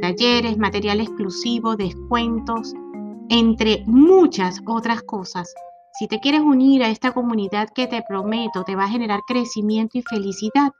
talleres, 0.00 0.56
material 0.56 1.00
exclusivo, 1.00 1.76
descuentos, 1.76 2.72
entre 3.30 3.82
muchas 3.86 4.60
otras 4.66 5.02
cosas. 5.02 5.54
Si 5.98 6.06
te 6.08 6.20
quieres 6.20 6.42
unir 6.42 6.82
a 6.82 6.90
esta 6.90 7.12
comunidad 7.12 7.70
que 7.74 7.86
te 7.86 8.02
prometo 8.06 8.64
te 8.64 8.76
va 8.76 8.84
a 8.84 8.88
generar 8.88 9.20
crecimiento 9.26 9.96
y 9.98 10.02
felicidad, 10.02 10.72